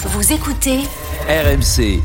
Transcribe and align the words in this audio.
Vous 0.00 0.32
écoutez 0.32 0.78
RMC. 1.28 2.00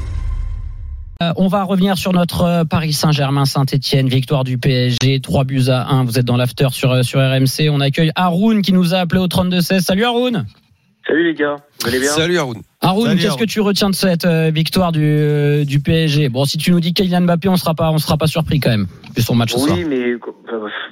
Euh, 1.22 1.32
on 1.38 1.48
va 1.48 1.64
revenir 1.64 1.96
sur 1.96 2.12
notre 2.12 2.42
euh, 2.42 2.64
Paris 2.64 2.92
Saint-Germain 2.92 3.46
Saint-Etienne, 3.46 4.08
victoire 4.08 4.44
du 4.44 4.58
PSG, 4.58 5.20
3 5.22 5.44
buts 5.44 5.70
à 5.70 5.94
1. 5.94 6.06
Vous 6.06 6.18
êtes 6.18 6.26
dans 6.26 6.36
l'after 6.36 6.70
sur, 6.72 6.92
euh, 6.92 7.04
sur 7.04 7.20
RMC. 7.20 7.70
On 7.70 7.80
accueille 7.82 8.12
Haroun 8.16 8.64
qui 8.64 8.74
nous 8.74 8.96
a 8.96 8.98
appelé 8.98 9.22
au 9.22 9.28
32-16. 9.28 9.82
Salut 9.82 10.06
Haroun 10.06 10.46
Salut 11.06 11.24
les 11.24 11.34
gars, 11.34 11.58
vous 11.82 11.88
allez 11.88 12.00
bien? 12.00 12.10
Salut 12.10 12.38
Haroun. 12.38 12.62
Haroun, 12.82 13.16
qu'est-ce 13.18 13.38
que 13.38 13.44
tu 13.44 13.60
retiens 13.60 13.90
de 13.90 13.96
cette 13.96 14.26
euh, 14.26 14.50
victoire 14.50 14.92
du, 14.92 15.04
euh, 15.04 15.66
du 15.66 15.80
PSG 15.80 16.30
Bon, 16.30 16.46
si 16.46 16.58
tu 16.58 16.72
nous 16.72 16.80
dis 16.80 16.94
Kylian 16.94 17.22
Mbappé, 17.22 17.50
on 17.50 17.58
sera 17.58 17.74
pas, 17.76 17.92
on 17.92 17.98
sera 17.98 18.18
pas 18.18 18.28
surpris 18.28 18.60
quand 18.62 18.70
même, 18.70 18.88
vu 19.16 19.22
son 19.22 19.36
match 19.36 19.52
ce 19.52 19.60
soir. 19.60 19.76
Oui, 19.78 19.86
mais 19.86 20.16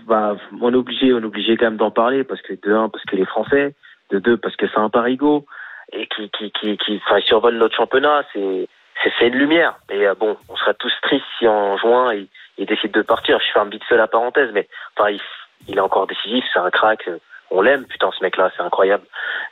bah, 0.08 0.36
on 0.62 0.72
est 0.72 0.76
obligé, 0.76 1.14
on 1.14 1.20
est 1.20 1.26
obligé 1.26 1.56
quand 1.58 1.66
même 1.66 1.78
d'en 1.78 1.92
parler 1.92 2.26
parce 2.26 2.42
que 2.42 2.54
de 2.54 2.76
un, 2.76 2.90
parce 2.90 3.06
que 3.06 3.16
les 3.16 3.26
Français, 3.26 3.74
de 4.12 4.20
deux, 4.20 4.38
parce 4.38 4.56
que 4.58 4.66
c'est 4.68 4.80
un 4.80 4.90
parigo 4.90 5.46
et 5.94 6.08
qui 6.08 6.30
qui 6.30 6.52
qui 6.52 6.78
qui 6.78 7.02
enfin, 7.06 7.20
survole 7.22 7.56
notre 7.56 7.76
championnat, 7.76 8.24
c'est 8.34 8.68
c'est 9.20 9.28
une 9.28 9.36
lumière. 9.36 9.76
Et 9.90 10.08
euh, 10.08 10.14
bon, 10.16 10.38
on 10.50 10.56
serait 10.58 10.76
tous 10.76 10.94
tristes 11.02 11.26
si 11.40 11.48
en 11.48 11.78
juin 11.78 12.14
il, 12.14 12.28
il 12.58 12.66
décide 12.66 12.92
de 12.92 13.02
partir. 13.02 13.40
Je 13.40 13.52
ferme 13.52 13.70
vite 13.70 13.84
fait 13.86 13.98
la 13.98 14.08
parenthèse, 14.08 14.52
mais 14.54 14.68
enfin 14.98 15.10
il, 15.10 15.22
il 15.68 15.78
est 15.78 15.82
encore 15.82 16.08
décisif, 16.08 16.44
c'est 16.54 16.60
un 16.60 16.70
crack. 16.70 17.08
euh, 17.08 17.18
On 17.50 17.62
l'aime, 17.62 17.86
putain, 17.86 18.10
ce 18.18 18.24
mec-là, 18.24 18.52
c'est 18.56 18.64
incroyable. 18.64 19.04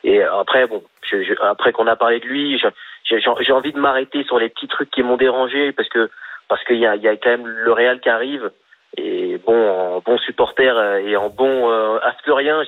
Et 0.03 0.23
euh, 0.23 0.39
après, 0.39 0.67
bon, 0.67 0.83
je, 1.03 1.23
je- 1.23 1.33
après 1.41 1.71
qu'on 1.73 1.87
a 1.87 1.95
parlé 1.95 2.19
de 2.19 2.25
lui, 2.25 2.61
j'ai 3.03 3.51
envie 3.53 3.73
de 3.73 3.79
m'arrêter 3.79 4.23
sur 4.23 4.39
les 4.39 4.49
petits 4.49 4.67
trucs 4.67 4.91
qui 4.91 5.03
m'ont 5.03 5.17
dérangé 5.17 5.71
parce 5.73 5.89
que 5.89 6.09
parce 6.47 6.63
qu'il 6.63 6.77
y 6.77 6.85
a, 6.87 6.95
y 6.95 7.07
a 7.07 7.15
quand 7.17 7.29
même 7.29 7.47
le 7.47 7.71
Real 7.73 7.99
qui 7.99 8.09
arrive. 8.09 8.51
Et 8.97 9.37
bon, 9.45 9.55
en 9.69 9.99
bon 9.99 10.17
supporter 10.17 10.73
et 11.05 11.15
en 11.15 11.29
bon 11.29 11.69
euh, 11.71 11.99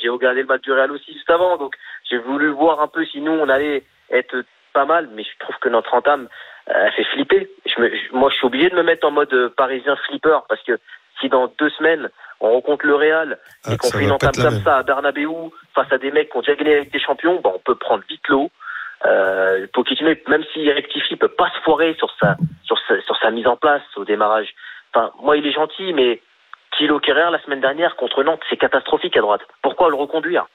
j'ai 0.02 0.09
regardé 0.09 0.42
le 0.42 0.47
match 0.47 0.61
du 0.61 0.72
Real 0.72 0.92
aussi 0.92 1.14
juste 1.14 1.30
avant. 1.30 1.58
Donc 1.58 1.75
j'ai 2.12 2.17
voulu 2.20 2.50
voir 2.50 2.81
un 2.81 2.88
peu 2.88 3.04
si 3.06 3.22
nous 3.22 3.31
on 3.31 3.50
allait 3.50 3.84
être 4.12 4.44
pas 4.73 4.86
mal, 4.86 5.09
mais 5.14 5.23
je 5.23 5.30
trouve 5.40 5.56
que 5.62 5.70
notre 5.70 5.94
entame 5.94 6.28
euh, 6.70 6.73
elle 6.86 6.92
fait 6.94 7.04
flipper. 7.06 7.50
Je 7.66 7.81
me, 7.81 7.90
je- 7.90 8.12
moi, 8.14 8.30
je 8.30 8.36
suis 8.36 8.45
obligé 8.45 8.70
de 8.70 8.76
me 8.76 8.84
mettre 8.84 9.08
en 9.08 9.12
mode 9.12 9.34
euh, 9.34 9.50
parisien 9.50 9.95
flipper 10.08 10.38
parce 10.48 10.62
que 10.64 10.78
si 11.20 11.30
dans 11.30 11.48
deux 11.58 11.70
semaines 11.72 12.09
on 12.39 12.52
rencontre 12.52 12.86
le 12.86 12.95
Real 12.95 13.38
Ah, 13.66 13.73
et 13.73 13.78
qu'on 13.78 13.88
ça 13.88 13.98
fait 13.98 14.04
une 14.06 14.12
entame 14.12 14.32
comme 14.36 14.62
ça 14.64 14.78
à 14.78 14.84
Bernabeu 14.84 15.28
face 15.76 15.92
à 15.92 15.98
des 15.98 16.12
mecs 16.12 16.30
qui 16.32 16.38
ont 16.38 16.42
déjà 16.42 16.56
gagné 16.56 16.76
avec 16.76 16.92
des 16.92 17.00
champions, 17.00 17.39
bah, 17.44 17.52
on 17.56 17.59
peut 17.59 17.76
prendre 17.76 18.04
vite 18.09 18.28
l'eau. 18.28 18.52
Euh, 19.06 19.66
Pochettino, 19.73 20.12
même 20.28 20.44
s'il 20.54 20.70
rectifie, 20.72 21.14
il 21.14 21.17
peut 21.17 21.28
pas 21.28 21.50
se 21.56 21.59
foirer 21.62 21.95
sur 21.95 22.12
sa, 22.20 22.36
sur 22.64 22.78
sa, 22.88 23.02
sur 23.02 23.17
sa 23.17 23.32
mise 23.32 23.48
en 23.48 23.58
place 23.58 23.82
au 23.95 24.06
démarrage. 24.06 24.54
Enfin, 24.94 25.12
moi, 25.22 25.38
il 25.38 25.45
est 25.48 25.52
gentil, 25.52 25.94
mais 25.94 26.22
Thilo 26.78 27.00
Kerrer, 27.00 27.32
la 27.32 27.42
semaine 27.42 27.62
dernière, 27.62 27.95
contre 27.95 28.23
Nantes, 28.23 28.42
c'est 28.50 28.58
catastrophique 28.58 29.17
à 29.17 29.22
droite. 29.22 29.42
Pourquoi 29.62 29.89
le 29.89 29.95
reconduire? 29.95 30.45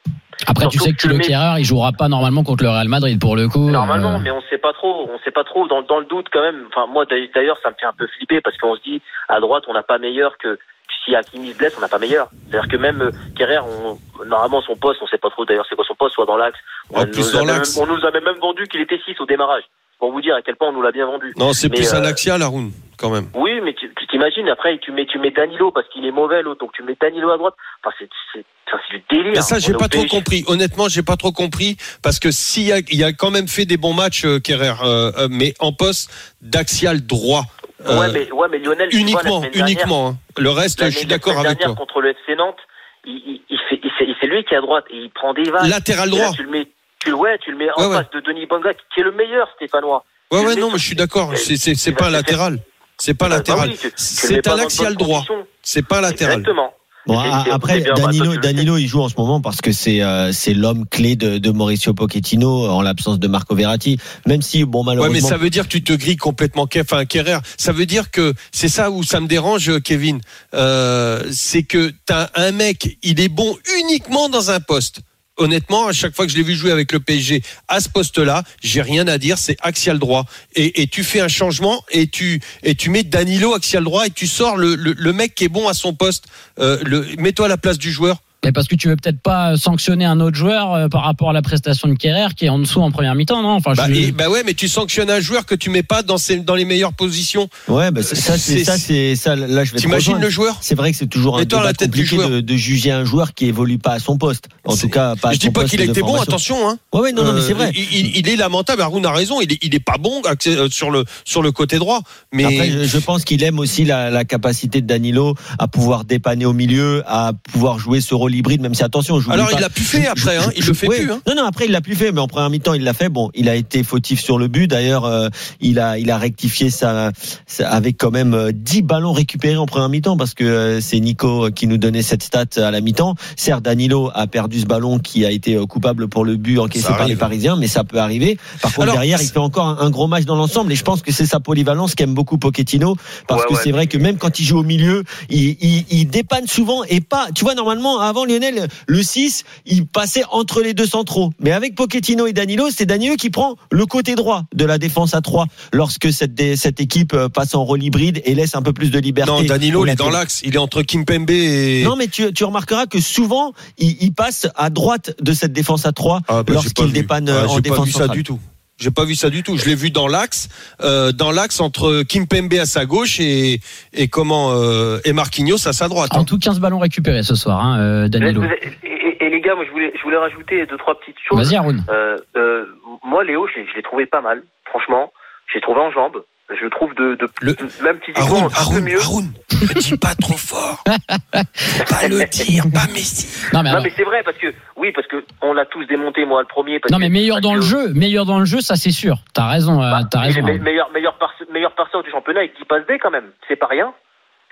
Après, 0.46 0.66
tu 0.68 0.78
sais 0.78 0.90
que 0.92 0.96
que 0.96 1.00
tu 1.02 1.08
le 1.08 1.18
Kehrer, 1.18 1.58
il 1.58 1.64
jouera 1.64 1.92
pas 1.92 2.08
normalement 2.08 2.42
contre 2.44 2.62
le 2.64 2.70
Real 2.70 2.88
Madrid 2.88 3.18
pour 3.20 3.36
le 3.36 3.48
coup. 3.48 3.70
Normalement, 3.70 4.14
Euh, 4.16 4.18
mais 4.22 4.30
on 4.30 4.40
sait 4.50 4.58
pas 4.58 4.72
trop. 4.72 5.08
On 5.12 5.18
sait 5.24 5.30
pas 5.30 5.44
trop. 5.44 5.66
Dans, 5.68 5.82
dans 5.82 5.98
le 5.98 6.06
doute, 6.06 6.26
quand 6.32 6.42
même. 6.42 6.64
Enfin, 6.68 6.86
moi, 6.86 7.04
d'ailleurs- 7.06 7.58
ça 7.62 7.70
me 7.70 7.74
fait 7.78 7.86
un 7.86 7.92
peu 7.96 8.06
flipper 8.16 8.40
parce 8.40 8.56
qu'on 8.58 8.76
se 8.76 8.82
dit, 8.82 9.00
à 9.28 9.40
droite, 9.40 9.64
on 9.68 9.72
n'a 9.74 9.82
pas 9.82 9.98
meilleur 9.98 10.36
que 10.38 10.58
si 11.04 11.14
Hakimi 11.14 11.52
se 11.52 11.58
blesse, 11.58 11.74
on 11.76 11.80
n'a 11.80 11.88
pas 11.88 11.98
meilleur. 11.98 12.28
C'est-à-dire 12.50 12.68
que 12.70 12.76
même 12.76 13.00
euh, 13.02 13.10
Kerrer, 13.36 13.58
on, 13.58 13.98
normalement, 14.24 14.60
son 14.62 14.76
poste, 14.76 15.00
on 15.02 15.06
sait 15.06 15.18
pas 15.18 15.30
trop 15.30 15.44
d'ailleurs 15.44 15.66
c'est 15.68 15.76
quoi 15.76 15.84
son 15.86 15.94
poste, 15.94 16.14
soit 16.14 16.26
dans 16.26 16.36
l'axe. 16.36 16.58
En 16.94 17.02
On, 17.02 17.06
plus 17.06 17.18
nous 17.26 17.32
dans 17.32 17.38
avait 17.48 17.58
l'axe. 17.58 17.76
même, 17.78 17.88
on 17.88 17.94
nous 17.94 18.04
avait 18.04 18.20
même 18.20 18.38
vendu 18.40 18.66
qu'il 18.66 18.80
était 18.80 18.98
6 19.04 19.20
au 19.20 19.26
démarrage. 19.26 19.62
Pour 19.98 20.12
vous 20.12 20.20
dire 20.20 20.34
à 20.34 20.42
quel 20.42 20.56
point 20.56 20.68
on 20.68 20.72
nous 20.72 20.82
l'a 20.82 20.92
bien 20.92 21.06
vendu. 21.06 21.32
Non, 21.38 21.52
c'est 21.52 21.68
plus 21.70 21.92
un 21.94 22.04
euh, 22.04 22.08
axial, 22.08 22.42
Haroun, 22.42 22.70
quand 22.96 23.10
même. 23.10 23.28
Oui, 23.34 23.60
mais 23.62 23.74
tu 23.74 23.90
t'imagines, 24.10 24.48
après, 24.48 24.78
tu 24.78 24.92
mets, 24.92 25.06
tu 25.06 25.18
mets 25.18 25.30
Danilo 25.30 25.70
parce 25.70 25.88
qu'il 25.88 26.04
est 26.04 26.10
mauvais, 26.10 26.42
l'autre, 26.42 26.60
donc 26.60 26.72
tu 26.72 26.82
mets 26.82 26.96
Danilo 27.00 27.30
à 27.30 27.36
droite. 27.38 27.54
Enfin, 27.84 27.94
c'est, 27.98 28.08
c'est, 28.32 28.44
enfin, 28.68 28.78
c'est 28.90 28.96
du 28.98 29.04
délire. 29.10 29.32
Mais 29.36 29.40
ça, 29.42 29.58
j'ai 29.58 29.72
pas 29.74 29.88
trop 29.88 30.04
compris. 30.06 30.44
Honnêtement, 30.48 30.88
j'ai 30.88 31.02
pas 31.02 31.16
trop 31.16 31.32
compris 31.32 31.76
parce 32.02 32.18
que 32.18 32.30
s'il 32.30 32.64
y 32.64 32.72
a, 32.72 32.78
il 32.90 33.04
a 33.04 33.12
quand 33.12 33.30
même 33.30 33.48
fait 33.48 33.64
des 33.66 33.76
bons 33.76 33.94
matchs, 33.94 34.24
euh, 34.24 34.38
Kerrer, 34.40 34.72
euh, 34.82 35.12
euh, 35.18 35.28
mais 35.30 35.54
en 35.60 35.72
poste 35.72 36.10
d'axial 36.42 37.04
droit. 37.06 37.44
Euh, 37.86 38.00
Ouais, 38.00 38.10
mais, 38.12 38.32
ouais, 38.32 38.48
mais 38.50 38.58
Lionel, 38.58 38.88
vois, 38.90 38.98
uniquement, 39.00 39.40
dernière- 39.40 39.66
uniquement. 39.66 40.08
hein. 40.08 40.16
Le 40.38 40.50
reste, 40.50 40.82
je 40.84 40.90
suis 40.96 41.06
d'accord 41.06 41.38
avec 41.38 41.58
toi. 41.58 41.74
contre 41.74 42.00
le 42.00 42.10
FC 42.10 42.34
Nantes, 42.36 42.56
il, 43.04 43.14
il, 43.14 43.40
il 43.50 43.58
fait, 43.68 43.78
il 43.84 43.90
fait- 43.98 44.06
c'est 44.20 44.26
lui 44.26 44.42
qui 44.44 44.54
est 44.54 44.56
à 44.56 44.60
droite 44.62 44.84
et 44.90 44.96
il 44.96 45.10
prend 45.10 45.34
des 45.34 45.44
vagues. 45.50 45.68
Latéral 45.68 46.08
là, 46.10 46.16
droit. 46.16 46.32
tu 46.34 46.42
le 46.42 46.50
mets, 46.50 46.66
tu, 47.04 47.12
ouais, 47.12 47.38
tu 47.38 47.50
le 47.52 47.58
mets 47.58 47.68
en 47.76 47.88
Ouais, 47.90 47.96
face 47.96 48.10
de 48.12 48.20
Denis 48.20 48.46
Banga, 48.46 48.72
qui 48.72 49.00
est 49.00 49.04
le 49.04 49.12
meilleur 49.12 49.48
Stéphanois. 49.56 50.04
Ouais, 50.32 50.44
ouais, 50.44 50.56
non, 50.56 50.70
mais 50.72 50.78
je 50.78 50.86
suis 50.86 50.96
d'accord. 50.96 51.36
C'est, 51.36 51.56
c'est, 51.56 51.92
pas 51.92 52.06
un 52.06 52.10
latéral. 52.10 52.58
C'est 52.98 53.14
pas 53.14 53.28
Bah 53.28 53.36
latéral. 53.36 53.70
oui, 53.70 53.90
C'est 53.96 54.46
un 54.48 54.58
axial 54.58 54.96
droit. 54.96 55.24
C'est 55.62 55.86
pas 55.86 56.00
latéral. 56.00 56.40
Exactement. 56.40 56.72
Bon, 57.06 57.22
C'est- 57.22 57.28
a- 57.28 57.42
c'est- 57.44 57.50
après, 57.52 57.80
bien, 57.82 57.92
bah, 57.94 58.02
Danilo. 58.02 58.36
Danilo, 58.36 58.76
il 58.78 58.88
joue 58.88 59.00
en 59.00 59.08
ce 59.08 59.14
moment 59.16 59.40
parce 59.40 59.60
que 59.60 59.70
c'est 59.70 60.02
euh, 60.02 60.32
c'est 60.32 60.54
l'homme 60.54 60.86
clé 60.88 61.14
de, 61.14 61.38
de 61.38 61.50
Mauricio 61.52 61.94
Pochettino 61.94 62.68
en 62.68 62.82
l'absence 62.82 63.20
de 63.20 63.28
Marco 63.28 63.54
Verratti. 63.54 63.98
Même 64.26 64.42
si, 64.42 64.64
bon, 64.64 64.80
Ouais, 64.80 64.86
malheureusement. 64.86 65.12
mais 65.14 65.20
ça 65.20 65.36
veut 65.36 65.48
dire 65.50 65.64
que 65.64 65.68
tu 65.68 65.84
te 65.84 65.92
grilles 65.92 66.16
complètement, 66.16 66.66
enfin, 66.80 67.04
Kerrer. 67.04 67.38
Ça 67.58 67.70
veut 67.70 67.86
dire 67.86 68.10
que 68.10 68.34
c'est 68.50 68.68
ça 68.68 68.90
où 68.90 69.04
ça 69.04 69.20
me 69.20 69.28
dérange, 69.28 69.80
Kevin. 69.82 70.20
Euh, 70.54 71.22
c'est 71.30 71.62
que 71.62 71.92
t'as 72.06 72.28
un 72.34 72.50
mec, 72.50 72.98
il 73.04 73.20
est 73.20 73.28
bon 73.28 73.56
uniquement 73.80 74.28
dans 74.28 74.50
un 74.50 74.58
poste. 74.58 74.98
Honnêtement, 75.38 75.86
à 75.86 75.92
chaque 75.92 76.14
fois 76.14 76.26
que 76.26 76.32
je 76.32 76.36
l'ai 76.36 76.42
vu 76.42 76.54
jouer 76.54 76.70
avec 76.70 76.92
le 76.92 77.00
PSG 77.00 77.42
à 77.68 77.80
ce 77.80 77.88
poste-là, 77.88 78.42
j'ai 78.62 78.80
rien 78.80 79.06
à 79.06 79.18
dire, 79.18 79.36
c'est 79.38 79.56
axial 79.60 79.98
droit. 79.98 80.24
Et, 80.54 80.86
tu 80.86 81.04
fais 81.04 81.20
un 81.20 81.28
changement 81.28 81.84
et 81.90 82.06
tu 82.06 82.40
et 82.62 82.74
tu 82.74 82.88
mets 82.90 83.02
Danilo 83.02 83.54
axial 83.54 83.84
droit 83.84 84.06
et 84.06 84.10
tu 84.10 84.26
sors 84.26 84.56
le, 84.56 84.74
le, 84.74 85.12
mec 85.12 85.34
qui 85.34 85.44
est 85.44 85.48
bon 85.48 85.68
à 85.68 85.74
son 85.74 85.92
poste. 85.92 86.24
Euh, 86.58 87.04
mets-toi 87.18 87.46
à 87.46 87.48
la 87.48 87.58
place 87.58 87.78
du 87.78 87.92
joueur. 87.92 88.22
Mais 88.44 88.52
parce 88.52 88.68
que 88.68 88.76
tu 88.76 88.86
veux 88.88 88.96
peut-être 88.96 89.20
pas 89.20 89.56
sanctionner 89.56 90.04
un 90.04 90.20
autre 90.20 90.36
joueur 90.36 90.72
euh, 90.72 90.88
par 90.88 91.02
rapport 91.02 91.30
à 91.30 91.32
la 91.32 91.42
prestation 91.42 91.88
de 91.88 91.94
Kerrer 91.94 92.28
qui 92.36 92.44
est 92.44 92.48
en 92.48 92.58
dessous 92.60 92.80
en 92.80 92.90
première 92.92 93.14
mi-temps, 93.16 93.42
non? 93.42 93.50
Enfin, 93.50 93.72
Bah, 93.74 93.86
je- 93.88 93.94
et- 93.94 94.12
bah 94.12 94.28
ouais, 94.28 94.42
mais 94.44 94.54
tu 94.54 94.68
sanctionnes 94.68 95.10
un 95.10 95.18
joueur 95.20 95.46
que 95.46 95.54
tu 95.56 95.68
mets 95.68 95.82
pas 95.82 96.02
dans, 96.02 96.18
ses, 96.18 96.36
dans 96.36 96.54
les 96.54 96.64
meilleures 96.64 96.92
positions. 96.92 97.48
Ouais, 97.66 97.90
bah, 97.90 98.02
ça, 98.02 98.14
ça, 98.14 98.38
c'est 98.38 98.62
ça, 98.62 98.78
c'est 98.78 99.16
ça. 99.16 99.34
Là, 99.34 99.64
je 99.64 99.72
vais 99.72 99.78
te 99.78 99.82
T'imagines 99.82 100.18
le 100.18 100.30
joueur? 100.30 100.58
C'est 100.60 100.74
vrai 100.76 100.92
que 100.92 100.96
c'est 100.98 101.08
toujours 101.08 101.38
un 101.38 101.42
à 101.42 101.44
débat 101.44 101.64
la 101.64 101.72
tête 101.72 101.88
compliqué 101.88 102.16
de, 102.18 102.40
de 102.40 102.54
juger 102.56 102.92
un 102.92 103.04
joueur 103.04 103.34
qui 103.34 103.46
évolue 103.46 103.78
pas 103.78 103.92
à 103.94 103.98
son 103.98 104.16
poste. 104.16 104.48
En 104.64 104.76
tout 104.76 104.88
cas, 104.88 105.16
pas 105.16 105.30
à 105.30 105.32
Je 105.32 105.38
dis 105.38 105.46
son 105.46 105.52
pas 105.52 105.64
qu'il 105.64 105.80
a 105.80 105.84
été 105.84 106.00
bon, 106.02 106.20
attention. 106.20 106.68
Hein. 106.68 106.78
Ouais, 106.92 107.00
ouais, 107.00 107.12
non, 107.12 107.24
non, 107.24 107.32
mais 107.32 107.40
Euh, 107.40 107.46
c'est 107.46 107.52
vrai. 107.54 107.72
Il, 107.74 107.82
il- 107.98 108.16
il 108.18 108.28
est 108.28 108.36
lamentable. 108.36 108.82
Haroun 108.82 109.04
a 109.06 109.10
raison. 109.10 109.40
Il 109.40 109.52
est, 109.52 109.58
il 109.62 109.74
est 109.74 109.80
pas 109.80 109.96
bon 109.98 110.22
euh, 110.46 110.68
sur 110.70 110.90
le 110.90 111.04
sur 111.24 111.42
le 111.42 111.50
côté 111.52 111.78
droit. 111.78 112.00
Mais 112.32 112.44
Après, 112.44 112.70
je, 112.70 112.84
je 112.84 112.98
pense 112.98 113.24
qu'il 113.24 113.42
aime 113.42 113.58
aussi 113.58 113.84
la, 113.84 114.10
la 114.10 114.24
capacité 114.24 114.80
de 114.82 114.86
Danilo 114.86 115.34
à 115.58 115.66
pouvoir 115.68 116.04
dépanner 116.04 116.44
au 116.46 116.52
milieu, 116.52 117.02
à 117.06 117.32
pouvoir 117.52 117.78
jouer 117.78 118.00
ce 118.00 118.14
rôle 118.14 118.25
hybride, 118.34 118.60
même 118.60 118.74
si 118.74 118.82
attention, 118.84 119.20
alors 119.30 119.48
il 119.52 119.60
l'a 119.60 119.68
plus 119.68 119.84
fait 119.84 120.06
après. 120.06 120.36
Hein. 120.36 120.50
Il 120.56 120.64
le 120.64 120.74
fait 120.74 120.88
Ouais. 120.88 121.00
plus. 121.00 121.12
Hein. 121.12 121.20
Non, 121.26 121.34
non, 121.36 121.44
après 121.44 121.66
il 121.66 121.72
l'a 121.72 121.80
plus 121.80 121.94
fait, 121.96 122.12
mais 122.12 122.20
en 122.20 122.28
première 122.28 122.50
mi-temps 122.50 122.74
il 122.74 122.82
l'a 122.84 122.92
fait. 122.94 123.08
Bon, 123.08 123.30
il 123.34 123.48
a 123.48 123.54
été 123.54 123.82
fautif 123.82 124.20
sur 124.20 124.38
le 124.38 124.48
but. 124.48 124.66
D'ailleurs, 124.68 125.04
euh, 125.04 125.28
il 125.60 125.78
a 125.78 125.98
il 125.98 126.10
a 126.10 126.18
rectifié 126.18 126.70
ça, 126.70 127.12
ça 127.46 127.68
avec 127.70 127.96
quand 127.98 128.10
même 128.10 128.34
euh, 128.34 128.50
10 128.54 128.82
ballons 128.82 129.12
récupérés 129.12 129.56
en 129.56 129.66
première 129.66 129.88
mi-temps 129.88 130.16
parce 130.16 130.34
que 130.34 130.44
euh, 130.44 130.80
c'est 130.80 131.00
Nico 131.00 131.50
qui 131.50 131.66
nous 131.66 131.78
donnait 131.78 132.02
cette 132.02 132.22
stat 132.22 132.44
à 132.56 132.70
la 132.70 132.80
mi-temps. 132.80 133.14
Certes, 133.36 133.62
Danilo 133.62 134.10
a 134.14 134.26
perdu 134.26 134.60
ce 134.60 134.66
ballon 134.66 134.98
qui 134.98 135.24
a 135.24 135.30
été 135.30 135.54
euh, 135.56 135.66
coupable 135.66 136.08
pour 136.08 136.24
le 136.24 136.36
but 136.36 136.58
encaissé 136.58 136.88
par 136.88 137.06
les 137.06 137.16
Parisiens, 137.16 137.56
mais 137.56 137.68
ça 137.68 137.84
peut 137.84 137.98
arriver. 137.98 138.38
Par 138.62 138.70
contre, 138.72 138.82
Alors, 138.82 138.94
derrière, 138.94 139.20
il 139.20 139.28
fait 139.28 139.38
encore 139.38 139.66
un, 139.66 139.78
un 139.80 139.90
gros 139.90 140.06
match 140.06 140.24
dans 140.24 140.36
l'ensemble 140.36 140.72
et 140.72 140.76
je 140.76 140.84
pense 140.84 141.02
que 141.02 141.12
c'est 141.12 141.26
sa 141.26 141.40
polyvalence 141.40 141.94
qu'aime 141.94 142.14
beaucoup 142.14 142.38
Pochettino 142.38 142.96
parce 143.26 143.42
Ouais, 143.42 143.46
que 143.48 143.54
ouais. 143.54 143.60
c'est 143.62 143.72
vrai 143.72 143.86
que 143.86 143.98
même 143.98 144.16
quand 144.16 144.38
il 144.40 144.44
joue 144.44 144.58
au 144.58 144.62
milieu, 144.62 145.04
il, 145.28 145.56
il, 145.60 145.84
il 145.90 146.06
dépanne 146.08 146.46
souvent 146.46 146.82
et 146.84 147.00
pas. 147.00 147.26
Tu 147.34 147.44
vois, 147.44 147.54
normalement, 147.54 148.00
avant 148.00 148.15
Lionel, 148.24 148.68
le 148.86 149.02
6, 149.02 149.44
il 149.66 149.86
passait 149.86 150.24
entre 150.30 150.62
les 150.62 150.74
deux 150.74 150.86
centraux. 150.86 151.30
Mais 151.40 151.52
avec 151.52 151.74
Pochettino 151.74 152.26
et 152.26 152.32
Danilo, 152.32 152.68
c'est 152.74 152.86
Danilo 152.86 153.16
qui 153.16 153.30
prend 153.30 153.56
le 153.70 153.86
côté 153.86 154.14
droit 154.14 154.44
de 154.54 154.64
la 154.64 154.78
défense 154.78 155.14
à 155.14 155.20
3 155.20 155.46
lorsque 155.72 156.12
cette, 156.12 156.56
cette 156.56 156.80
équipe 156.80 157.12
euh, 157.14 157.28
passe 157.28 157.54
en 157.54 157.64
rôle 157.64 157.82
hybride 157.82 158.22
et 158.24 158.34
laisse 158.34 158.54
un 158.54 158.62
peu 158.62 158.72
plus 158.72 158.90
de 158.90 158.98
liberté. 158.98 159.30
Non, 159.30 159.42
Danilo, 159.42 159.84
il 159.84 159.90
est 159.90 159.96
dans 159.96 160.10
l'axe. 160.10 160.40
Il 160.44 160.54
est 160.54 160.58
entre 160.58 160.82
Kimpembe 160.82 161.30
et. 161.30 161.82
Non, 161.84 161.96
mais 161.96 162.08
tu, 162.08 162.32
tu 162.32 162.44
remarqueras 162.44 162.86
que 162.86 163.00
souvent, 163.00 163.52
il, 163.78 163.96
il 164.00 164.12
passe 164.14 164.46
à 164.56 164.70
droite 164.70 165.14
de 165.20 165.32
cette 165.32 165.52
défense 165.52 165.86
à 165.86 165.92
3 165.92 166.22
Ah, 166.28 166.42
bah, 166.42 166.52
lorsqu'il 166.54 166.92
dépanne 166.92 167.28
Ah, 167.28 167.32
euh, 167.32 167.46
en 167.46 167.56
J'ai 167.56 167.62
pas 167.62 167.70
défense 167.70 167.86
vu 167.86 167.92
ça 167.92 167.98
centrale. 168.00 168.16
du 168.16 168.22
tout. 168.24 168.38
J'ai 168.78 168.90
pas 168.90 169.04
vu 169.04 169.14
ça 169.14 169.30
du 169.30 169.42
tout. 169.42 169.56
Je 169.56 169.64
l'ai 169.66 169.74
vu 169.74 169.90
dans 169.90 170.06
l'axe, 170.06 170.48
euh, 170.82 171.10
dans 171.12 171.32
l'axe 171.32 171.60
entre 171.60 172.02
Kimpembe 172.02 172.52
à 172.60 172.66
sa 172.66 172.84
gauche 172.84 173.20
et 173.20 173.60
et 173.94 174.08
comment 174.08 174.52
euh, 174.52 174.98
et 175.04 175.12
Marquinhos 175.14 175.66
à 175.66 175.72
sa 175.72 175.88
droite. 175.88 176.10
En 176.14 176.20
hein. 176.20 176.24
tout 176.24 176.38
15 176.38 176.60
ballons 176.60 176.78
récupérés 176.78 177.22
ce 177.22 177.34
soir, 177.34 177.64
hein, 177.64 177.78
euh, 177.80 178.08
Danilo. 178.08 178.42
Et, 178.44 178.48
et- 178.86 179.24
et 179.26 179.30
les 179.30 179.40
gars, 179.40 179.54
moi 179.54 179.64
je 179.64 179.70
voulais, 179.70 179.92
je 179.96 180.02
voulais 180.02 180.18
rajouter 180.18 180.66
deux 180.66 180.76
trois 180.76 180.98
petites 181.00 181.16
choses. 181.26 181.38
Vas-y, 181.38 181.56
Haroun. 181.56 181.82
Euh, 181.88 182.16
euh, 182.36 182.66
moi, 183.04 183.24
Léo, 183.24 183.46
je 183.48 183.60
l'ai- 183.60 183.66
je 183.66 183.74
l'ai 183.76 183.82
trouvé 183.82 184.04
pas 184.06 184.20
mal. 184.20 184.42
Franchement, 184.66 185.10
je 185.48 185.54
l'ai 185.54 185.62
trouvé 185.62 185.80
en 185.80 185.90
jambes. 185.90 186.22
Je 186.48 186.66
trouve 186.68 186.94
de, 186.94 187.16
de, 187.16 187.28
Le- 187.42 187.54
de- 187.54 187.82
même 187.82 187.98
physiquement 188.00 188.24
Haroun, 188.36 188.44
un 188.44 188.48
peu 188.48 188.54
Haroun, 188.56 188.80
mieux. 188.84 189.00
Haroun, 189.00 189.24
ne 189.52 189.80
dis 189.80 189.96
pas 189.98 190.14
trop 190.14 190.36
fort. 190.36 190.84
Faut 190.86 191.84
pas 191.84 192.06
le 192.08 192.24
dire, 192.30 192.64
pas 192.72 192.86
Messi. 192.92 193.26
Non, 193.52 193.62
mais, 193.62 193.70
Non 193.70 193.70
alors- 193.76 193.82
mais 193.84 193.92
c'est 193.96 194.04
vrai 194.04 194.22
parce 194.24 194.36
que 194.38 194.54
oui 194.76 194.92
parce 194.92 195.06
que 195.08 195.24
on 195.42 195.52
l'a 195.54 195.66
tous 195.66 195.84
démonté 195.86 196.24
moi 196.24 196.40
le 196.40 196.46
premier. 196.46 196.78
Parce 196.78 196.92
non, 196.92 196.98
mais 196.98 197.08
meilleur 197.08 197.40
dans 197.40 197.54
le 197.54 197.62
jeu, 197.62 197.92
meilleur 197.94 198.26
dans 198.26 198.38
le 198.38 198.44
jeu, 198.44 198.60
ça 198.60 198.76
c'est 198.76 198.92
sûr. 198.92 199.16
T'as 199.34 199.48
raison, 199.48 199.82
euh, 199.82 199.90
Bah, 199.90 200.00
t'as 200.08 200.20
raison. 200.20 200.42
me- 200.42 200.58
meilleur 200.58 200.90
meilleur 200.92 201.18
par- 201.18 201.34
meilleur 201.52 201.72
passeur 201.74 202.02
du 202.04 202.10
championnat 202.10 202.40
avec 202.40 202.56
10 202.56 202.64
passes 202.64 202.86
D 202.86 202.98
quand 203.00 203.10
même. 203.10 203.30
C'est 203.48 203.56
pas 203.56 203.66
rien. 203.66 203.92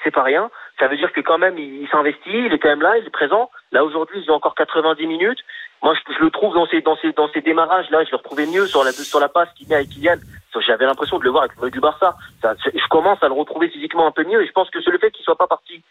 C'est 0.03 0.11
pas 0.11 0.23
rien. 0.25 0.51
Ça 0.81 0.89
veut 0.89 0.97
dire 0.97 1.13
que 1.13 1.21
quand 1.21 1.39
même 1.39 1.57
il, 1.59 1.83
il 1.83 1.89
s'investit, 1.93 2.19
il 2.27 2.53
est 2.53 2.59
quand 2.59 2.69
même 2.71 2.83
là, 2.83 2.95
il 3.01 3.07
est 3.07 3.11
présent. 3.11 3.51
Là 3.73 3.85
aujourd'hui, 3.85 4.21
il 4.23 4.31
a 4.31 4.35
encore 4.35 4.55
90 4.57 5.07
minutes. 5.07 5.39
Moi, 5.83 5.95
je, 5.95 6.15
je 6.19 6.25
le 6.25 6.31
trouve 6.31 6.55
dans 6.55 6.67
ses 6.67 6.81
dans 6.81 6.97
ses 6.97 7.13
dans 7.13 7.29
ses 7.33 7.41
démarrages 7.41 7.87
là, 7.91 8.03
je 8.05 8.11
le 8.11 8.17
retrouvais 8.17 8.47
mieux 8.47 8.67
sur 8.67 8.83
la 8.85 8.93
sur 8.93 9.21
la 9.21 9.29
passe 9.29 9.49
qu'il 9.57 9.69
met 9.69 9.77
avec 9.77 9.91
Kylian. 9.91 10.17
J'avais 10.61 10.87
l'impression 10.87 11.19
de 11.19 11.25
le 11.25 11.31
voir 11.31 11.45
avec 11.45 11.57
le 11.61 11.71
du 11.71 11.81
Barça. 11.81 12.17
Ça, 12.43 12.55
je 12.65 12.89
commence 12.89 13.23
à 13.23 13.29
le 13.29 13.35
retrouver 13.35 13.69
physiquement 13.69 14.07
un 14.07 14.13
peu 14.13 14.25
mieux 14.25 14.43
et 14.43 14.47
je 14.47 14.53
pense 14.53 14.71
que 14.71 14.83
c'est 14.83 14.91
le 14.91 14.99
fait 14.99 15.11
qu'il 15.11 15.25
soit 15.25 15.37
pas 15.37 15.47
parti 15.47 15.83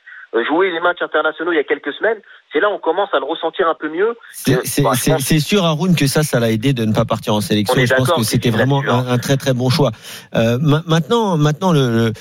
jouer 0.50 0.72
les 0.72 0.80
matchs 0.80 1.02
internationaux 1.02 1.52
il 1.52 1.56
y 1.56 1.60
a 1.60 1.64
quelques 1.64 1.94
semaines, 1.94 2.18
c'est 2.52 2.60
là 2.60 2.68
on 2.72 2.80
commence 2.80 3.10
à 3.14 3.20
le 3.20 3.26
ressentir 3.26 3.68
un 3.68 3.76
peu 3.80 3.90
mieux. 3.90 4.16
C'est- 4.32 4.54
Euh, 4.56 4.84
bah, 4.84 4.94
sûr, 5.40 5.66
Haroun, 5.66 5.96
que 5.96 6.08
ça, 6.08 6.24
ça 6.24 6.40
l'a 6.40 6.52
aidé 6.52 6.74
de 6.74 6.86
ne 6.86 6.94
pas 6.94 7.06
partir 7.06 7.34
en 7.36 7.42
sélection. 7.42 7.76
Je 7.86 7.94
pense 7.94 8.12
que 8.12 8.24
c'était 8.24 8.50
vraiment 8.50 8.82
sûr. 8.82 8.94
un, 8.94 9.08
un 9.08 9.18
très 9.18 9.38
très 9.38 9.54
bon 9.54 9.70
choix. 9.70 9.92
Euh, 10.36 10.58
ma- 10.62 10.84
maintenant, 10.88 11.38
maintenant, 11.38 11.72
le, 11.72 11.90
le, 11.92 12.14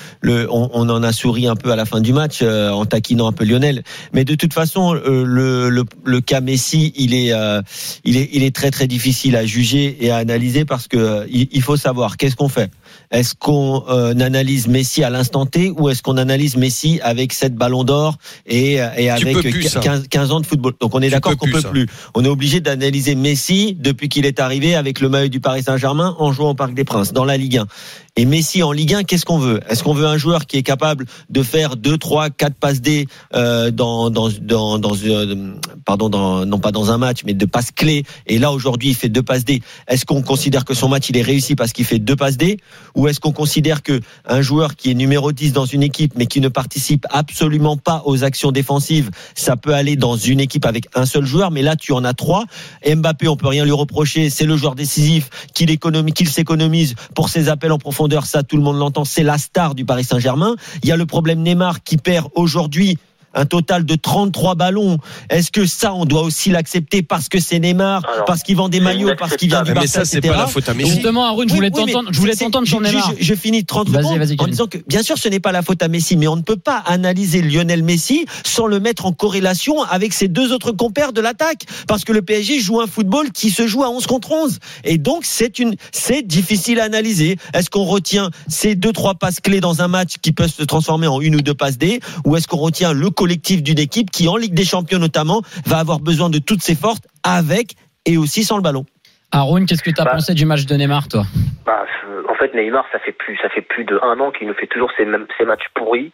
le- 0.43 0.47
on, 0.51 0.69
on 0.73 0.89
en 0.89 1.01
a 1.03 1.11
souri 1.11 1.47
un 1.47 1.55
peu 1.55 1.71
à 1.71 1.75
la 1.75 1.85
fin 1.85 2.01
du 2.01 2.13
match 2.13 2.39
euh, 2.41 2.69
en 2.69 2.85
taquinant 2.85 3.27
un 3.27 3.31
peu 3.31 3.45
Lionel. 3.45 3.83
Mais 4.13 4.25
de 4.25 4.35
toute 4.35 4.53
façon, 4.53 4.93
euh, 4.95 5.23
le, 5.25 5.69
le, 5.69 5.83
le 6.05 6.21
cas 6.21 6.41
Messi, 6.41 6.93
il 6.95 7.13
est, 7.15 7.33
euh, 7.33 7.61
il 8.03 8.17
est, 8.17 8.29
il 8.33 8.43
est 8.43 8.55
très 8.55 8.71
très 8.71 8.87
difficile 8.87 9.35
à 9.35 9.45
juger 9.45 9.97
et 10.01 10.11
à 10.11 10.17
analyser 10.17 10.65
parce 10.65 10.87
que 10.87 10.97
euh, 10.97 11.25
il, 11.29 11.47
il 11.51 11.61
faut 11.61 11.77
savoir 11.77 12.17
qu'est-ce 12.17 12.35
qu'on 12.35 12.49
fait. 12.49 12.69
Est-ce 13.13 13.35
qu'on 13.35 13.83
euh, 13.87 14.11
analyse 14.19 14.67
Messi 14.67 15.03
à 15.03 15.09
l'instant 15.09 15.45
T 15.45 15.69
ou 15.69 15.89
est-ce 15.89 16.01
qu'on 16.01 16.17
analyse 16.17 16.57
Messi 16.57 16.99
avec 17.03 17.31
sept 17.31 17.55
ballons 17.55 17.85
d'or 17.85 18.17
et, 18.45 18.79
et 18.97 19.09
avec 19.09 19.37
plus, 19.37 19.63
ça. 19.63 19.79
15, 19.79 20.07
15 20.09 20.31
ans 20.31 20.39
de 20.41 20.45
football? 20.45 20.73
Donc 20.81 20.93
on 20.93 21.01
est 21.01 21.09
d'accord 21.09 21.37
qu'on 21.37 21.49
peut 21.49 21.61
ça. 21.61 21.69
plus. 21.69 21.87
On 22.15 22.25
est 22.25 22.29
obligé 22.29 22.59
d'analyser 22.59 23.15
Messi 23.15 23.77
depuis 23.79 24.09
qu'il 24.09 24.25
est 24.25 24.39
arrivé 24.39 24.75
avec 24.75 24.99
le 24.99 25.09
maillot 25.09 25.29
du 25.29 25.39
Paris 25.39 25.63
Saint-Germain 25.63 26.15
en 26.19 26.33
jouant 26.33 26.49
au 26.49 26.55
Parc 26.55 26.73
des 26.73 26.83
Princes 26.83 27.13
dans 27.13 27.25
la 27.25 27.37
Ligue 27.37 27.59
1. 27.59 27.67
Et 28.15 28.25
Messi 28.25 28.61
en 28.61 28.71
Ligue 28.71 28.93
1, 28.93 29.03
qu'est-ce 29.05 29.25
qu'on 29.25 29.39
veut? 29.39 29.59
Est-ce 29.67 29.81
qu'on 29.81 29.95
veut 29.95 30.05
un 30.05 30.17
joueur 30.17 30.45
qui 30.45 30.57
est 30.57 30.63
capable 30.63 31.07
de 31.31 31.41
faire 31.41 31.75
2 31.75 31.97
3 31.97 32.29
4 32.29 32.53
passes 32.53 32.79
D 32.79 33.07
euh, 33.33 33.71
dans 33.71 34.11
dans 34.11 34.29
dans 34.77 34.77
euh, 35.03 35.55
pardon 35.83 36.09
dans 36.09 36.45
non 36.45 36.59
pas 36.59 36.71
dans 36.71 36.91
un 36.91 36.99
match 36.99 37.21
mais 37.25 37.33
de 37.33 37.45
passes 37.47 37.71
clés? 37.71 38.03
Et 38.27 38.37
là 38.37 38.51
aujourd'hui 38.51 38.89
il 38.89 38.93
fait 38.93 39.09
deux 39.09 39.23
passes 39.23 39.45
D. 39.45 39.63
Est-ce 39.87 40.05
qu'on 40.05 40.21
considère 40.21 40.63
que 40.63 40.75
son 40.75 40.89
match 40.89 41.09
il 41.09 41.17
est 41.17 41.23
réussi 41.23 41.55
parce 41.55 41.73
qu'il 41.73 41.85
fait 41.85 41.97
deux 41.97 42.15
passes 42.15 42.37
D? 42.37 42.57
Ou 42.93 43.07
est-ce 43.07 43.19
qu'on 43.19 43.31
considère 43.31 43.81
que 43.81 43.99
un 44.25 44.43
joueur 44.43 44.75
qui 44.75 44.91
est 44.91 44.93
numéro 44.93 45.31
10 45.31 45.51
dans 45.53 45.65
une 45.65 45.81
équipe 45.81 46.13
mais 46.15 46.27
qui 46.27 46.39
ne 46.39 46.49
participe 46.49 47.07
absolument 47.09 47.77
pas 47.77 48.03
aux 48.05 48.23
actions 48.23 48.51
défensives, 48.51 49.09
ça 49.33 49.57
peut 49.57 49.73
aller 49.73 49.95
dans 49.95 50.17
une 50.17 50.39
équipe 50.39 50.67
avec 50.67 50.87
un 50.93 51.07
seul 51.07 51.25
joueur? 51.25 51.49
Mais 51.49 51.63
là 51.63 51.75
tu 51.75 51.93
en 51.93 52.03
as 52.03 52.13
trois. 52.13 52.45
Mbappé, 52.85 53.27
on 53.27 53.37
peut 53.37 53.47
rien 53.47 53.65
lui 53.65 53.71
reprocher, 53.71 54.29
c'est 54.29 54.45
le 54.45 54.55
joueur 54.55 54.75
décisif. 54.75 55.31
Qu'il 55.55 55.75
qu'il 56.13 56.29
s'économise 56.29 56.93
pour 57.15 57.29
ses 57.29 57.49
appels 57.49 57.71
en 57.71 57.79
profondeur, 57.79 58.02
ça 58.23 58.43
tout 58.43 58.57
le 58.57 58.63
monde 58.63 58.77
l'entend, 58.77 59.05
c'est 59.05 59.23
la 59.23 59.37
star 59.37 59.75
du 59.75 59.85
Paris 59.85 60.03
Saint-Germain. 60.03 60.55
Il 60.83 60.89
y 60.89 60.91
a 60.91 60.97
le 60.97 61.05
problème 61.05 61.41
Neymar 61.41 61.83
qui 61.83 61.97
perd 61.97 62.29
aujourd'hui 62.35 62.97
un 63.33 63.45
total 63.45 63.85
de 63.85 63.95
33 63.95 64.55
ballons. 64.55 64.97
Est-ce 65.29 65.51
que 65.51 65.65
ça, 65.65 65.93
on 65.93 66.05
doit 66.05 66.21
aussi 66.21 66.49
l'accepter 66.49 67.01
parce 67.03 67.29
que 67.29 67.39
c'est 67.39 67.59
Neymar, 67.59 68.03
Alors, 68.11 68.25
parce 68.25 68.43
qu'il 68.43 68.55
vend 68.55 68.69
des 68.69 68.79
maillots, 68.79 69.11
parce 69.17 69.35
qu'il 69.35 69.49
vient 69.49 69.63
du 69.63 69.71
Mais 69.71 69.75
Barça, 69.75 69.99
ça, 69.99 70.05
c'est 70.05 70.21
pas 70.21 70.35
la 70.37 70.47
faute 70.47 70.67
à 70.69 70.73
Messi. 70.73 70.91
Justement, 70.91 71.25
Haroun, 71.25 71.47
je 71.49 71.53
voulais 71.53 71.71
oui, 71.73 71.83
mais 71.85 71.91
t'entendre, 71.91 72.09
je 72.11 72.19
voulais 72.19 72.35
t'entendre 72.35 72.67
sur 72.67 72.81
Neymar. 72.81 73.13
Je, 73.19 73.23
je 73.23 73.35
finis 73.35 73.65
30 73.65 73.89
Vas-y, 73.89 74.03
secondes 74.03 74.17
vas-y, 74.19 74.33
en 74.33 74.37
Kevin. 74.37 74.51
disant 74.51 74.67
que 74.67 74.77
bien 74.87 75.03
sûr 75.03 75.17
ce 75.17 75.27
n'est 75.29 75.39
pas 75.39 75.51
la 75.51 75.61
faute 75.61 75.81
à 75.81 75.87
Messi, 75.87 76.17
mais 76.17 76.27
on 76.27 76.35
ne 76.35 76.41
peut 76.41 76.57
pas 76.57 76.77
analyser 76.85 77.41
Lionel 77.41 77.83
Messi 77.83 78.25
sans 78.43 78.67
le 78.67 78.79
mettre 78.79 79.05
en 79.05 79.11
corrélation 79.11 79.81
avec 79.83 80.13
ses 80.13 80.27
deux 80.27 80.51
autres 80.53 80.71
compères 80.71 81.13
de 81.13 81.21
l'attaque, 81.21 81.63
parce 81.87 82.03
que 82.03 82.11
le 82.11 82.21
PSG 82.21 82.59
joue 82.59 82.81
un 82.81 82.87
football 82.87 83.31
qui 83.31 83.49
se 83.49 83.67
joue 83.67 83.83
à 83.83 83.89
11 83.89 84.05
contre 84.07 84.31
11, 84.31 84.59
et 84.83 84.97
donc 84.97 85.25
c'est 85.25 85.59
une, 85.59 85.75
c'est 85.91 86.21
difficile 86.25 86.79
à 86.79 86.83
analyser. 86.83 87.37
Est-ce 87.53 87.69
qu'on 87.69 87.83
retient 87.83 88.29
ces 88.47 88.75
deux 88.75 88.91
trois 88.91 89.15
passes 89.15 89.39
clés 89.39 89.59
dans 89.59 89.81
un 89.81 89.87
match 89.87 90.15
qui 90.21 90.31
peuvent 90.31 90.53
se 90.53 90.63
transformer 90.63 91.07
en 91.07 91.21
une 91.21 91.35
ou 91.35 91.41
deux 91.41 91.53
passes 91.53 91.77
D, 91.77 91.99
ou 92.25 92.35
est-ce 92.35 92.47
qu'on 92.47 92.57
retient 92.57 92.93
le 92.93 93.09
collectif 93.23 93.63
d'une 93.63 93.79
équipe 93.79 94.09
qui 94.11 94.27
en 94.27 94.35
Ligue 94.35 94.53
des 94.53 94.65
Champions 94.65 94.99
notamment 94.99 95.41
va 95.65 95.77
avoir 95.79 95.99
besoin 96.01 96.29
de 96.29 96.39
toutes 96.39 96.61
ses 96.61 96.75
forces 96.75 96.99
avec 97.23 97.67
et 98.05 98.17
aussi 98.17 98.43
sans 98.43 98.57
le 98.57 98.61
ballon. 98.63 98.83
Haroun, 99.31 99.65
qu'est-ce 99.65 99.81
que 99.81 99.91
t'as 99.91 100.03
Bah. 100.03 100.11
pensé 100.15 100.33
du 100.33 100.45
match 100.45 100.65
de 100.65 100.75
Neymar, 100.75 101.07
toi? 101.07 101.23
Bah, 101.65 101.85
euh, 102.05 102.23
en 102.29 102.35
fait, 102.35 102.53
Neymar, 102.53 102.85
ça 102.91 102.99
fait 102.99 103.13
plus, 103.13 103.37
ça 103.41 103.47
fait 103.49 103.61
plus 103.61 103.85
de 103.85 103.97
un 104.03 104.19
an 104.19 104.31
qu'il 104.31 104.47
nous 104.47 104.53
fait 104.53 104.67
toujours 104.67 104.91
ces 104.97 105.05
mêmes, 105.05 105.25
ces 105.37 105.45
matchs 105.45 105.67
pourris, 105.73 106.11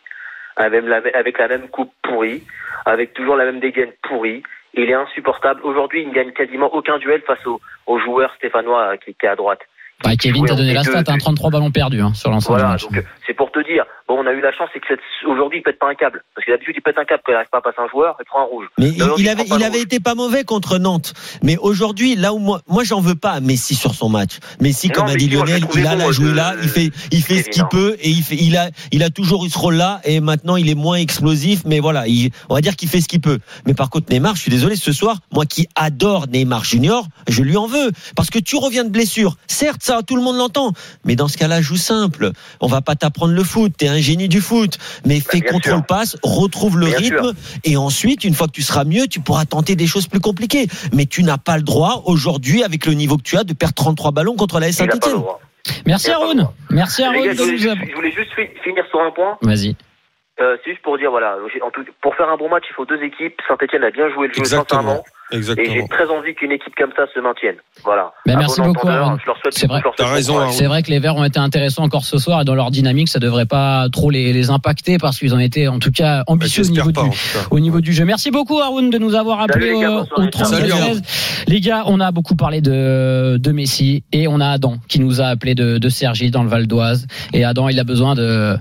avec 0.56 0.84
la, 0.86 1.02
avec 1.16 1.40
la 1.40 1.48
même 1.48 1.68
coupe 1.70 1.92
pourrie, 2.04 2.44
avec 2.86 3.14
toujours 3.16 3.36
la 3.36 3.46
même 3.46 3.60
dégaine 3.60 3.92
pourrie. 4.08 4.44
Il 4.76 4.88
est 4.90 4.94
insupportable. 4.94 5.62
Aujourd'hui, 5.64 6.04
il 6.04 6.10
ne 6.10 6.14
gagne 6.14 6.32
quasiment 6.32 6.70
aucun 6.74 7.00
duel 7.00 7.22
face 7.26 7.44
au, 7.48 7.60
au 7.88 8.00
joueur 8.00 8.30
stéphanois 8.38 8.84
euh, 8.94 8.98
qui, 8.98 9.16
qui 9.16 9.26
est 9.26 9.30
à 9.30 9.36
droite. 9.36 9.62
Bah, 10.04 10.16
Kevin 10.16 10.46
t'a 10.46 10.56
donné 10.56 10.72
on 10.72 10.76
la 10.76 10.84
stat, 10.84 11.04
deux- 11.04 11.12
hein, 11.12 11.18
33 11.18 11.50
ballons 11.52 11.72
perdus 11.72 12.02
hein, 12.02 12.14
sur 12.14 12.30
l'ensemble 12.32 12.60
Voilà, 12.60 12.76
du 12.78 12.84
match. 12.86 12.92
donc 12.94 12.98
euh, 12.98 13.08
c'est 13.28 13.34
pour 13.34 13.52
te 13.52 13.60
dire. 13.72 13.84
Bon, 14.08 14.18
on 14.18 14.26
a 14.26 14.32
eu 14.32 14.42
la 14.42 14.52
chance, 14.52 14.70
c'est 14.74 14.80
que 14.80 14.88
cette- 14.90 15.00
aujourd'hui, 15.30 15.60
il 15.60 15.62
pète 15.62 15.78
pas 15.78 15.88
un 15.90 15.94
câble. 15.94 16.24
Parce 16.34 16.44
que 16.46 16.52
d'habitude, 16.52 16.74
il 16.78 16.82
pète 16.82 16.98
un 16.98 17.06
câble 17.06 17.22
quand 17.24 17.32
il 17.32 17.36
n'arrive 17.36 17.50
pas 17.52 17.60
à 17.60 17.62
passer 17.62 17.78
un 17.80 17.88
joueur, 17.90 18.16
il 18.20 18.26
prend 18.26 18.42
un 18.42 18.46
rouge. 18.46 18.66
Mais 18.80 18.90
il, 18.90 19.30
avait, 19.30 19.44
il 19.46 19.64
avait 19.64 19.82
été 19.82 20.00
pas 20.00 20.16
mauvais 20.16 20.44
contre 20.44 20.80
Nantes. 20.80 21.14
Mais 21.44 21.58
aujourd'hui, 21.58 22.16
là 22.16 22.34
où 22.34 22.40
moi, 22.40 22.62
moi, 22.68 22.84
j'en 22.84 23.02
veux 23.02 23.14
pas 23.16 23.32
à 23.34 23.40
Messi 23.40 23.76
sur 23.76 23.94
son 23.94 24.10
match. 24.10 24.40
Messi, 24.60 24.88
Non, 24.88 24.94
comme 24.96 25.08
a 25.10 25.16
dit 25.16 25.30
Lionel, 25.30 25.62
il 25.76 25.86
a 25.86 25.96
la 25.96 26.08
de- 26.08 26.32
là, 26.32 26.56
il 26.64 26.70
fait, 26.70 26.90
il 27.12 27.22
fait 27.22 27.44
ce 27.44 27.50
qu'il 27.50 27.66
peut 27.70 27.98
et 28.02 28.10
il 28.10 28.24
fait, 28.24 28.36
il 28.38 28.58
a, 28.58 28.70
il 28.92 29.04
a 29.04 29.12
toujours 29.12 29.46
eu 29.46 29.50
ce 29.50 29.60
rôle-là 29.60 30.02
et 30.06 30.20
maintenant 30.22 30.56
il 30.56 30.70
est 30.70 30.76
moins 30.76 30.96
explosif. 30.98 31.62
Mais 31.66 31.80
voilà, 31.80 32.08
il- 32.08 32.32
on 32.50 32.56
va 32.56 32.62
dire 32.62 32.76
qu'il 32.76 32.90
fait 32.90 33.02
ce 33.02 33.08
qu'il 33.08 33.22
peut. 33.22 33.38
Mais 33.68 33.76
par 33.76 33.92
contre, 33.92 34.12
Neymar, 34.12 34.36
je 34.36 34.42
suis 34.42 34.52
désolé, 34.52 34.76
ce 34.76 34.92
soir, 34.92 35.18
moi 35.32 35.46
qui 35.46 35.68
adore 35.76 36.26
Neymar 36.28 36.64
Junior, 36.64 37.06
je 37.28 37.44
lui 37.44 37.58
en 37.58 37.68
veux 37.68 37.92
parce 38.16 38.32
que 38.32 38.40
tu 38.40 38.56
reviens 38.56 38.86
de 38.86 38.90
blessure. 38.90 39.36
Certes, 39.46 39.89
ça, 39.90 40.02
tout 40.04 40.16
le 40.16 40.22
monde 40.22 40.38
l'entend. 40.38 40.72
Mais 41.04 41.16
dans 41.16 41.28
ce 41.28 41.38
cas-là, 41.38 41.62
joue 41.62 41.76
simple. 41.78 42.32
On 42.62 42.68
va 42.68 42.82
pas 42.82 42.96
t'apprendre 42.96 43.34
le 43.34 43.44
foot. 43.44 43.74
T'es 43.78 43.88
un 43.88 43.98
génie 44.00 44.28
du 44.28 44.40
foot. 44.42 44.78
Mais 45.06 45.20
fais 45.20 45.40
Bah, 45.40 45.46
bien 45.46 45.52
contrôle 45.52 45.74
sûr. 45.78 45.86
passe, 45.86 46.18
retrouve 46.24 46.78
le 46.80 46.86
Bien 46.88 46.98
rythme 46.98 47.24
sûr. 47.24 47.34
et 47.64 47.76
ensuite, 47.78 48.24
une 48.24 48.34
fois 48.36 48.48
que 48.48 48.52
tu 48.54 48.62
seras 48.62 48.84
mieux, 48.84 49.08
tu 49.08 49.20
pourras 49.20 49.46
tenter 49.46 49.76
des 49.76 49.88
choses 49.88 50.08
plus 50.08 50.20
compliquées. 50.20 50.68
Mais 50.94 51.06
tu 51.08 51.24
n'as 51.24 51.38
pas 51.40 51.58
le 51.58 51.64
droit 51.64 52.04
aujourd'hui, 52.06 52.64
avec 52.64 52.86
le 52.86 52.94
niveau 52.94 53.18
que 53.18 53.24
tu 53.24 53.36
as, 53.38 53.44
de 53.44 53.54
perdre 53.54 53.74
33 53.76 54.12
ballons 54.12 54.36
contre 54.36 54.60
la 54.60 54.72
Saint-Etienne. 54.72 55.24
Merci 55.86 56.12
Haroun. 56.12 56.48
Merci 56.70 57.04
Haroun. 57.04 57.18
je 57.24 57.32
voulais 57.38 57.52
nous 57.52 57.58
juste, 57.58 57.70
avoir- 57.70 57.88
je 57.90 57.96
voulais 57.96 58.12
juste 58.12 58.32
fi- 58.36 58.50
finir 58.64 58.84
sur 58.90 59.02
un 59.02 59.12
point. 59.12 59.38
Vas-y. 59.42 59.76
Euh, 60.42 60.56
c'est 60.64 60.72
juste 60.72 60.84
pour 60.84 60.98
dire, 60.98 61.12
voilà, 61.12 61.36
j'ai- 61.54 61.62
en 61.62 61.70
tout- 61.72 61.84
pour 62.02 62.16
faire 62.16 62.30
un 62.30 62.38
bon 62.38 62.50
match, 62.50 62.64
il 62.70 62.74
faut 62.74 62.86
deux 62.86 63.02
équipes. 63.04 63.36
Saint-Etienne 63.48 63.84
a 63.84 63.92
bien 63.92 64.10
joué 64.14 64.28
le 64.28 64.34
jeu, 64.34 64.40
Exactement. 65.32 65.68
Et 65.76 65.80
j'ai 65.82 65.88
très 65.88 66.08
envie 66.10 66.34
qu'une 66.34 66.52
équipe 66.52 66.74
comme 66.76 66.92
ça 66.96 67.04
se 67.14 67.20
maintienne. 67.20 67.56
Voilà. 67.84 68.12
Ben, 68.26 68.38
merci 68.38 68.62
bon 68.62 68.68
beaucoup. 68.68 68.88
Je 68.88 69.26
leur 69.28 69.38
souhaite 69.42 69.54
C'est 69.54 69.68
vrai. 69.68 69.82
C'est 70.52 70.66
vrai 70.66 70.82
que 70.84 70.90
les 70.90 71.00
Verts 71.00 71.16
ont 71.16 71.24
été 71.24 71.40
intéressants 71.40 71.84
encore 71.84 72.04
ce 72.04 72.18
soir 72.18 72.42
et 72.42 72.46
dans 72.46 72.56
leur 72.56 72.72
dynamique, 72.72 73.10
ça 73.10 73.20
devrait 73.20 73.46
pas 73.46 73.88
trop 73.92 74.10
les, 74.10 74.34
les 74.34 74.50
impacter 74.50 74.98
parce 74.98 75.20
qu'ils 75.20 75.36
ont 75.36 75.40
été 75.40 75.68
en 75.68 75.80
tout 75.80 75.92
cas 75.92 76.20
Bah, 76.20 76.24
ambitieux 76.28 76.64
au 76.66 76.72
niveau, 76.72 76.92
pas, 76.92 77.04
du, 77.04 77.10
au 77.52 77.60
niveau 77.60 77.82
du 77.82 77.94
jeu. 77.94 78.06
Merci 78.06 78.32
beaucoup 78.32 78.60
Haroun 78.60 78.90
de 78.90 78.98
nous 78.98 79.16
avoir 79.16 79.42
appelé 79.42 79.68
Salut, 79.68 79.74
les 79.76 79.82
gars, 79.82 79.92
au, 79.92 79.98
bonne 79.98 80.08
soirée. 80.08 80.28
au 80.28 80.32
32 80.32 80.56
Salut, 80.58 80.72
16. 80.72 81.02
Les 81.48 81.60
gars, 81.62 81.84
on 81.86 82.00
a 82.00 82.12
beaucoup 82.12 82.36
parlé 82.36 82.62
de, 82.62 83.38
de 83.38 83.52
Messi 83.52 84.04
et 84.12 84.28
on 84.28 84.40
a 84.40 84.48
Adam 84.48 84.78
qui 84.88 85.00
nous 85.00 85.22
a 85.22 85.26
appelé 85.26 85.54
de, 85.56 85.78
de 85.78 85.90
Sergi 85.90 86.32
dans 86.32 86.44
le 86.44 86.50
Val 86.50 86.66
d'Oise. 86.68 87.08
Et 87.34 87.44
Adam, 87.44 87.70
il 87.70 87.80
a 87.80 87.84
besoin 87.84 88.16
de, 88.16 88.56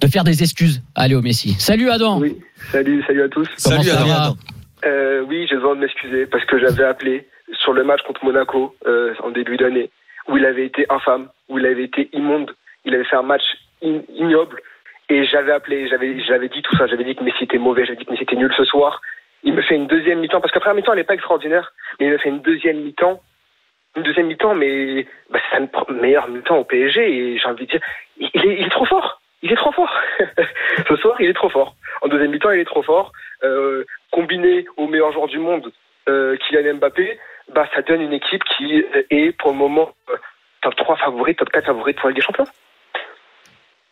de 0.00 0.06
faire 0.08 0.24
des 0.24 0.42
excuses 0.42 0.82
à 0.94 1.08
Léo 1.08 1.22
Messi. 1.22 1.54
Salut 1.58 1.90
Adam. 1.90 2.18
Oui, 2.20 2.36
salut, 2.70 3.02
salut 3.06 3.22
à 3.22 3.28
tous. 3.28 3.48
Comment 3.64 3.76
Salut, 3.82 3.88
ça 3.88 3.96
Adam. 4.00 4.08
va? 4.08 4.22
Adam. 4.24 4.36
Euh, 4.84 5.20
oui, 5.22 5.46
j'ai 5.48 5.56
besoin 5.56 5.74
de 5.76 5.80
m'excuser 5.80 6.26
parce 6.26 6.44
que 6.44 6.58
j'avais 6.58 6.84
appelé 6.84 7.28
sur 7.52 7.72
le 7.72 7.84
match 7.84 8.02
contre 8.02 8.24
Monaco 8.24 8.74
euh, 8.86 9.14
en 9.22 9.30
début 9.30 9.56
d'année 9.56 9.90
où 10.28 10.36
il 10.36 10.44
avait 10.44 10.66
été 10.66 10.86
infâme, 10.88 11.28
où 11.48 11.58
il 11.58 11.66
avait 11.66 11.84
été 11.84 12.08
immonde, 12.12 12.54
il 12.84 12.94
avait 12.94 13.04
fait 13.04 13.16
un 13.16 13.22
match 13.22 13.42
ignoble. 13.82 14.60
Et 15.08 15.24
j'avais 15.24 15.52
appelé, 15.52 15.88
j'avais, 15.88 16.48
dit 16.48 16.62
tout 16.62 16.76
ça, 16.76 16.86
j'avais 16.86 17.04
dit 17.04 17.14
que 17.14 17.24
Messi 17.24 17.44
était 17.44 17.58
mauvais, 17.58 17.84
j'avais 17.84 17.96
dit 17.96 18.04
que 18.04 18.12
Messi 18.12 18.22
était 18.22 18.36
nul 18.36 18.52
ce 18.56 18.64
soir. 18.64 19.00
Il 19.42 19.52
me 19.52 19.62
fait 19.62 19.74
une 19.74 19.88
deuxième 19.88 20.20
mi-temps 20.20 20.40
parce 20.40 20.52
que 20.52 20.64
la 20.64 20.74
mi-temps 20.74 20.92
elle 20.92 20.98
n'est 20.98 21.04
pas 21.04 21.14
extraordinaire, 21.14 21.72
mais 21.98 22.06
il 22.06 22.12
me 22.12 22.18
fait 22.18 22.28
une 22.28 22.40
deuxième 22.40 22.80
mi-temps, 22.80 23.20
une 23.96 24.04
deuxième 24.04 24.28
mi-temps, 24.28 24.54
mais 24.54 25.06
bah, 25.30 25.40
c'est 25.50 25.58
sa 25.58 25.92
meilleure 25.92 26.28
mi-temps 26.28 26.58
au 26.58 26.64
PSG 26.64 27.00
et 27.02 27.38
j'ai 27.38 27.46
envie 27.46 27.66
de 27.66 27.72
dire, 27.72 27.80
il 28.18 28.64
est 28.64 28.70
trop 28.70 28.86
fort, 28.86 29.20
il 29.42 29.52
est 29.52 29.56
trop 29.56 29.72
fort. 29.72 29.92
ce 30.88 30.96
soir, 30.96 31.16
il 31.20 31.28
est 31.28 31.34
trop 31.34 31.48
fort. 31.48 31.74
En 32.02 32.08
deuxième 32.08 32.30
mi-temps, 32.30 32.50
il 32.50 32.60
est 32.60 32.64
trop 32.64 32.82
fort. 32.82 33.12
Euh, 33.42 33.84
combiné 34.10 34.66
au 34.76 34.86
meilleur 34.86 35.12
joueur 35.12 35.26
du 35.26 35.38
monde, 35.38 35.72
euh, 36.08 36.36
Kylian 36.36 36.74
Mbappé, 36.74 37.18
bah, 37.52 37.68
ça 37.74 37.82
donne 37.82 38.00
une 38.00 38.12
équipe 38.12 38.42
qui 38.44 38.84
est 39.10 39.36
pour 39.38 39.50
le 39.50 39.56
moment 39.56 39.92
euh, 40.10 40.16
top 40.62 40.76
3 40.76 40.96
favori, 40.96 41.34
top 41.34 41.50
4 41.50 41.66
favori 41.66 41.92
pour 41.92 42.08
la 42.08 42.10
Ligue 42.10 42.20
des 42.20 42.24
Champions. 42.24 42.46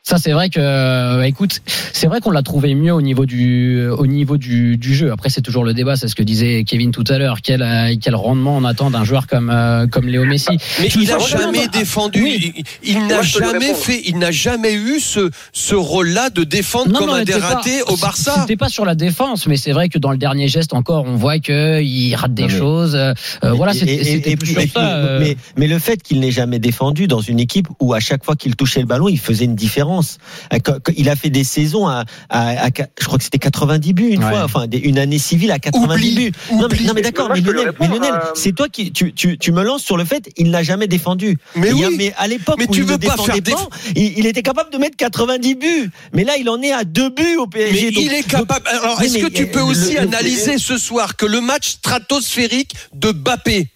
Ça, 0.02 0.16
c'est 0.16 0.33
vrai 0.33 0.49
que, 0.49 0.59
euh, 0.59 1.23
écoute, 1.25 1.61
c'est 1.92 2.07
vrai 2.07 2.21
qu'on 2.21 2.30
l'a 2.30 2.42
trouvé 2.42 2.75
mieux 2.75 2.92
au 2.92 3.02
niveau 3.02 3.26
du, 3.26 3.87
au 3.87 4.07
niveau 4.07 4.38
du, 4.38 4.78
du 4.78 4.95
jeu. 4.95 5.12
Après, 5.12 5.28
c'est 5.28 5.42
toujours 5.42 5.62
le 5.62 5.75
débat, 5.75 5.95
c'est 5.95 6.09
ce 6.09 6.14
que 6.14 6.23
disait 6.23 6.64
Kevin 6.66 6.90
tout 6.90 7.04
à 7.09 7.19
l'heure. 7.19 7.42
Quel, 7.42 7.61
euh, 7.61 7.95
quel 8.00 8.14
rendement 8.14 8.57
on 8.57 8.64
attend 8.64 8.90
d'un 8.90 9.04
joueur 9.04 9.26
comme, 9.26 9.50
euh, 9.50 9.87
comme 9.87 10.07
Léo 10.09 10.25
Messi? 10.25 10.57
Mais 10.80 10.88
Je 10.88 11.00
il 11.00 11.07
n'a 11.07 11.19
jamais 11.19 11.69
défendu. 11.69 12.23
Oui. 12.23 12.52
Il, 12.83 12.97
il 12.97 13.07
n'a 13.09 13.21
jamais 13.21 13.75
fait. 13.75 14.00
Il 14.07 14.19
n'a 14.19 14.30
jamais 14.30 14.73
eu 14.73 15.00
ce 15.00 15.30
ce 15.52 15.75
rôle-là 15.75 16.30
de 16.30 16.45
défendre 16.45 16.97
comme 16.99 17.11
un 17.11 17.19
mais 17.19 17.25
t'es 17.26 17.35
dératé 17.35 17.80
pas- 17.87 17.92
au 17.92 17.97
Barça. 17.99 18.37
C'était 18.40 18.57
pas 18.57 18.71
sur 18.71 18.87
la 18.87 18.95
défense, 18.95 19.47
mais 19.47 19.59
c'est 19.59 19.73
vrai 19.73 19.90
que 19.90 19.99
dans 19.99 20.12
le 20.12 20.19
dernier 20.19 20.49
geste 20.49 20.73
encore, 20.73 21.04
on 21.07 21.16
voit 21.16 21.38
que 21.40 21.83
il 21.83 22.14
rate 22.14 22.33
des 22.33 22.45
Non, 22.45 22.49
choses. 22.49 22.99
Voilà, 23.42 23.75
c'était 23.75 24.37
plus 24.37 24.54
ça. 24.73 25.19
mais 25.59 25.66
le 25.69 25.78
fait 25.78 26.02
qu'il 26.02 26.21
n'ait 26.21 26.30
jamais 26.33 26.59
défendu 26.59 27.07
dans 27.07 27.21
une 27.21 27.38
équipe 27.38 27.69
où 27.80 27.92
à 27.92 28.00
chaque 28.00 28.25
fois 28.25 28.35
qu'il 28.35 28.57
touchait 28.57 28.80
le 28.80 28.87
ballon, 28.87 29.09
il 29.09 29.19
faisait 29.19 29.45
une 29.45 29.54
différence. 29.54 29.89
Euh, 29.99 30.78
Il 30.97 31.09
a 31.09 31.16
fait 31.16 31.30
des 31.30 31.44
saisons 31.44 31.87
à, 31.88 32.04
à- 32.28 32.66
à- 32.66 32.70
je 33.00 33.04
crois 33.06 33.18
que 33.18 33.25
c'était 33.25 33.38
90 33.38 33.92
buts 33.92 34.09
une 34.11 34.23
Ouais. 34.23 34.30
fois, 34.30 34.44
enfin 34.44 34.66
des- 34.66 34.78
une 34.78 34.99
année 34.99 35.18
civile 35.18 35.50
à 35.50 35.59
90 35.59 35.94
Oublie, 35.94 36.14
buts. 36.30 36.32
Non 36.52 36.59
mais, 36.59 36.64
oublie. 36.64 36.85
non, 36.87 36.92
mais 36.94 37.02
d'accord, 37.02 37.30
mais 37.32 37.40
Lionel, 37.40 37.73
mais 37.80 37.88
euh, 37.88 38.18
c'est 38.35 38.52
toi 38.54 38.68
qui 38.68 38.92
tu, 38.92 39.12
tu, 39.12 39.38
tu 39.38 39.52
me 39.52 39.62
lances 39.62 39.82
sur 39.82 39.97
le 39.97 40.04
fait 40.04 40.30
il 40.37 40.50
n'a 40.50 40.62
jamais 40.62 40.87
défendu. 40.87 41.38
Mais 41.56 41.70
Il 41.70 41.78
y 41.78 41.85
a- 41.85 41.88
oui. 41.88 41.94
mais 41.99 42.12
à 42.18 42.28
l'époque 42.28 42.56
Mais 42.59 42.68
où 42.68 42.73
tu 42.73 42.80
il 42.80 42.85
veux 42.87 42.92
ne 42.92 42.97
pas 42.99 43.16
défendait 43.16 43.42
faire 43.50 43.56
pas, 43.56 43.68
il, 43.97 44.18
il 44.18 44.26
était 44.26 44.42
capable 44.42 44.70
de 44.73 44.78
mettre 44.78 44.97
90 44.97 45.54
buts. 45.54 45.90
Mais 46.12 46.25
là, 46.25 46.37
il 46.38 46.49
en 46.49 46.61
est 46.62 46.73
à 46.73 46.85
deux 46.85 47.11
buts 47.11 47.37
au 47.38 47.47
Mais 47.52 47.64
PSG. 47.70 47.90
donc- 47.90 48.04
il 48.04 48.12
est 48.12 48.23
capable. 48.26 48.66
Alors, 48.68 48.99
Oui, 49.00 49.06
est-ce 49.06 49.14
mais, 49.14 49.20
que 49.23 49.26
tu 49.28 49.47
peux 49.47 49.61
aussi 49.61 49.94
le- 49.94 50.00
le- 50.02 50.09
analyser 50.09 50.59
ce 50.59 50.78
soir 50.78 51.16
que 51.16 51.26
le 51.26 51.40
match 51.40 51.68
stratosphérique 51.70 52.75
de 52.94 53.12
Bappé, 53.12 53.68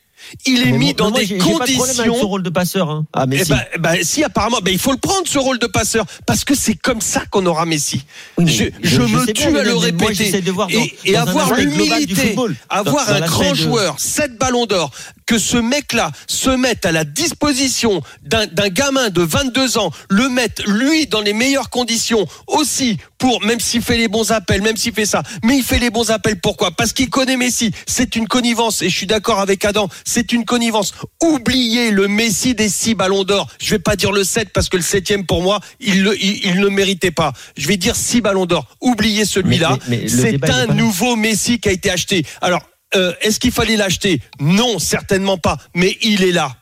il 0.46 0.62
est 0.62 0.64
Mais 0.72 0.78
mis 0.78 0.84
moi- 0.86 0.94
dans 0.94 1.10
moi, 1.10 1.20
des 1.20 1.26
j'ai 1.26 1.38
pas 1.38 1.44
de 1.44 1.50
problème 1.50 1.70
avec 1.70 1.78
conditions 1.78 2.14
son 2.20 2.28
rôle 2.28 2.42
de 2.42 2.50
passeur. 2.50 2.90
Hein. 2.90 3.06
Ah 3.12 3.26
mais 3.26 3.38
Eh 3.40 3.44
si. 3.44 3.50
ben, 3.50 3.60
eh 3.74 3.78
ben, 3.78 3.98
si 4.04 4.24
apparemment, 4.24 4.58
ben, 4.62 4.70
il 4.72 4.78
faut 4.78 4.92
le 4.92 4.98
prendre 4.98 5.26
ce 5.26 5.38
rôle 5.38 5.58
de 5.58 5.66
passeur 5.66 6.04
parce 6.26 6.44
que 6.44 6.54
c'est 6.54 6.74
comme 6.74 7.00
ça 7.00 7.24
qu'on 7.30 7.44
aura 7.46 7.66
Messi. 7.66 8.04
Oui, 8.38 8.46
je, 8.48 8.64
je 8.82 9.00
me 9.02 9.24
sais 9.26 9.32
tue 9.32 9.48
bien, 9.48 9.56
à 9.60 9.62
le 9.62 9.72
Moi, 9.74 9.82
répéter. 9.84 10.14
j'essaie 10.14 10.40
de 10.42 10.50
voir 10.50 10.68
dans, 10.68 10.74
et 10.74 10.94
et 11.04 11.12
dans 11.12 11.18
un 11.20 11.26
avoir 11.26 11.54
l'humilité, 11.54 12.36
avoir 12.68 13.06
Dans- 13.06 13.12
un 13.14 13.20
grand 13.20 13.50
de- 13.50 13.54
joueur, 13.56 13.94
7 13.98 14.38
ballons 14.38 14.66
d'or, 14.66 14.90
que 15.26 15.38
ce 15.38 15.56
mec-là 15.56 16.10
se 16.26 16.50
mette 16.50 16.84
à 16.84 16.92
la 16.92 17.04
disposition 17.04 18.02
d'un 18.22 18.46
gamin 18.68 19.08
de 19.10 19.22
22 19.22 19.78
ans, 19.78 19.90
le 20.10 20.28
mettre 20.28 20.62
lui 20.70 21.06
dans 21.06 21.20
les 21.20 21.32
meilleures 21.32 21.70
conditions 21.70 22.26
aussi 22.46 22.98
pour 23.24 23.42
même 23.42 23.58
s'il 23.58 23.80
fait 23.80 23.96
les 23.96 24.08
bons 24.08 24.32
appels, 24.32 24.60
même 24.60 24.76
s'il 24.76 24.92
fait 24.92 25.06
ça, 25.06 25.22
mais 25.42 25.56
il 25.56 25.62
fait 25.62 25.78
les 25.78 25.88
bons 25.88 26.10
appels 26.10 26.38
pourquoi? 26.38 26.72
Parce 26.72 26.92
qu'il 26.92 27.08
connaît 27.08 27.38
Messi. 27.38 27.70
C'est 27.86 28.16
une 28.16 28.28
connivence 28.28 28.82
et 28.82 28.90
je 28.90 28.94
suis 28.94 29.06
d'accord 29.06 29.40
avec 29.40 29.64
Adam. 29.64 29.88
C'est 30.04 30.32
une 30.32 30.44
connivence. 30.44 30.92
Oubliez 31.22 31.90
le 31.90 32.06
Messi 32.06 32.54
des 32.54 32.68
6 32.68 32.96
ballons 32.96 33.24
d'or. 33.24 33.48
Je 33.58 33.70
vais 33.70 33.78
pas 33.78 33.96
dire 33.96 34.12
le 34.12 34.24
7 34.24 34.50
parce 34.50 34.68
que 34.68 34.76
le 34.76 34.82
septième 34.82 35.24
pour 35.24 35.40
moi, 35.40 35.60
il 35.80 36.02
le, 36.02 36.22
il, 36.22 36.44
il 36.44 36.60
ne 36.60 36.68
méritait 36.68 37.12
pas. 37.12 37.32
Je 37.56 37.66
vais 37.66 37.78
dire 37.78 37.96
6 37.96 38.20
ballons 38.20 38.44
d'or. 38.44 38.66
Oubliez 38.82 39.24
celui-là. 39.24 39.78
C'est 40.06 40.50
un 40.50 40.66
nouveau 40.74 41.16
Messi 41.16 41.58
qui 41.60 41.70
a 41.70 41.72
été 41.72 41.90
acheté. 41.90 42.26
Alors, 42.42 42.60
euh, 42.94 43.14
est-ce 43.22 43.40
qu'il 43.40 43.52
fallait 43.52 43.76
l'acheter? 43.76 44.20
Non, 44.38 44.78
certainement 44.78 45.38
pas. 45.38 45.56
Mais 45.74 45.96
il 46.02 46.24
est 46.24 46.32
là. 46.32 46.54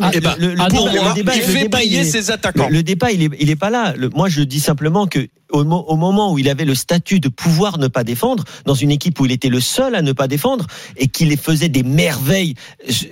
Non, 0.00 0.08
mais 0.12 0.20
le- 0.20 0.54
le- 0.54 0.54
ah, 0.60 0.68
le 0.68 0.74
pour 0.74 0.88
débat- 0.88 1.00
moi, 1.02 1.08
le 1.10 1.14
débat- 1.14 1.32
il 1.36 1.42
fait 1.42 1.62
débat, 1.62 1.78
payer 1.78 2.00
il 2.00 2.06
est- 2.06 2.10
ses 2.10 2.30
attaquants. 2.30 2.68
Le, 2.70 2.82
débat, 2.82 3.10
il 3.12 3.22
est, 3.22 3.30
il 3.40 3.50
est 3.50 3.56
pas 3.56 3.70
là. 3.70 3.94
Le- 3.96 4.08
moi, 4.10 4.28
je 4.28 4.42
dis 4.42 4.60
simplement 4.60 5.06
que 5.06 5.28
au, 5.52 5.62
mo- 5.62 5.84
au 5.86 5.94
moment 5.96 6.32
où 6.32 6.38
il 6.40 6.48
avait 6.48 6.64
le 6.64 6.74
statut 6.74 7.20
de 7.20 7.28
pouvoir 7.28 7.78
ne 7.78 7.86
pas 7.86 8.02
défendre, 8.02 8.42
dans 8.64 8.74
une 8.74 8.90
équipe 8.90 9.20
où 9.20 9.26
il 9.26 9.32
était 9.32 9.48
le 9.48 9.60
seul 9.60 9.94
à 9.94 10.02
ne 10.02 10.10
pas 10.12 10.26
défendre 10.26 10.66
et 10.96 11.06
qu'il 11.06 11.36
faisait 11.38 11.68
des 11.68 11.84
merveilles 11.84 12.54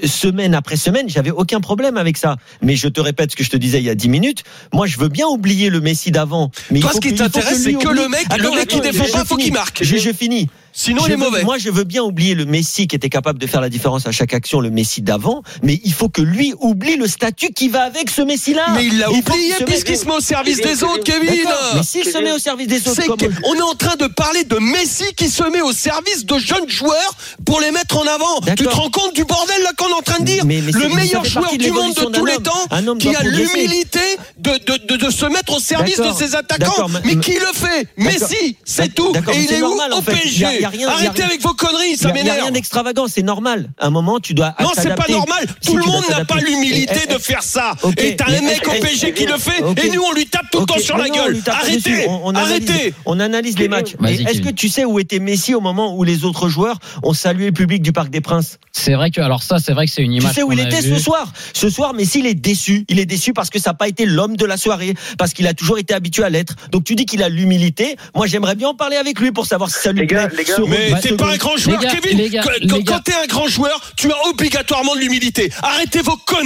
semaine 0.04 0.54
après 0.54 0.76
semaine, 0.76 1.08
j'avais 1.08 1.30
aucun 1.30 1.60
problème 1.60 1.96
avec 1.96 2.16
ça. 2.16 2.36
Mais 2.62 2.76
je 2.76 2.88
te 2.88 3.00
répète 3.00 3.30
ce 3.32 3.36
que 3.36 3.44
je 3.44 3.50
te 3.50 3.56
disais 3.56 3.78
il 3.78 3.84
y 3.84 3.90
a 3.90 3.94
10 3.94 4.08
minutes. 4.08 4.42
Moi, 4.72 4.86
je 4.86 4.98
veux 4.98 5.08
bien 5.08 5.26
oublier 5.26 5.70
le 5.70 5.80
Messi 5.80 6.10
d'avant. 6.10 6.50
Mais 6.70 6.80
Toi, 6.80 6.90
ce 6.94 7.00
qui 7.00 7.14
t'intéresse, 7.14 7.62
c'est 7.62 7.74
que 7.74 7.88
le 7.88 8.08
mec- 8.08 8.26
le 8.38 8.50
mec 8.50 8.68
qui 8.68 8.80
défend 8.80 9.04
pas, 9.12 9.24
faut 9.24 9.36
qu'il 9.36 9.52
marque. 9.52 9.82
Je, 9.82 9.96
je 9.96 10.10
finis. 10.12 10.48
Sinon, 10.76 11.02
Je 11.02 11.10
il 11.10 11.12
est 11.12 11.16
veux- 11.16 11.22
mauvais. 11.24 11.44
Moi, 11.44 11.56
je 11.58 11.70
veux 11.70 11.84
bien 11.84 12.02
oublier 12.02 12.34
le 12.34 12.46
Messi 12.46 12.88
qui 12.88 12.96
était 12.96 13.08
capable 13.08 13.38
de 13.38 13.46
faire 13.46 13.60
la 13.60 13.68
différence 13.68 14.08
à 14.08 14.10
chaque 14.12 14.34
action, 14.34 14.60
le 14.60 14.70
Messi 14.70 15.02
d'avant, 15.02 15.44
mais 15.62 15.80
il 15.84 15.92
faut 15.92 16.08
que 16.08 16.20
lui 16.20 16.52
oublie 16.58 16.73
le 16.82 17.06
statut 17.06 17.52
qui 17.52 17.68
va 17.68 17.82
avec 17.82 18.10
ce 18.10 18.22
Messi-là. 18.22 18.66
Mais 18.74 18.86
il 18.86 18.98
l'a 18.98 19.10
oublié 19.10 19.54
puisqu'il 19.66 19.96
se 19.96 20.04
met 20.06 20.14
au 20.14 20.20
service 20.20 20.60
des 20.60 20.82
autres, 20.82 21.02
Kevin. 21.04 21.30
Mais 21.74 21.82
s'il 21.82 22.04
se 22.04 22.18
met 22.18 22.32
au 22.32 22.38
service 22.38 22.66
des 22.68 22.88
autres, 22.88 23.00
on 23.44 23.54
est 23.54 23.62
en 23.62 23.74
train 23.74 23.96
de 23.96 24.06
parler 24.06 24.44
de 24.44 24.58
Messi 24.58 25.04
qui 25.16 25.28
se 25.28 25.44
met 25.50 25.60
au 25.62 25.72
service 25.72 26.24
de 26.24 26.38
jeunes 26.38 26.68
joueurs 26.68 27.14
pour 27.44 27.60
les 27.60 27.70
mettre 27.70 27.96
en 27.98 28.06
avant. 28.06 28.40
Tu 28.56 28.64
te 28.64 28.68
rends 28.68 28.90
compte 28.90 29.14
du 29.14 29.24
bordel 29.24 29.62
là 29.62 29.70
qu'on 29.76 29.88
est 29.88 29.92
en 29.92 30.02
train 30.02 30.18
de 30.20 30.24
dire 30.24 30.44
Mais- 30.44 30.60
mais 30.64 30.72
Le 30.72 30.88
meilleur 30.88 31.24
joueur 31.24 31.52
du 31.56 31.70
monde 31.70 31.94
de 31.94 32.04
tous 32.04 32.24
les 32.26 32.36
temps 32.38 32.96
qui 32.98 33.14
a 33.14 33.22
l'humilité 33.22 34.00
de, 34.38 34.50
de, 34.52 34.86
de, 34.88 34.96
de 35.06 35.10
se 35.10 35.26
mettre 35.26 35.54
au 35.54 35.60
service 35.60 35.98
de 35.98 36.12
ses 36.12 36.34
attaquants. 36.34 36.88
Mais- 37.04 37.16
qui 37.16 37.32
le 37.34 37.52
fait? 37.54 37.86
Messi, 37.96 38.56
c'est 38.64 38.94
tout. 38.94 39.12
Et 39.32 39.38
il 39.44 39.52
est 39.52 39.62
où 39.62 39.66
en 39.80 39.98
Au 39.98 40.02
fait. 40.02 40.12
PSG 40.12 40.34
Il 40.36 40.40
y 40.40 40.44
a- 40.44 40.52
il 40.54 40.60
y 40.60 40.64
a 40.64 40.68
rien- 40.68 40.80
il 40.80 40.80
y 40.80 40.84
a 40.84 40.90
Arrêtez 41.08 41.22
avec 41.22 41.40
vos 41.42 41.54
conneries, 41.54 41.90
Il 41.92 41.96
ça 41.98 42.08
a- 42.08 42.10
il 42.10 42.16
y 42.16 42.20
a 42.20 42.22
m'énerve. 42.24 42.40
rien 42.42 42.50
d'extravagant, 42.50 43.06
c'est 43.08 43.22
normal. 43.22 43.68
À 43.78 43.86
un 43.86 43.90
moment, 43.90 44.18
tu 44.20 44.34
dois 44.34 44.54
Non, 44.60 44.70
c'est 44.74 44.94
pas 44.94 45.06
normal. 45.08 45.46
Tout 45.64 45.76
le 45.76 45.84
monde 45.84 46.02
n'a 46.08 46.24
pas 46.24 46.34
t'adapter. 46.34 46.44
L'humilité 46.54 46.94
Eh, 46.96 47.06
eh, 47.10 47.14
de 47.14 47.18
faire 47.18 47.42
ça. 47.42 47.72
ok, 47.82 47.94
Et 48.02 48.16
t'as 48.16 48.26
un 48.26 48.40
mec 48.42 48.66
au 48.66 48.72
eh, 48.74 48.80
PSG 48.80 49.12
qui 49.12 49.26
le 49.26 49.38
fait, 49.38 49.58
et 49.84 49.90
nous 49.90 50.02
on 50.02 50.12
lui 50.12 50.26
tape 50.26 50.46
tout 50.50 50.60
le 50.60 50.66
temps 50.66 50.78
sur 50.78 50.96
la 50.96 51.08
gueule. 51.08 51.40
Arrêtez. 51.46 52.06
On, 52.08 52.20
on 52.26 52.34
analyse, 52.34 52.70
arrêtez. 52.70 52.94
on 53.06 53.20
analyse 53.20 53.58
les 53.58 53.68
matchs. 53.68 53.94
Est-ce 54.04 54.40
que 54.40 54.50
tu 54.50 54.68
sais 54.68 54.84
où 54.84 54.98
était 54.98 55.18
Messi 55.18 55.54
au 55.54 55.60
moment 55.60 55.94
où 55.96 56.04
les 56.04 56.24
autres 56.24 56.48
joueurs 56.48 56.78
ont 57.02 57.12
salué 57.14 57.46
le 57.46 57.52
public 57.52 57.82
du 57.82 57.92
Parc 57.92 58.10
des 58.10 58.20
Princes? 58.20 58.58
C'est 58.72 58.94
vrai 58.94 59.10
que, 59.10 59.20
alors 59.20 59.42
ça, 59.42 59.58
c'est 59.58 59.72
vrai 59.72 59.86
que 59.86 59.92
c'est 59.92 60.02
une 60.02 60.12
Tu 60.12 60.20
image. 60.22 60.34
sais 60.34 60.42
où 60.42 60.52
il 60.52 60.60
était 60.60 60.82
ce 60.82 60.98
soir? 60.98 61.32
Ce 61.52 61.70
soir, 61.70 61.94
Messi, 61.94 62.18
il 62.20 62.26
est 62.26 62.34
déçu. 62.34 62.84
Il 62.88 62.98
est 62.98 63.06
déçu 63.06 63.32
parce 63.32 63.50
que 63.50 63.58
ça 63.58 63.70
n'a 63.70 63.74
pas 63.74 63.88
été 63.88 64.04
l'homme 64.04 64.36
de 64.36 64.44
la 64.44 64.56
soirée, 64.56 64.94
parce 65.18 65.32
qu'il 65.32 65.46
a 65.46 65.54
toujours 65.54 65.78
été 65.78 65.94
habitué 65.94 66.24
à 66.24 66.28
l'être. 66.30 66.54
Donc 66.72 66.84
tu 66.84 66.94
dis 66.94 67.06
qu'il 67.06 67.22
a 67.22 67.28
l'humilité. 67.28 67.96
Moi, 68.14 68.26
j'aimerais 68.26 68.54
bien 68.56 68.68
en 68.68 68.74
parler 68.74 68.96
avec 68.96 69.18
lui 69.20 69.30
pour 69.32 69.46
savoir 69.46 69.70
si 69.70 69.80
ça 69.80 69.92
lui 69.92 70.00
Les 70.00 70.06
gars, 70.06 70.28
plaît. 70.28 70.38
les 70.38 70.44
gars, 70.44 70.54
Mais 70.68 71.00
t'es 71.00 71.12
pas 71.16 71.32
un 71.32 71.36
grand 71.36 71.56
joueur, 71.56 71.80
gars, 71.80 71.90
Kevin. 72.00 72.28
gars. 72.28 72.42
quand 72.86 73.00
t'es 73.00 73.14
un 73.14 73.26
grand 73.26 73.46
joueur, 73.48 73.80
tu 73.96 74.10
as 74.10 74.26
obligatoirement 74.28 74.94
de 74.96 75.00
l'humilité. 75.00 75.50
Arrêtez 75.62 76.00
vos 76.02 76.16
conneries 76.16 76.43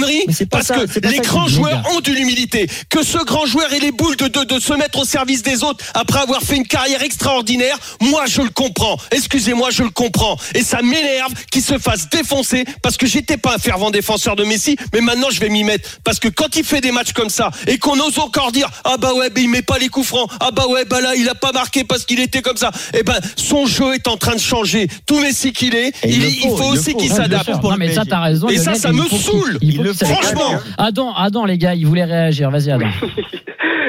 Parce 0.49 0.67
ça, 0.67 0.75
que 0.75 0.99
les 1.07 1.17
que 1.17 1.27
grands 1.27 1.47
joueurs 1.47 1.81
ont 1.95 1.99
de 1.99 2.11
l'humilité. 2.11 2.67
Que 2.89 3.03
ce 3.03 3.17
grand 3.25 3.45
joueur 3.45 3.71
ait 3.73 3.79
les 3.79 3.91
boules 3.91 4.15
de, 4.15 4.27
de, 4.27 4.43
de 4.43 4.59
se 4.59 4.73
mettre 4.73 4.99
au 4.99 5.05
service 5.05 5.43
des 5.43 5.63
autres 5.63 5.83
après 5.93 6.19
avoir 6.19 6.41
fait 6.41 6.55
une 6.55 6.67
carrière 6.67 7.01
extraordinaire, 7.03 7.77
moi 8.01 8.25
je 8.27 8.41
le 8.41 8.49
comprends. 8.49 8.97
Excusez-moi, 9.11 9.69
je 9.71 9.83
le 9.83 9.89
comprends. 9.89 10.37
Et 10.55 10.63
ça 10.63 10.81
m'énerve 10.81 11.33
qu'il 11.51 11.61
se 11.61 11.77
fasse 11.77 12.09
défoncer 12.09 12.65
parce 12.81 12.97
que 12.97 13.07
j'étais 13.07 13.37
pas 13.37 13.55
un 13.55 13.59
fervent 13.59 13.91
défenseur 13.91 14.35
de 14.35 14.43
Messi, 14.43 14.75
mais 14.93 15.01
maintenant 15.01 15.29
je 15.31 15.39
vais 15.39 15.49
m'y 15.49 15.63
mettre. 15.63 15.99
Parce 16.03 16.19
que 16.19 16.27
quand 16.27 16.55
il 16.55 16.63
fait 16.63 16.81
des 16.81 16.91
matchs 16.91 17.13
comme 17.13 17.29
ça 17.29 17.51
et 17.67 17.77
qu'on 17.77 17.99
ose 17.99 18.19
encore 18.19 18.51
dire 18.51 18.69
ah 18.83 18.97
bah 18.97 19.13
ouais, 19.13 19.29
bah, 19.29 19.41
il 19.41 19.49
met 19.49 19.61
pas 19.61 19.77
les 19.77 19.89
coups 19.89 20.07
francs, 20.07 20.29
ah 20.39 20.51
bah 20.51 20.65
ouais, 20.67 20.85
bah 20.85 21.01
là 21.01 21.15
il 21.15 21.27
a 21.29 21.35
pas 21.35 21.51
marqué 21.51 21.83
parce 21.83 22.05
qu'il 22.05 22.19
était 22.19 22.41
comme 22.41 22.57
ça. 22.57 22.71
Eh 22.93 23.03
ben 23.03 23.19
son 23.35 23.65
jeu 23.65 23.93
est 23.95 24.07
en 24.07 24.17
train 24.17 24.35
de 24.35 24.39
changer. 24.39 24.87
Tout 25.05 25.19
Messi 25.19 25.53
qu'il 25.53 25.75
est, 25.75 25.93
il, 26.03 26.11
il 26.11 26.21
le 26.21 26.27
il 26.29 26.41
faut, 26.41 26.63
aussi 26.65 26.93
qu'il 26.95 27.11
s'adapte. 27.11 27.45
sûr. 27.45 27.61
Non, 27.61 27.75
mais 27.77 27.93
ça, 27.93 28.03
t'as 28.05 28.19
raison. 28.21 28.47
Et 28.47 28.57
ça, 28.57 28.75
ça 28.75 28.91
me 28.91 29.07
saoule. 29.07 29.57
Il 29.61 29.81
le. 29.89 30.05
Franchement. 30.05 30.59
Adam, 30.77 31.13
Adam, 31.15 31.45
les 31.45 31.57
gars, 31.57 31.73
il 31.75 31.85
voulait 31.85 32.05
réagir. 32.05 32.49
Vas-y, 32.51 32.71
Adam. 32.71 32.87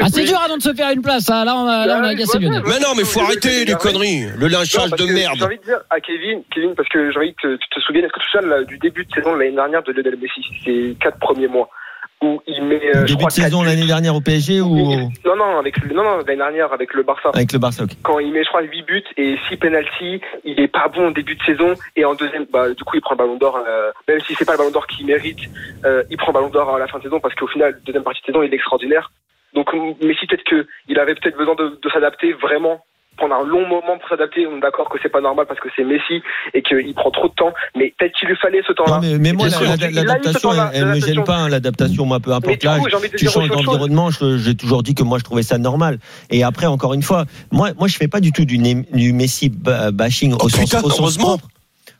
Ah, 0.02 0.06
c'est 0.10 0.24
dur, 0.24 0.40
Adam, 0.42 0.56
de 0.56 0.62
se 0.62 0.72
faire 0.72 0.90
une 0.92 1.02
place. 1.02 1.28
hein. 1.28 1.44
Là, 1.44 1.54
on 1.54 1.66
a, 1.66 1.84
là, 1.84 1.98
on 2.00 2.04
a 2.04 2.08
agacé 2.08 2.38
ouais, 2.38 2.44
Lionel. 2.44 2.62
Mais 2.66 2.78
non, 2.78 2.94
mais 2.96 3.04
faut 3.04 3.20
arrêter 3.20 3.66
les 3.66 3.74
conneries, 3.74 4.28
le 4.34 4.48
lynchage 4.48 4.90
de 4.92 4.96
que 4.96 5.06
J'ai 5.06 5.12
merde. 5.12 5.42
envie 5.42 5.58
de 5.58 5.62
dire 5.62 5.80
à 5.90 6.00
Kevin, 6.00 6.42
Kevin, 6.54 6.74
parce 6.74 6.88
que 6.88 7.12
j'ai 7.12 7.18
envie 7.18 7.34
que 7.34 7.56
tu 7.56 7.68
te 7.68 7.80
souviennes, 7.80 8.06
est-ce 8.06 8.12
que 8.14 8.20
tu 8.20 8.26
te 8.32 8.38
souviens 8.38 8.48
là, 8.48 8.64
du 8.64 8.78
début 8.78 9.04
de 9.04 9.12
saison 9.12 9.34
de 9.34 9.40
l'année 9.40 9.54
dernière 9.54 9.82
de 9.82 9.92
Lionel 9.92 10.16
Messi, 10.16 10.40
ces 10.64 10.96
quatre 11.02 11.18
premiers 11.18 11.48
mois, 11.48 11.68
où 12.22 12.40
il 12.46 12.62
met, 12.64 12.76
euh, 12.76 13.00
je 13.06 13.06
Début 13.06 13.16
crois, 13.16 13.28
de 13.28 13.32
saison 13.32 13.62
l'année 13.62 13.86
dernière 13.86 14.14
au 14.14 14.20
PSG 14.20 14.60
ou 14.60 14.76
Non, 15.24 15.36
non, 15.36 15.58
avec 15.58 15.78
le, 15.78 15.94
non, 15.94 16.02
non, 16.02 16.18
l'année 16.18 16.36
dernière 16.36 16.72
avec 16.72 16.92
le 16.94 17.02
Barça. 17.02 17.30
avec 17.32 17.52
le 17.52 17.58
Barça 17.58 17.84
ok. 17.84 17.90
Quand 18.02 18.18
il 18.18 18.32
met, 18.32 18.44
je 18.44 18.48
crois, 18.48 18.62
8 18.62 18.82
buts 18.82 19.04
et 19.16 19.36
6 19.48 19.56
penalties, 19.56 20.20
il 20.44 20.60
est 20.60 20.68
pas 20.68 20.88
bon 20.88 21.08
au 21.08 21.10
début 21.12 21.36
de 21.36 21.42
saison 21.42 21.74
et 21.96 22.04
en 22.04 22.14
deuxième, 22.14 22.46
bah, 22.52 22.68
du 22.74 22.84
coup, 22.84 22.96
il 22.96 23.00
prend 23.00 23.14
le 23.14 23.18
ballon 23.18 23.36
d'or, 23.36 23.58
euh, 23.66 23.90
même 24.08 24.20
si 24.20 24.34
c'est 24.34 24.44
pas 24.44 24.52
le 24.52 24.58
ballon 24.58 24.70
d'or 24.70 24.86
qu'il 24.86 25.06
mérite, 25.06 25.40
euh, 25.84 26.02
il 26.10 26.16
prend 26.16 26.28
le 26.28 26.34
ballon 26.34 26.50
d'or 26.50 26.74
à 26.74 26.78
la 26.78 26.86
fin 26.86 26.98
de 26.98 27.04
saison 27.04 27.20
parce 27.20 27.34
qu'au 27.34 27.46
final, 27.46 27.80
deuxième 27.84 28.04
partie 28.04 28.20
de 28.20 28.26
saison, 28.26 28.42
il 28.42 28.52
est 28.52 28.56
extraordinaire. 28.56 29.10
Donc, 29.54 29.72
Messi, 30.02 30.26
peut-être 30.26 30.44
que 30.44 30.66
il 30.88 30.98
avait 30.98 31.14
peut-être 31.14 31.36
besoin 31.36 31.54
de, 31.54 31.78
de 31.82 31.90
s'adapter 31.90 32.32
vraiment 32.34 32.84
prendre 33.20 33.34
un 33.34 33.44
long 33.44 33.66
moment 33.68 33.98
pour 33.98 34.08
s'adapter. 34.08 34.46
On 34.46 34.56
est 34.56 34.60
d'accord 34.60 34.88
que 34.88 34.98
c'est 35.02 35.08
pas 35.12 35.20
normal 35.20 35.44
parce 35.46 35.60
que 35.60 35.68
c'est 35.76 35.84
Messi 35.84 36.22
et 36.54 36.62
qu'il 36.62 36.94
prend 36.94 37.10
trop 37.10 37.28
de 37.28 37.34
temps. 37.34 37.52
Mais 37.76 37.92
peut-être 37.98 38.14
qu'il 38.18 38.28
lui 38.28 38.36
fallait 38.36 38.62
ce 38.66 38.72
temps-là. 38.72 38.94
Non, 38.96 39.00
mais, 39.02 39.18
mais 39.18 39.32
moi, 39.32 39.48
la- 39.48 39.76
la- 39.76 39.90
l'adaptation, 39.90 40.50
temps-là, 40.50 40.70
elle, 40.72 40.82
elle 40.82 40.88
me 40.88 41.00
gêne 41.00 41.24
pas. 41.24 41.36
hein, 41.36 41.48
L'adaptation, 41.48 42.06
moi, 42.06 42.20
peu 42.20 42.32
importe 42.32 42.62
l'âge. 42.64 42.80
coup, 42.80 42.88
j'ai 42.88 42.96
envie 42.96 43.10
de 43.10 43.16
Tu 43.16 43.28
changes 43.28 43.48
d'environnement. 43.48 44.08
J'ai 44.10 44.54
toujours 44.56 44.82
dit 44.82 44.94
que 44.94 45.02
moi, 45.02 45.18
je 45.18 45.24
trouvais 45.24 45.42
ça 45.42 45.58
normal. 45.58 45.98
Et 46.30 46.42
après, 46.42 46.66
encore 46.66 46.94
une 46.94 47.02
fois, 47.02 47.24
moi, 47.52 47.70
moi, 47.78 47.88
je 47.88 47.96
fais 47.96 48.08
pas 48.08 48.20
du 48.20 48.32
tout 48.32 48.44
du, 48.44 48.56
du 48.58 49.12
Messi 49.12 49.50
ba- 49.50 49.90
bashing 49.90 50.34
Oh, 50.40 50.44
au 50.44 50.48
sens, 50.48 50.60
putain, 50.64 50.78
au 50.82 50.90
sens 50.90 51.00
heureusement. 51.00 51.24
propre. 51.38 51.48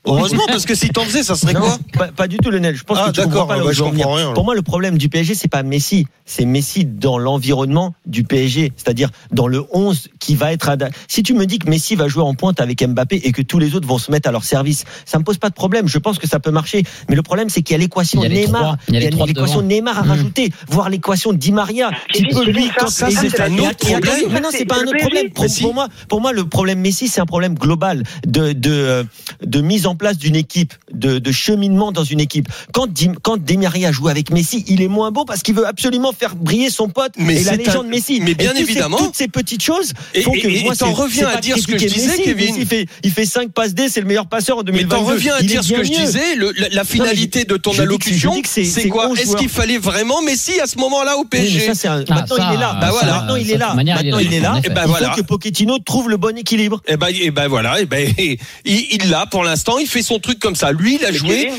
Heureusement, 0.07 0.45
parce 0.47 0.65
que 0.65 0.75
si 0.75 0.89
t'en 0.89 1.03
faisais, 1.05 1.23
ça 1.23 1.35
serait 1.35 1.53
Non, 1.53 1.61
quoi 1.61 1.79
pas, 1.99 2.09
pas 2.09 2.27
du 2.29 2.39
tout, 2.39 2.51
Lionel. 2.51 2.75
Je 2.75 2.85
pense 2.85 2.97
Ah, 3.01 3.09
que 3.09 3.13
tu 3.13 3.21
comprends 3.21 3.31
d'accord, 3.33 3.47
pas 3.49 3.57
là 3.59 3.63
où 3.65 3.67
bah, 3.67 3.73
je 3.73 3.83
comprends 3.83 4.15
rien. 4.15 4.33
Pour 4.33 4.45
moi, 4.45 4.55
le 4.55 4.63
problème 4.63 4.97
du 4.97 5.09
PSG, 5.11 5.35
c'est 5.35 5.49
pas 5.49 5.63
Messi, 5.63 6.07
c'est 6.25 6.47
Messi 6.47 6.87
dans 6.87 7.19
l'environnement 7.19 7.95
du 8.07 8.25
PSG, 8.25 8.73
c'est-à-dire 8.77 9.11
dans 9.31 9.47
le 9.47 9.63
11 9.73 10.09
qui 10.19 10.37
va 10.37 10.53
être. 10.53 10.71
ada- 10.71 10.89
Si 11.07 11.23
tu 11.23 11.35
me 11.35 11.45
dis 11.45 11.59
que 11.59 11.69
Messi 11.69 11.97
va 11.97 12.09
jouer 12.09 12.23
en 12.23 12.33
pointe 12.35 12.61
avec 12.61 12.83
Mbappé 12.83 13.17
et 13.25 13.33
que 13.33 13.43
tous 13.43 13.59
les 13.59 13.75
autres 13.75 13.87
vont 13.87 13.99
se 13.99 14.11
mettre 14.11 14.29
à 14.29 14.33
leur 14.33 14.45
service, 14.45 14.85
ça 15.05 15.19
me 15.19 15.25
pose 15.25 15.37
pas 15.37 15.51
de 15.51 15.55
problème. 15.55 15.87
Je 15.87 15.99
pense 15.99 16.19
que 16.19 16.27
ça 16.27 16.41
peut 16.41 16.51
marcher. 16.51 16.83
Mais 17.11 17.15
le 17.15 17.23
problème, 17.23 17.51
c'est 17.51 17.61
qu'il 17.63 17.75
y 17.75 17.77
a 17.77 17.79
l'équation 17.79 18.23
Neymar. 18.23 18.79
Il 18.89 18.95
y 18.95 18.97
a 18.97 19.01
les 19.01 19.11
trois 19.11 19.27
l'équation. 19.27 19.61
Neymar 19.63 19.99
à 19.99 20.03
Mm. 20.05 20.09
rajouter, 20.09 20.53
voire 20.69 20.89
l'équation 20.89 21.35
Di 21.35 21.53
Maria, 21.53 21.91
qui 22.13 22.25
peut 22.27 22.45
lui 22.47 22.67
ça, 22.69 22.73
quand 22.79 22.89
ça, 22.89 23.09
c'est 23.11 23.39
un 23.41 23.53
autre 23.59 23.77
problème. 23.77 24.29
Mais 24.31 24.41
non, 24.41 24.49
c'est 24.51 24.65
pas 24.65 24.77
un 24.81 24.85
autre 24.87 24.97
problème. 24.99 25.31
Pour, 25.31 25.75
moi, 25.75 25.89
pour 26.09 26.21
moi, 26.23 26.33
le 26.33 26.47
problème 26.47 26.81
Messi, 26.81 27.07
c'est 27.09 27.21
un 27.21 27.27
problème 27.27 27.55
global 27.55 28.03
de 28.27 28.53
de 28.53 29.05
de 29.45 29.61
mise 29.61 29.87
en 29.87 29.90
place 29.97 30.19
d'une 30.19 30.37
équipe, 30.37 30.75
de, 30.93 31.19
de 31.19 31.33
cheminement 31.33 31.93
dans 31.93 32.05
une 32.05 32.21
équipe. 32.21 32.49
Quand 32.73 32.87
quand 33.23 33.37
Di 33.43 33.57
Maria 33.57 33.93
joue 33.93 34.09
avec 34.09 34.31
Messi, 34.31 34.65
il 34.69 34.83
est 34.83 34.89
moins 34.89 35.11
beau 35.11 35.25
parce 35.25 35.43
qu'il 35.43 35.55
veut 35.55 35.67
absolument 35.67 36.13
faire 36.13 36.35
briller 36.37 36.71
son 36.71 36.89
pote 36.89 37.13
Mais 37.17 37.41
et 37.41 37.45
la 37.45 37.57
légende 37.57 37.87
un- 37.87 37.89
Messi. 37.89 38.21
mais 38.23 38.35
bien 38.35 38.53
Et 38.53 38.57
ces- 38.57 38.63
évidemment. 38.63 38.99
toutes 38.99 39.17
ces 39.17 39.29
petites 39.29 39.63
choses 39.63 39.93
Et- 40.15 40.23
font 40.23 40.33
que 40.33 40.39
et- 40.49 40.61
et 40.61 40.65
moi, 40.65 40.75
t'en 40.77 40.93
reviens 40.93 41.29
à 41.29 41.41
dire 41.41 41.57
ce 41.59 41.67
que 41.67 41.79
je 41.79 41.87
disais, 41.87 42.09
Messi. 42.09 42.23
Kevin. 42.23 42.47
Messi, 42.49 42.61
il 42.61 42.67
fait 42.67 42.87
il 43.05 43.11
fait 43.11 43.27
5 43.27 43.53
passes 43.53 43.75
D, 43.75 43.89
c'est 43.89 44.01
le 44.01 44.07
meilleur 44.07 44.27
passeur 44.29 44.57
en 44.59 44.61
Mais 44.61 44.73
2022. 44.73 44.97
t'en 44.97 45.05
reviens 45.05 45.35
à 45.35 45.43
dire 45.43 45.63
ce 45.65 45.73
que 45.73 45.85
je 45.85 45.91
disais, 45.91 46.35
le- 46.37 46.53
la, 46.57 46.69
la 46.71 46.85
finalité 46.85 47.45
de 47.45 47.57
ton 47.57 47.73
je 47.73 47.83
allocution, 47.83 48.33
c'est- 48.45 48.89
quoi? 48.89 49.09
11 49.09 49.19
Est-ce 49.21 49.37
qu'il 49.37 49.49
fallait 49.49 49.79
vraiment 49.79 50.23
Messi 50.23 50.61
à 50.61 50.67
ce 50.67 50.77
moment-là 50.79 51.17
au 51.17 51.23
mais 51.25 51.41
PSG 51.41 51.71
Ah, 51.85 51.97
Maintenant, 52.09 52.37
il 52.51 52.55
est 52.55 52.59
là. 52.61 52.79
Bah. 52.81 52.91
Maintenant, 53.03 53.37
il 53.37 53.51
est 53.51 53.57
là. 53.59 53.75
Maintenant, 53.75 54.19
il 54.19 54.33
est 54.35 54.41
là. 54.41 54.55
en. 54.57 54.61
Eh 54.65 54.69
ben 54.69 54.83
Il 54.85 54.89
voilà. 54.89 55.11
faut 55.13 55.17
que 55.23 55.27
Pochettino 55.27 55.79
trouve 55.79 56.09
le 56.11 56.17
bon 56.17 56.37
équilibre. 56.37 56.81
Eh 56.87 56.97
ben, 56.97 57.09
eh 57.21 57.31
ben 57.31 57.49
voilà, 57.49 57.77
ben, 57.85 58.09
il 58.19 58.39
il 58.65 59.11
l'a 59.11 59.27
pour 59.27 59.45
l'instant, 59.45 59.79
il 59.81 59.87
fait 59.87 60.03
son 60.03 60.19
truc 60.19 60.39
comme 60.39 60.55
ça. 60.55 60.73
Lui, 60.73 60.97
il 60.97 61.05
a 61.05 61.13
joué. 61.13 61.51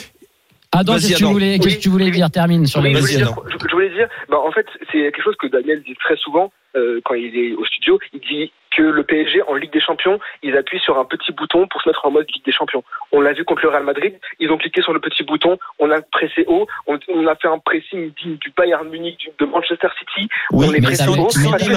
Adam, 0.74 0.94
qu'est-ce 0.94 1.14
que 1.14 1.18
tu 1.18 1.24
voulais, 1.26 1.60
que 1.60 1.68
tu 1.80 1.90
voulais 1.90 2.06
Oui. 2.06 2.12
dire? 2.12 2.32
Termine 2.32 2.66
sur 2.66 2.80
Oui, 2.82 2.94
les 2.94 2.96
je, 2.96 3.02
voulais 3.02 3.16
dire, 3.18 3.36
je, 3.52 3.58
je 3.68 3.74
voulais 3.74 3.90
dire, 3.90 4.08
bah, 4.30 4.38
en 4.40 4.52
fait, 4.54 4.66
c'est 4.92 5.00
quelque 5.00 5.22
chose 5.22 5.36
que 5.38 5.48
Daniel 5.48 5.84
dit 5.84 5.96
très 6.02 6.16
souvent 6.16 6.52
euh, 6.76 7.00
quand 7.06 7.16
il 7.16 7.36
est 7.38 7.54
au 7.54 7.66
studio. 7.66 8.00
Il 8.14 8.20
dit 8.22 8.52
que 8.76 8.84
le 8.84 9.04
PSG 9.04 9.42
en 9.50 9.56
Ligue 9.56 9.74
des 9.74 9.82
Champions, 9.82 10.18
ils 10.44 10.56
appuient 10.56 10.80
sur 10.80 10.98
un 10.98 11.04
petit 11.04 11.34
bouton 11.34 11.68
pour 11.68 11.82
se 11.82 11.90
mettre 11.90 12.06
en 12.06 12.12
mode 12.12 12.26
Ligue 12.34 12.46
des 12.46 12.54
Champions. 12.54 12.84
On 13.12 13.20
l'a 13.20 13.34
vu 13.34 13.44
contre 13.44 13.64
le 13.64 13.70
Real 13.70 13.84
Madrid, 13.84 14.14
ils 14.40 14.50
ont 14.50 14.58
cliqué 14.58 14.82
sur 14.82 14.94
le 14.94 15.02
petit 15.02 15.24
bouton, 15.24 15.58
on 15.80 15.92
a 15.92 16.02
pressé 16.02 16.46
haut, 16.48 16.66
on, 16.88 16.98
on 17.14 17.28
a 17.28 17.36
fait 17.36 17.50
un 17.50 17.60
pressing 17.60 18.14
digne 18.24 18.38
du 18.38 18.54
Bayern 18.56 18.88
Munich, 18.88 19.18
du- 19.20 19.28
de 19.46 19.52
Manchester 19.52 19.90
City. 20.00 20.30
Oui, 20.54 20.68
on 20.70 20.74
est 20.74 20.80
mais 20.80 20.88
pressé 20.88 21.04
t'avais- 21.06 21.20
haut. 21.20 21.28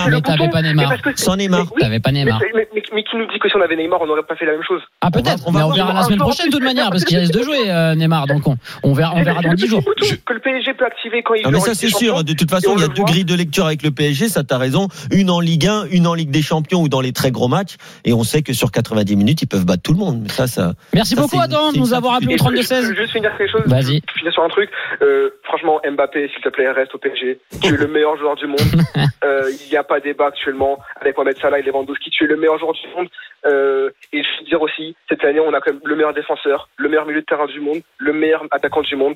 mais 0.08 0.20
t'avais 0.20 0.48
pas 0.50 0.62
Neymar. 0.62 0.92
Sans 1.16 1.34
Neymar. 1.34 1.66
T'avais 1.80 1.98
pas 1.98 2.12
Neymar. 2.12 2.38
mais, 2.40 2.46
mais- 2.54 2.68
mais- 2.72 2.82
mais 2.92 3.02
qui 3.02 3.16
nous 3.16 3.26
dit 3.26 3.40
que 3.40 3.48
si 3.48 3.56
on 3.56 3.60
avait 3.60 3.74
Neymar, 3.74 4.00
on 4.00 4.06
n'aurait 4.06 4.22
pas 4.22 4.36
fait 4.36 4.46
la 4.46 4.52
même 4.52 4.62
chose? 4.62 4.80
Ah 5.00 5.10
peut-être, 5.10 5.42
on 5.48 5.50
va 5.50 5.58
mais 5.58 5.64
on 5.64 5.70
verra 5.72 5.92
la 5.94 6.02
semaine 6.04 6.20
prochaine 6.20 6.46
de 6.46 6.52
toute 6.52 6.62
manière 6.62 6.90
parce 6.90 7.04
qu'il 7.04 7.18
risque 7.18 7.34
de 7.34 7.42
jouer 7.42 7.70
euh, 7.72 7.96
Neymar 7.96 8.26
donc 8.28 8.46
on, 8.46 8.56
on 8.84 8.92
verra 8.92 9.14
on 9.16 9.22
verra 9.24 9.42
dans 9.42 9.50
Le 9.50 9.56
10 9.56 9.62
petit 9.64 9.70
jours. 9.70 9.82
Que 10.24 10.32
le 10.32 10.38
PSG 10.38 10.74
peut 10.74 10.84
activer 10.86 11.24
quand 11.24 11.34
il 11.34 11.42
Non, 11.42 11.50
joue 11.50 11.54
mais 11.56 11.60
ça 11.60 11.74
c'est 11.74 11.88
sûr. 11.88 12.22
De 12.22 12.34
toute 12.34 12.50
façon, 12.50 12.70
on 12.70 12.76
il 12.76 12.82
y 12.82 12.84
a 12.84 12.88
deux 12.88 13.02
grilles 13.02 13.24
de 13.24 13.34
lecture 13.34 13.66
avec 13.66 13.82
le 13.82 13.90
PSG. 13.90 14.28
Ça, 14.28 14.44
t'as 14.44 14.58
raison. 14.58 14.83
Une 15.12 15.30
en 15.30 15.40
Ligue 15.40 15.66
1, 15.66 15.86
une 15.90 16.06
en 16.06 16.14
Ligue 16.14 16.30
des 16.30 16.42
Champions 16.42 16.80
ou 16.82 16.88
dans 16.88 17.00
les 17.00 17.12
très 17.12 17.30
gros 17.30 17.48
matchs. 17.48 17.76
Et 18.04 18.12
on 18.12 18.22
sait 18.24 18.42
que 18.42 18.52
sur 18.52 18.70
90 18.72 19.16
minutes, 19.16 19.42
ils 19.42 19.46
peuvent 19.48 19.64
battre 19.66 19.82
tout 19.82 19.92
le 19.92 19.98
monde. 19.98 20.20
Mais 20.22 20.28
ça, 20.28 20.46
ça. 20.46 20.72
Merci 20.92 21.14
Ça, 21.14 21.22
beaucoup 21.22 21.40
Adam 21.40 21.72
de 21.72 21.78
nous 21.78 21.94
avoir 21.94 22.14
appelé 22.14 22.28
au 22.28 22.30
Et 22.30 22.38
je- 22.38 22.38
32 22.38 22.62
je- 22.62 22.66
16. 22.66 22.84
je 22.84 22.88
veux 22.90 22.96
juste 22.96 23.12
finir 23.12 23.36
quelque 23.36 23.50
chose. 23.50 23.62
Vas-y. 23.66 24.02
Je 24.08 24.18
finir 24.18 24.32
sur 24.32 24.42
un 24.44 24.48
truc. 24.48 24.70
Euh, 25.02 25.30
franchement, 25.44 25.80
Mbappé, 25.88 26.28
s'il 26.32 26.42
te 26.42 26.48
plaît, 26.48 26.70
reste 26.70 26.94
au 26.94 26.98
PSG. 26.98 27.38
Tu 27.62 27.74
es 27.74 27.76
le 27.76 27.86
meilleur 27.88 28.16
joueur 28.18 28.36
du 28.36 28.46
monde. 28.46 28.58
Euh, 29.24 29.50
Il 29.64 29.70
n'y 29.70 29.76
a 29.78 29.82
pas 29.84 30.00
débat 30.00 30.26
actuellement 30.26 30.78
avec 31.00 31.16
Mohamed 31.16 31.38
Salah 31.38 31.58
et 31.58 31.62
Lewandowski. 31.62 32.10
Tu 32.10 32.24
es 32.24 32.26
le 32.26 32.36
meilleur 32.36 32.58
joueur 32.58 32.72
du 32.74 32.80
monde. 32.94 33.08
Euh, 33.46 33.88
et 34.12 34.22
je 34.22 34.28
veux 34.40 34.46
dire 34.46 34.60
aussi, 34.60 34.94
cette 35.08 35.24
année, 35.24 35.40
on 35.40 35.52
a 35.54 35.60
quand 35.60 35.72
même 35.72 35.80
le 35.84 35.96
meilleur 35.96 36.12
défenseur, 36.12 36.68
le 36.76 36.88
meilleur 36.90 37.06
milieu 37.06 37.20
de 37.22 37.26
terrain 37.26 37.46
du 37.46 37.58
monde, 37.60 37.80
le 37.98 38.12
meilleur 38.12 38.42
attaquant 38.50 38.82
du 38.82 38.96
monde. 38.96 39.14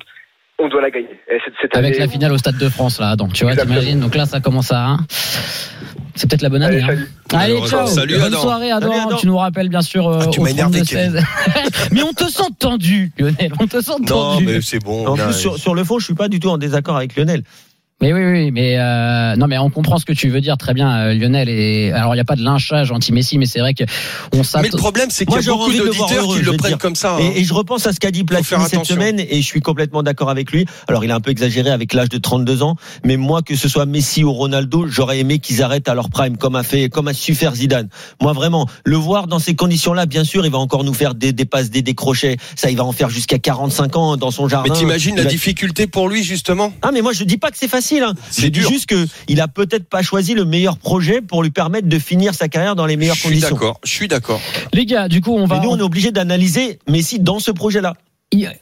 On 0.61 0.67
doit 0.67 0.81
la 0.81 0.91
gagner. 0.91 1.07
Et 1.31 1.37
cette, 1.45 1.53
cette 1.61 1.75
Avec 1.75 1.95
année, 1.95 2.05
la 2.05 2.11
finale 2.11 2.31
au 2.33 2.37
Stade 2.37 2.57
de 2.57 2.69
France 2.69 2.99
là 2.99 3.15
donc 3.15 3.33
tu 3.33 3.43
vois 3.45 3.55
t'imagines 3.55 3.99
donc 3.99 4.15
là 4.15 4.25
ça 4.25 4.39
commence 4.41 4.71
à 4.71 4.85
hein. 4.87 4.97
c'est 6.15 6.29
peut-être 6.29 6.41
la 6.41 6.49
bonne 6.49 6.63
année. 6.63 6.81
Allez, 6.81 6.83
hein. 6.83 7.05
salut. 7.29 7.55
Allez, 7.59 7.67
ciao. 7.67 7.87
salut, 7.87 8.13
Bonne 8.15 8.23
Adam. 8.25 8.41
soirée, 8.41 8.71
Adam. 8.71 8.89
Salut, 8.91 9.01
Adam. 9.07 9.17
Tu 9.17 9.27
nous 9.27 9.37
rappelles 9.37 9.69
bien 9.69 9.81
sûr 9.81 10.07
euh, 10.07 10.19
Ah, 10.23 10.27
tu 10.27 10.39
au 10.39 10.43
m'as 10.43 10.49
énervé, 10.49 10.81
32-16. 10.81 11.23
mais 11.93 12.03
on 12.03 12.11
te 12.13 12.25
sent 12.25 12.43
tendu, 12.59 13.11
Lionel. 13.17 13.53
On 13.59 13.67
te 13.67 13.81
sent 13.81 13.91
Non, 14.01 14.05
tendu. 14.05 14.45
mais 14.45 14.61
c'est 14.61 14.79
bon. 14.83 15.07
En 15.07 15.15
plus, 15.15 15.33
sur, 15.33 15.57
sur 15.57 15.73
le 15.75 15.83
fond, 15.83 15.97
je 15.99 16.05
suis 16.05 16.13
pas 16.15 16.27
du 16.27 16.39
tout 16.39 16.49
en 16.49 16.57
désaccord 16.57 16.97
avec 16.97 17.15
Lionel. 17.15 17.43
Mais 18.01 18.13
oui, 18.13 18.23
oui, 18.23 18.51
mais 18.51 18.77
euh, 18.77 19.35
non, 19.35 19.47
mais 19.47 19.57
on 19.57 19.69
comprend 19.69 19.97
ce 19.97 20.05
que 20.05 20.13
tu 20.13 20.29
veux 20.29 20.39
dire 20.39 20.57
très 20.57 20.73
bien, 20.73 20.89
euh, 20.99 21.13
Lionel. 21.13 21.49
Et 21.49 21.91
alors, 21.91 22.13
il 22.13 22.17
n'y 22.17 22.21
a 22.21 22.25
pas 22.25 22.37
de 22.37 22.43
lynchage 22.43 22.91
anti-Messi, 22.91 23.37
mais 23.37 23.45
c'est 23.45 23.59
vrai 23.59 23.73
que 23.73 23.83
on 24.33 24.37
Mais 24.37 24.43
s'attend. 24.43 24.69
le 24.71 24.77
problème, 24.77 25.09
c'est 25.09 25.25
qu'il 25.25 25.33
Moi, 25.33 25.39
y 25.39 25.41
a 25.41 25.45
j'aurais 25.45 25.57
beaucoup 25.57 25.69
envie 25.71 25.79
de 25.79 25.83
le 25.83 25.91
voir 25.91 26.09
d'auditeurs 26.09 26.35
qui 26.35 26.41
le 26.43 26.57
prennent 26.57 26.71
dire. 26.71 26.77
comme 26.77 26.95
ça. 26.95 27.15
hein. 27.15 27.19
Et, 27.35 27.41
et 27.41 27.43
je 27.43 27.53
repense 27.53 27.85
à 27.87 27.91
ce 27.93 27.99
qu'a 27.99 28.11
dit 28.11 28.23
Platini 28.23 28.63
cette 28.69 28.85
semaine 28.85 29.19
et 29.19 29.35
je 29.41 29.45
suis 29.45 29.59
complètement 29.59 30.01
d'accord 30.01 30.29
avec 30.29 30.51
lui. 30.51 30.65
Alors 30.87 31.03
il 31.03 31.11
a 31.11 31.15
un 31.15 31.19
peu 31.19 31.31
exagéré 31.31 31.71
avec 31.71 31.93
l'âge 31.93 32.07
de 32.09 32.17
32 32.17 32.63
ans, 32.63 32.77
mais 33.03 33.17
moi 33.17 33.41
que 33.41 33.55
ce 33.57 33.67
soit 33.67 33.85
Messi 33.85 34.23
ou 34.23 34.31
Ronaldo, 34.31 34.87
j'aurais 34.87 35.19
aimé 35.19 35.39
qu'ils 35.39 35.61
arrêtent 35.61 35.89
à 35.89 35.93
leur 35.93 36.09
prime 36.09 36.37
comme 36.37 36.55
a 36.55 36.63
fait 36.63 36.87
comme 36.87 37.09
a 37.09 37.13
su 37.13 37.35
faire 37.35 37.53
Zidane. 37.53 37.89
Moi 38.21 38.31
vraiment, 38.31 38.65
le 38.85 38.95
voir 38.95 39.27
dans 39.27 39.39
ces 39.39 39.55
conditions-là, 39.55 40.05
bien 40.05 40.23
sûr, 40.23 40.45
il 40.45 40.51
va 40.53 40.57
encore 40.59 40.85
nous 40.85 40.93
faire 40.93 41.15
des, 41.15 41.33
des 41.33 41.45
passes, 41.45 41.69
des 41.69 41.81
décrochets. 41.81 42.37
Ça, 42.55 42.69
il 42.71 42.77
va 42.77 42.85
en 42.85 42.93
faire 42.93 43.09
jusqu'à 43.09 43.39
45 43.39 43.95
ans 43.97 44.15
dans 44.17 44.31
son 44.31 44.47
jardin. 44.47 44.69
Mais 44.71 44.79
t'imagines 44.79 45.17
la 45.17 45.25
difficulté 45.25 45.85
pour 45.85 46.07
lui, 46.07 46.23
justement? 46.23 46.71
Ah 46.81 46.91
mais 46.93 47.01
moi 47.01 47.11
je 47.11 47.25
dis 47.25 47.37
pas 47.37 47.51
que 47.51 47.57
c'est 47.57 47.67
facile. 47.67 47.88
Hein. 47.97 48.13
C'est 48.29 48.49
dur. 48.49 48.69
juste 48.69 48.85
que 48.87 49.07
il 49.27 49.41
a 49.41 49.47
peut-être 49.47 49.85
pas 49.89 50.01
choisi 50.01 50.33
le 50.35 50.45
meilleur 50.45 50.77
projet 50.77 51.21
pour 51.21 51.41
lui 51.43 51.49
permettre 51.49 51.87
de 51.87 51.99
finir 51.99 52.33
sa 52.35 52.47
carrière 52.47 52.75
dans 52.75 52.85
les 52.85 52.95
meilleures 52.97 53.15
Je 53.15 53.21
suis 53.21 53.29
conditions. 53.29 53.55
d'accord, 53.55 53.79
je 53.83 53.89
suis 53.91 54.07
d'accord. 54.07 54.39
Les 54.73 54.85
gars, 54.85 55.07
du 55.07 55.21
coup, 55.21 55.35
on 55.35 55.45
va. 55.45 55.55
Mais 55.59 55.65
nous 55.65 55.71
on 55.71 55.77
est 55.77 55.81
obligé 55.81 56.11
d'analyser 56.11 56.79
Messi 56.87 57.19
dans 57.19 57.39
ce 57.39 57.51
projet-là. 57.51 57.95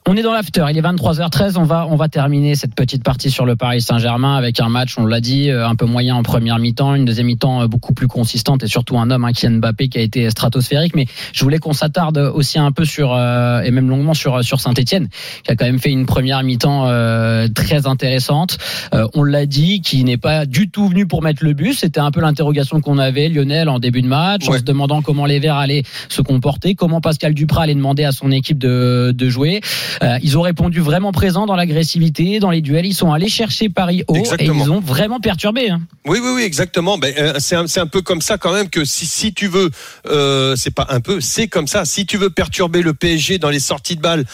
On 0.05 0.15
est 0.15 0.21
dans 0.21 0.31
l'after, 0.31 0.65
il 0.69 0.77
est 0.77 0.81
23h13, 0.81 1.57
on 1.57 1.63
va 1.63 1.85
on 1.89 1.97
va 1.97 2.07
terminer 2.07 2.55
cette 2.55 2.73
petite 2.73 3.03
partie 3.03 3.29
sur 3.29 3.45
le 3.45 3.57
Paris 3.57 3.81
Saint-Germain 3.81 4.37
avec 4.37 4.61
un 4.61 4.69
match, 4.69 4.97
on 4.97 5.05
l'a 5.05 5.19
dit, 5.19 5.49
euh, 5.49 5.67
un 5.67 5.75
peu 5.75 5.85
moyen 5.85 6.15
en 6.15 6.23
première 6.23 6.57
mi-temps, 6.57 6.95
une 6.95 7.03
deuxième 7.03 7.27
mi-temps 7.27 7.63
euh, 7.63 7.67
beaucoup 7.67 7.93
plus 7.93 8.07
consistante 8.07 8.63
et 8.63 8.67
surtout 8.67 8.97
un 8.97 9.11
homme, 9.11 9.25
hein, 9.25 9.33
Kylian 9.33 9.57
Mbappé, 9.57 9.89
qui 9.89 9.97
a 9.97 10.01
été 10.01 10.29
stratosphérique. 10.29 10.95
Mais 10.95 11.05
je 11.33 11.43
voulais 11.43 11.59
qu'on 11.59 11.73
s'attarde 11.73 12.17
aussi 12.17 12.59
un 12.59 12.71
peu 12.71 12.85
sur 12.85 13.13
euh, 13.13 13.59
et 13.59 13.71
même 13.71 13.89
longuement 13.89 14.13
sur 14.13 14.41
sur 14.41 14.61
Saint-Etienne, 14.61 15.09
qui 15.43 15.51
a 15.51 15.57
quand 15.57 15.65
même 15.65 15.79
fait 15.79 15.91
une 15.91 16.05
première 16.05 16.41
mi-temps 16.43 16.85
euh, 16.87 17.49
très 17.53 17.87
intéressante. 17.87 18.57
Euh, 18.93 19.05
on 19.15 19.23
l'a 19.23 19.45
dit, 19.45 19.81
qui 19.81 20.05
n'est 20.05 20.15
pas 20.15 20.45
du 20.45 20.69
tout 20.69 20.87
venu 20.87 21.07
pour 21.07 21.21
mettre 21.21 21.43
le 21.43 21.51
but. 21.51 21.73
C'était 21.73 21.99
un 21.99 22.11
peu 22.11 22.21
l'interrogation 22.21 22.79
qu'on 22.79 22.99
avait, 22.99 23.27
Lionel, 23.27 23.67
en 23.67 23.79
début 23.79 24.01
de 24.01 24.07
match, 24.07 24.47
en 24.47 24.53
se 24.53 24.61
demandant 24.61 25.01
comment 25.01 25.25
les 25.25 25.39
Verts 25.39 25.57
allaient 25.57 25.83
se 26.07 26.21
comporter, 26.21 26.73
comment 26.73 27.01
Pascal 27.01 27.33
Duprat 27.33 27.63
allait 27.63 27.75
demander 27.75 28.05
à 28.05 28.13
son 28.13 28.31
équipe 28.31 28.59
de, 28.59 29.11
de 29.13 29.29
jouer. 29.29 29.56
Euh, 30.03 30.17
ils 30.21 30.37
ont 30.37 30.41
répondu 30.41 30.79
vraiment 30.79 31.11
présents 31.11 31.45
dans 31.45 31.55
l'agressivité, 31.55 32.39
dans 32.39 32.51
les 32.51 32.61
duels. 32.61 32.85
Ils 32.85 32.93
sont 32.93 33.11
allés 33.11 33.29
chercher 33.29 33.69
Paris 33.69 34.03
haut 34.07 34.15
Exactement. 34.15 34.53
et 34.53 34.65
ils 34.65 34.71
ont 34.71 34.79
vraiment 34.79 35.19
perturbé. 35.19 35.69
hein. 35.69 35.81
Oui, 36.05 36.19
oui, 36.21 36.31
oui, 36.35 36.41
exactement. 36.43 36.97
Ben, 36.97 37.13
euh, 37.17 37.33
c'est 37.39 37.55
un, 37.55 37.87
peu 37.87 38.01
comme 38.01 38.21
ça 38.21 38.37
quand 38.37 38.53
même 38.53 38.69
que 38.69 38.85
si, 38.85 39.05
si 39.05 39.33
tu 39.33 39.47
veux, 39.47 39.69
euh, 40.07 40.55
c'est 40.55 40.73
pas 40.73 40.87
un 40.89 40.99
peu, 40.99 41.21
c'est 41.21 41.47
comme 41.47 41.67
ça. 41.67 41.85
Si 41.85 42.05
tu 42.05 42.17
veux 42.17 42.29
perturber 42.29 42.81
le 42.81 42.93
PSG 42.93 43.37
dans 43.37 43.49
les 43.49 43.59
sorties 43.59 43.95
de 43.95 44.01
balles, 44.01 44.25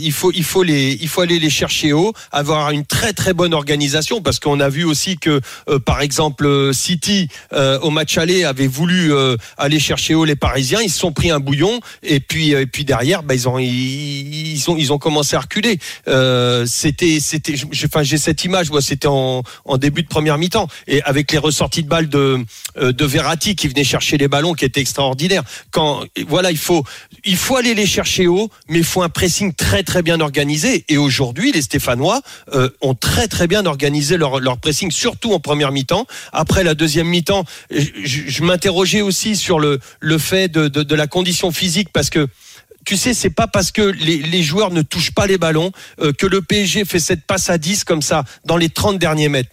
il 0.00 0.12
faut, 0.12 0.32
il 0.32 0.44
faut 0.44 0.62
les, 0.62 0.98
il 1.00 1.08
faut 1.08 1.20
aller 1.20 1.38
les 1.38 1.50
chercher 1.50 1.92
haut, 1.92 2.12
avoir 2.30 2.70
une 2.70 2.84
très 2.84 3.12
très 3.12 3.32
bonne 3.32 3.54
organisation 3.54 4.20
parce 4.20 4.38
qu'on 4.38 4.60
a 4.60 4.68
vu 4.68 4.84
aussi 4.84 5.18
que, 5.18 5.40
par 5.84 6.00
exemple, 6.00 6.70
City 6.72 7.28
au 7.82 7.90
match 7.90 8.18
aller 8.18 8.44
avait 8.44 8.66
voulu 8.66 9.12
aller 9.58 9.78
chercher 9.78 10.14
haut 10.14 10.24
les 10.24 10.36
Parisiens, 10.36 10.80
ils 10.82 10.90
se 10.90 10.98
sont 10.98 11.12
pris 11.12 11.30
un 11.30 11.40
bouillon 11.40 11.80
et 12.02 12.20
puis, 12.20 12.52
et 12.52 12.66
puis 12.66 12.84
derrière, 12.84 13.22
ben, 13.22 13.34
ils 13.34 13.48
ont, 13.48 13.58
ils, 13.58 13.91
ils 13.92 14.70
ont, 14.70 14.76
ils 14.76 14.92
ont 14.92 14.98
commencé 14.98 15.36
à 15.36 15.40
reculer. 15.40 15.78
Euh, 16.08 16.64
c'était, 16.66 17.18
c'était, 17.20 17.56
je- 17.56 17.86
enfin, 17.86 18.02
j'ai 18.02 18.18
cette 18.18 18.44
image, 18.44 18.70
moi, 18.70 18.80
c'était 18.82 19.08
en, 19.08 19.42
début 19.78 20.02
de 20.02 20.08
première 20.08 20.38
mi-temps 20.38 20.68
et 20.86 21.02
avec 21.02 21.32
les 21.32 21.38
ressorties 21.38 21.82
de 21.82 21.88
balles 21.88 22.08
de, 22.08 22.38
euh, 22.76 22.92
de 22.92 23.04
Verratti 23.04 23.56
qui 23.56 23.68
venait 23.68 23.84
chercher 23.84 24.16
les 24.18 24.28
ballons, 24.28 24.54
qui 24.54 24.64
était 24.64 24.80
extraordinaire. 24.80 25.42
Quand, 25.70 26.04
voilà, 26.28 26.50
il 26.50 26.58
faut, 26.58 26.84
il 27.24 27.36
faut 27.36 27.56
aller 27.56 27.74
les 27.74 27.86
chercher 27.86 28.26
haut, 28.26 28.48
mais 28.68 28.78
il 28.78 28.84
faut 28.84 29.02
un 29.02 29.08
pressing 29.08 29.52
très 29.54 29.82
très 29.82 30.02
bien 30.02 30.20
organisé. 30.20 30.84
Et 30.88 30.98
aujourd'hui, 30.98 31.52
les 31.52 31.62
Stéphanois 31.62 32.20
euh, 32.54 32.68
ont 32.80 32.94
très 32.94 33.28
très 33.28 33.46
bien 33.46 33.66
organisé 33.66 34.16
leur, 34.16 34.38
leur 34.40 34.58
pressing, 34.58 34.90
surtout 34.90 35.32
en 35.32 35.40
première 35.40 35.72
mi-temps. 35.72 36.06
Après 36.32 36.62
la 36.64 36.74
deuxième 36.74 37.08
mi-temps, 37.08 37.44
je, 37.70 37.86
je- 38.04 38.22
je 38.28 38.42
m'interrogeais 38.42 39.00
aussi 39.02 39.34
sur 39.36 39.58
le, 39.58 39.80
le 40.00 40.18
fait 40.18 40.48
de, 40.48 40.68
de, 40.68 40.82
de 40.82 40.94
la 40.94 41.06
condition 41.06 41.50
physique 41.52 41.88
parce 41.92 42.10
que 42.10 42.28
tu 42.84 42.96
sais, 42.96 43.14
c'est 43.14 43.30
pas 43.30 43.46
parce 43.46 43.70
que 43.72 43.82
les, 43.82 44.18
les 44.18 44.42
joueurs 44.42 44.70
ne 44.70 44.82
touchent 44.82 45.12
pas 45.12 45.26
les 45.26 45.38
ballons 45.38 45.72
euh, 46.00 46.12
que 46.12 46.26
le 46.26 46.42
PSG 46.42 46.84
fait 46.84 47.00
cette 47.00 47.24
passe 47.26 47.48
à 47.50 47.58
10 47.58 47.84
comme 47.84 48.02
ça 48.02 48.24
dans 48.44 48.56
les 48.56 48.68
30 48.68 48.98
derniers 48.98 49.28
mètres. 49.28 49.50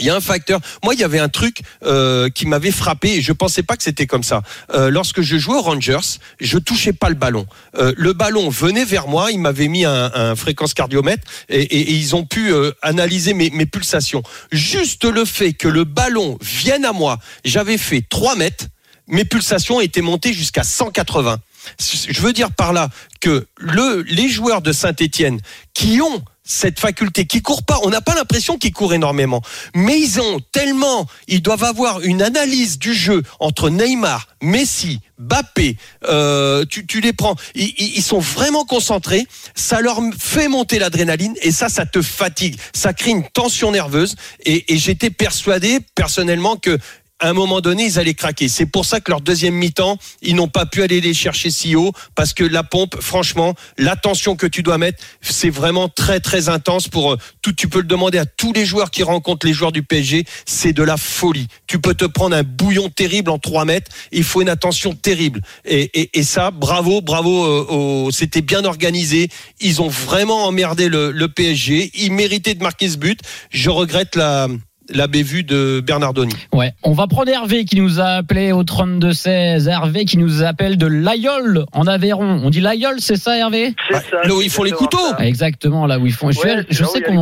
Il 0.00 0.06
y 0.06 0.10
a 0.10 0.14
un 0.14 0.20
facteur. 0.20 0.60
Moi, 0.84 0.94
il 0.94 1.00
y 1.00 1.02
avait 1.04 1.18
un 1.18 1.28
truc 1.30 1.62
euh, 1.84 2.28
qui 2.28 2.46
m'avait 2.46 2.70
frappé 2.70 3.14
et 3.16 3.20
je 3.22 3.32
pensais 3.32 3.64
pas 3.64 3.76
que 3.76 3.82
c'était 3.82 4.06
comme 4.06 4.22
ça. 4.22 4.42
Euh, 4.72 4.90
lorsque 4.90 5.22
je 5.22 5.38
jouais 5.38 5.56
aux 5.56 5.62
Rangers, 5.62 5.98
je 6.38 6.58
touchais 6.58 6.92
pas 6.92 7.08
le 7.08 7.16
ballon. 7.16 7.46
Euh, 7.76 7.92
le 7.96 8.12
ballon 8.12 8.48
venait 8.48 8.84
vers 8.84 9.08
moi. 9.08 9.32
Ils 9.32 9.40
m'avaient 9.40 9.66
mis 9.66 9.84
un, 9.84 10.12
un 10.14 10.36
fréquence 10.36 10.72
cardiomètre 10.72 11.26
et, 11.48 11.62
et- 11.62 11.80
et 11.90 11.94
ils 11.94 12.14
ont 12.14 12.24
pu 12.24 12.52
euh, 12.52 12.70
analyser 12.82 13.34
mes, 13.34 13.50
mes 13.50 13.66
pulsations. 13.66 14.22
Juste 14.52 15.04
le 15.04 15.24
fait 15.24 15.52
que 15.52 15.66
le 15.66 15.82
ballon 15.82 16.38
vienne 16.42 16.84
à 16.84 16.92
moi, 16.92 17.18
j'avais 17.44 17.78
fait 17.78 18.04
3 18.08 18.36
mètres. 18.36 18.66
Mes 19.08 19.24
pulsations 19.24 19.80
étaient 19.80 20.02
montées 20.02 20.32
jusqu'à 20.34 20.62
180. 20.62 21.38
Je 21.78 22.20
veux 22.20 22.32
dire 22.32 22.52
par 22.52 22.72
là 22.72 22.88
que 23.20 23.46
le, 23.58 24.02
les 24.02 24.28
joueurs 24.28 24.62
de 24.62 24.72
Saint-Etienne 24.72 25.40
qui 25.74 26.00
ont 26.00 26.22
cette 26.48 26.80
faculté, 26.80 27.26
qui 27.26 27.42
courent 27.42 27.62
pas, 27.62 27.78
on 27.82 27.90
n'a 27.90 28.00
pas 28.00 28.14
l'impression 28.14 28.56
qu'ils 28.56 28.72
courent 28.72 28.94
énormément, 28.94 29.42
mais 29.74 30.00
ils 30.00 30.18
ont 30.18 30.40
tellement, 30.50 31.06
ils 31.28 31.42
doivent 31.42 31.62
avoir 31.62 32.00
une 32.00 32.22
analyse 32.22 32.78
du 32.78 32.94
jeu 32.94 33.22
entre 33.38 33.68
Neymar, 33.68 34.28
Messi, 34.42 35.00
Bappé, 35.18 35.76
euh, 36.08 36.64
tu, 36.64 37.00
les 37.02 37.12
prends, 37.12 37.36
ils, 37.54 38.02
sont 38.02 38.18
vraiment 38.18 38.64
concentrés, 38.64 39.26
ça 39.54 39.82
leur 39.82 40.00
fait 40.18 40.48
monter 40.48 40.78
l'adrénaline 40.78 41.34
et 41.42 41.52
ça, 41.52 41.68
ça 41.68 41.84
te 41.84 42.00
fatigue, 42.00 42.58
ça 42.74 42.94
crée 42.94 43.10
une 43.10 43.28
tension 43.28 43.70
nerveuse 43.70 44.16
et 44.46 44.64
j'étais 44.78 45.10
persuadé 45.10 45.80
personnellement 45.94 46.56
que 46.56 46.78
à 47.20 47.28
un 47.28 47.32
moment 47.32 47.60
donné, 47.60 47.84
ils 47.84 47.98
allaient 47.98 48.14
craquer. 48.14 48.48
C'est 48.48 48.66
pour 48.66 48.84
ça 48.84 49.00
que 49.00 49.10
leur 49.10 49.20
deuxième 49.20 49.54
mi-temps, 49.54 49.98
ils 50.22 50.36
n'ont 50.36 50.48
pas 50.48 50.66
pu 50.66 50.82
aller 50.82 51.00
les 51.00 51.14
chercher 51.14 51.50
si 51.50 51.74
haut, 51.74 51.92
parce 52.14 52.32
que 52.32 52.44
la 52.44 52.62
pompe, 52.62 53.00
franchement, 53.00 53.54
l'attention 53.76 54.36
que 54.36 54.46
tu 54.46 54.62
dois 54.62 54.78
mettre, 54.78 55.02
c'est 55.20 55.50
vraiment 55.50 55.88
très 55.88 56.20
très 56.20 56.48
intense 56.48 56.88
pour 56.88 57.12
euh, 57.12 57.18
tout. 57.42 57.52
Tu 57.52 57.68
peux 57.68 57.80
le 57.80 57.86
demander 57.86 58.18
à 58.18 58.26
tous 58.26 58.52
les 58.52 58.64
joueurs 58.64 58.90
qui 58.90 59.02
rencontrent 59.02 59.46
les 59.46 59.52
joueurs 59.52 59.72
du 59.72 59.82
PSG, 59.82 60.24
c'est 60.46 60.72
de 60.72 60.82
la 60.82 60.96
folie. 60.96 61.48
Tu 61.66 61.80
peux 61.80 61.94
te 61.94 62.04
prendre 62.04 62.36
un 62.36 62.44
bouillon 62.44 62.88
terrible 62.88 63.30
en 63.30 63.38
3 63.38 63.64
mètres, 63.64 63.90
il 64.12 64.24
faut 64.24 64.40
une 64.40 64.48
attention 64.48 64.94
terrible. 64.94 65.40
Et, 65.64 65.90
et, 66.00 66.18
et 66.18 66.22
ça, 66.22 66.50
bravo, 66.50 67.00
bravo, 67.00 67.44
euh, 67.44 68.10
c'était 68.12 68.42
bien 68.42 68.64
organisé. 68.64 69.28
Ils 69.60 69.82
ont 69.82 69.88
vraiment 69.88 70.44
emmerdé 70.44 70.88
le, 70.88 71.10
le 71.10 71.28
PSG. 71.28 71.90
Ils 71.94 72.12
méritaient 72.12 72.54
de 72.54 72.62
marquer 72.62 72.88
ce 72.88 72.96
but. 72.96 73.20
Je 73.50 73.70
regrette 73.70 74.14
la 74.14 74.48
la 74.90 75.06
bévue 75.06 75.42
de 75.42 75.80
Bernardoni. 75.86 76.34
Ouais, 76.54 76.72
on 76.82 76.92
va 76.92 77.06
prendre 77.06 77.28
Hervé 77.30 77.64
qui 77.64 77.80
nous 77.80 78.00
a 78.00 78.06
appelé 78.06 78.52
au 78.52 78.62
32-16. 78.64 79.68
Hervé 79.68 80.04
qui 80.04 80.18
nous 80.18 80.42
appelle 80.42 80.76
de 80.78 80.86
l'Aïol 80.86 81.64
en 81.72 81.86
Aveyron. 81.86 82.40
On 82.44 82.50
dit 82.50 82.60
l'Aïol, 82.60 82.96
c'est 82.98 83.16
ça 83.16 83.36
Hervé? 83.36 83.74
C'est 83.88 83.94
Ouais, 83.96 84.02
ça, 84.10 84.28
là 84.28 84.34
où 84.34 84.40
ils 84.42 84.50
font 84.50 84.62
les 84.62 84.72
couteaux. 84.72 84.98
ça. 85.18 85.24
Exactement, 85.26 85.86
là 85.86 85.98
où 85.98 86.06
ils 86.06 86.12
font. 86.12 86.30
Je, 86.30 86.38
Ouais, 86.40 86.64
je 86.70 86.84
sais 86.84 87.02
qu'on, 87.02 87.14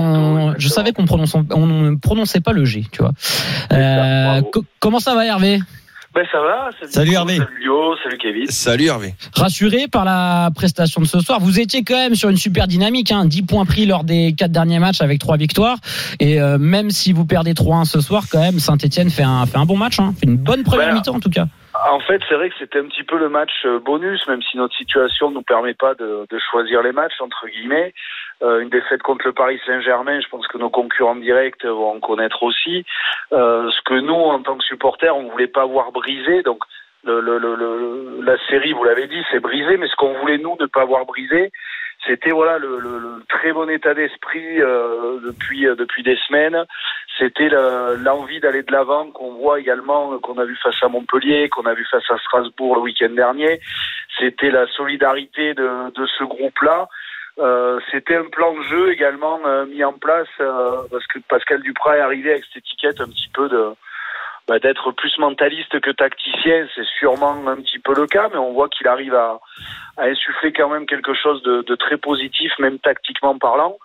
couteaux, 0.47 0.55
je 0.59 0.69
savais 0.69 0.93
qu'on 0.93 1.05
prononçait, 1.07 1.39
on 1.55 1.67
ne 1.67 1.97
prononçait 1.97 2.41
pas 2.41 2.53
le 2.53 2.65
G, 2.65 2.85
tu 2.93 2.99
vois. 3.03 3.13
Euh, 3.73 4.43
co- 4.53 4.65
comment 4.81 5.01
ça 5.01 5.15
va 5.15 5.27
Hervé? 5.27 5.61
Ben 6.17 6.27
ça 6.33 6.41
va. 6.41 6.71
Salut, 6.89 7.13
Hervé. 7.13 7.37
Salut 7.37 7.61
Lio, 7.61 7.95
salut 8.03 8.17
Kevin. 8.17 8.47
Salut 8.47 8.87
Hervé. 8.87 9.13
Rassuré 9.35 9.85
par 9.87 10.07
la 10.07 10.49
prestation 10.55 11.03
de 11.03 11.07
ce 11.07 11.21
soir. 11.21 11.41
Vous 11.41 11.61
étiez 11.61 11.85
quand 11.85 11.95
même 11.95 12.15
sur 12.15 12.31
une 12.31 12.39
super 12.39 12.67
dynamique, 12.67 13.13
hein, 13.13 13.27
10 13.27 13.43
points 13.43 13.67
pris 13.67 13.85
lors 13.85 14.03
des 14.03 14.35
quatre 14.35 14.51
derniers 14.51 14.79
matchs 14.79 15.03
avec 15.03 15.19
trois 15.19 15.37
victoires. 15.37 15.77
Et 16.19 16.41
euh, 16.41 16.57
même 16.57 16.89
si 16.89 17.13
vous 17.13 17.27
perdez 17.27 17.53
3-1 17.53 17.85
ce 17.85 18.01
soir, 18.01 18.23
quand 18.33 18.41
même, 18.41 18.59
Saint-Etienne 18.61 19.11
fait 19.11 19.25
un, 19.25 19.45
fait 19.45 19.59
un 19.59 19.67
bon 19.67 19.77
match, 19.77 20.01
hein, 20.01 20.15
fait 20.19 20.27
une 20.27 20.39
bonne 20.39 20.63
première 20.65 20.89
Ben, 20.89 20.95
mi-temps 20.95 21.17
en 21.17 21.21
tout 21.21 21.29
cas. 21.29 21.45
En 21.93 22.01
fait, 22.01 22.23
c'est 22.31 22.35
vrai 22.35 22.49
que 22.49 22.55
c'était 22.59 22.79
un 22.79 22.87
petit 22.87 23.05
peu 23.05 23.19
le 23.19 23.29
match 23.29 23.53
euh, 23.67 23.79
bonus, 23.79 24.27
même 24.27 24.41
si 24.51 24.57
notre 24.57 24.75
situation 24.75 25.29
ne 25.29 25.35
nous 25.35 25.43
permet 25.43 25.75
pas 25.75 25.93
de, 25.95 26.27
de 26.31 26.39
choisir 26.51 26.83
les 26.83 26.93
matchs, 26.93 27.21
entre 27.21 27.47
guillemets. 27.47 27.93
Euh, 28.42 28.61
une 28.61 28.68
défaite 28.68 29.03
contre 29.03 29.27
le 29.27 29.33
Paris 29.33 29.59
Saint-Germain, 29.64 30.20
je 30.20 30.29
pense 30.29 30.46
que 30.46 30.59
nos 30.59 30.68
concurrents 30.68 31.16
directs 31.16 31.64
vont 31.64 31.92
en 31.96 32.01
connaître 32.01 32.42
aussi. 32.42 32.85
Euh, 33.33 33.70
ce 33.70 33.81
que 33.83 33.94
nous, 33.99 34.12
en 34.14 34.42
tant 34.42 34.57
que 34.59 34.64
supporters, 34.64 35.16
on 35.16 35.31
voulait 35.31 35.46
pas 35.46 35.64
voir 35.64 35.90
brisé. 35.92 36.42
Donc, 36.42 36.59
le, 37.05 37.20
le, 37.20 37.38
le, 37.38 38.20
la 38.22 38.37
série, 38.49 38.72
vous 38.72 38.85
l'avez 38.85 39.07
dit, 39.07 39.22
c'est 39.31 39.40
brisé, 39.40 39.77
mais 39.79 39.88
ce 39.88 39.96
qu'on 39.96 40.12
voulait, 40.20 40.38
nous, 40.38 40.57
ne 40.61 40.66
pas 40.66 40.85
voir 40.85 41.07
brisé, 41.07 41.51
c'était 42.07 42.31
voilà 42.31 42.59
le, 42.59 42.79
le- 42.79 42.99
le 42.99 43.25
très 43.29 43.53
bon 43.53 43.68
état 43.70 43.94
d'esprit 43.94 44.61
euh, 44.61 45.18
depuis, 45.25 45.66
euh, 45.66 45.75
depuis 45.75 46.03
des 46.03 46.16
semaines. 46.29 46.64
C'était 47.18 47.49
l'envie 47.49 48.40
d'aller 48.40 48.62
de 48.62 48.70
l'avant 48.70 49.11
qu'on 49.12 49.33
voit 49.35 49.59
également, 49.61 50.12
euh, 50.12 50.18
qu'on 50.18 50.37
a 50.38 50.44
vu 50.44 50.57
face 50.57 50.81
à 50.83 50.88
Montpellier, 50.88 51.49
qu'on 51.49 51.64
a 51.64 51.72
vu 51.75 51.85
face 51.90 52.09
à 52.11 52.18
Strasbourg 52.18 52.75
le 52.77 52.83
week-end 52.83 53.09
dernier. 53.11 53.61
C'était 54.18 54.51
la 54.51 54.66
solidarité 54.66 55.55
de, 55.55 55.90
de 55.94 56.07
ce 56.07 56.25
groupe-là. 56.25 56.88
Euh, 57.38 57.79
C'était 57.90 58.16
un 58.16 58.29
plan 58.31 58.55
de 58.55 58.62
jeu 58.62 58.92
également 58.92 59.40
euh, 59.44 59.66
mis 59.66 59.85
en 59.85 59.92
place 59.92 60.29
euh, 60.40 60.83
parce 60.90 61.07
que 61.07 61.18
Pascal 61.29 61.61
Duprat 61.61 61.99
est 61.99 62.01
arrivé 62.01 62.31
avec 62.31 62.44
cette 62.46 62.64
étiquette 62.64 63.01
un 63.01 63.09
petit 63.09 63.29
peu 63.35 63.49
de 63.49 63.72
bah, 64.49 64.59
d'être 64.59 64.92
plus 64.92 65.18
mentaliste 65.18 65.81
que 65.81 65.90
tacticien. 65.90 66.66
C'est 66.75 66.87
sûrement 66.99 67.46
un 67.49 67.57
petit 67.57 67.79
peu 67.79 67.94
le 67.94 68.07
cas, 68.07 68.29
mais 68.31 68.38
on 68.38 68.53
voit 68.53 68.68
qu'il 68.68 68.88
arrive 68.88 69.14
à, 69.14 69.40
à 69.99 70.05
insuffler 70.05 70.53
quand 70.53 70.68
même 70.68 70.87
quelque 70.87 71.14
chose 71.14 71.42
de, 71.42 71.62
de 71.62 71.75
très 71.75 71.99
positif, 71.99 72.53
même 72.59 72.79
tactiquement 72.79 73.37
parlant. 73.38 73.77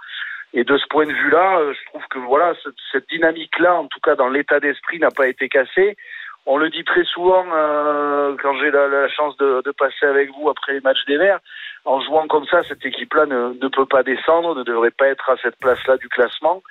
Et 0.53 0.63
de 0.63 0.77
ce 0.77 0.85
point 0.87 1.05
de 1.05 1.13
vue-là, 1.13 1.59
euh, 1.59 1.73
je 1.73 1.85
trouve 1.87 2.05
que 2.09 2.19
voilà, 2.19 2.53
cette, 2.63 2.75
cette 2.91 3.09
dynamique-là, 3.09 3.73
en 3.75 3.87
tout 3.87 3.99
cas 4.01 4.15
dans 4.15 4.29
l'état 4.29 4.59
d'esprit, 4.59 4.99
n'a 4.99 5.11
pas 5.11 5.27
été 5.27 5.49
cassée. 5.49 5.97
On 6.45 6.57
le 6.57 6.69
dit 6.69 6.83
très 6.83 7.03
souvent 7.03 7.45
euh, 7.53 8.35
quand 8.41 8.53
j'ai 8.59 8.71
la, 8.71 8.87
la 8.87 9.07
chance 9.09 9.37
de, 9.37 9.61
de 9.63 9.71
passer 9.71 10.05
avec 10.05 10.29
vous 10.31 10.49
après 10.49 10.73
les 10.73 10.81
matchs 10.81 11.05
des 11.05 11.17
Verts. 11.17 11.39
En 11.86 12.00
jouant 12.02 12.28
comme 12.28 12.46
ça, 12.46 12.62
cette 12.67 12.86
équipe-là 12.86 13.26
ne, 13.26 13.54
ne 13.62 13.67
peut 13.67 13.86
pas 13.88 14.04
descendre, 14.04 14.56
ne 14.56 14.63
devrait 14.63 14.91
pas 14.91 15.08
être 15.08 15.30
à 15.30 15.36
cette 15.41 15.56
place-là 15.58 15.98
du 15.98 16.08
classement. 16.10 16.62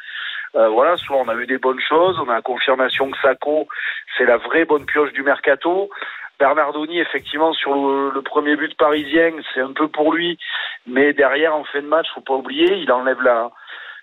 Euh, 0.54 0.68
voilà, 0.68 0.96
soit 0.96 1.16
on 1.16 1.28
a 1.28 1.34
eu 1.34 1.46
des 1.46 1.58
bonnes 1.58 1.80
choses, 1.80 2.16
on 2.24 2.28
a 2.28 2.34
la 2.34 2.42
confirmation 2.42 3.10
que 3.10 3.18
Sacco, 3.20 3.68
c'est 4.16 4.24
la 4.24 4.36
vraie 4.36 4.64
bonne 4.64 4.86
pioche 4.86 5.12
du 5.12 5.22
mercato. 5.22 5.90
Bernardoni, 6.38 6.98
effectivement, 7.00 7.52
sur 7.52 7.74
le, 7.74 8.10
le 8.14 8.22
premier 8.22 8.56
but 8.56 8.74
parisien, 8.76 9.30
c'est 9.52 9.60
un 9.60 9.72
peu 9.72 9.88
pour 9.88 10.12
lui, 10.12 10.38
mais 10.86 11.12
derrière, 11.12 11.54
en 11.54 11.64
fin 11.64 11.82
de 11.82 11.86
match, 11.86 12.06
faut 12.14 12.20
pas 12.22 12.34
oublier, 12.34 12.66
il 12.76 12.90
enlève 12.90 13.20
la, 13.22 13.50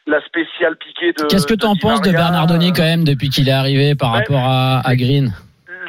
la 0.06 0.22
spéciale 0.22 0.76
piquée 0.78 1.14
de. 1.14 1.26
Qu'est-ce 1.26 1.48
que 1.48 1.54
tu 1.56 1.66
en 1.66 1.76
penses 1.76 2.02
de. 2.02 2.12
Bernardoni 2.12 2.72
quand 2.74 2.84
même 2.84 3.04
depuis 3.06 3.30
qu'il 3.30 3.50
est 3.50 3.54
arrivé 3.54 3.96
par 3.96 4.14
Ouais. 4.14 4.20
rapport 4.20 4.44
à, 4.46 4.82
à 4.86 4.96
Green? 4.96 5.32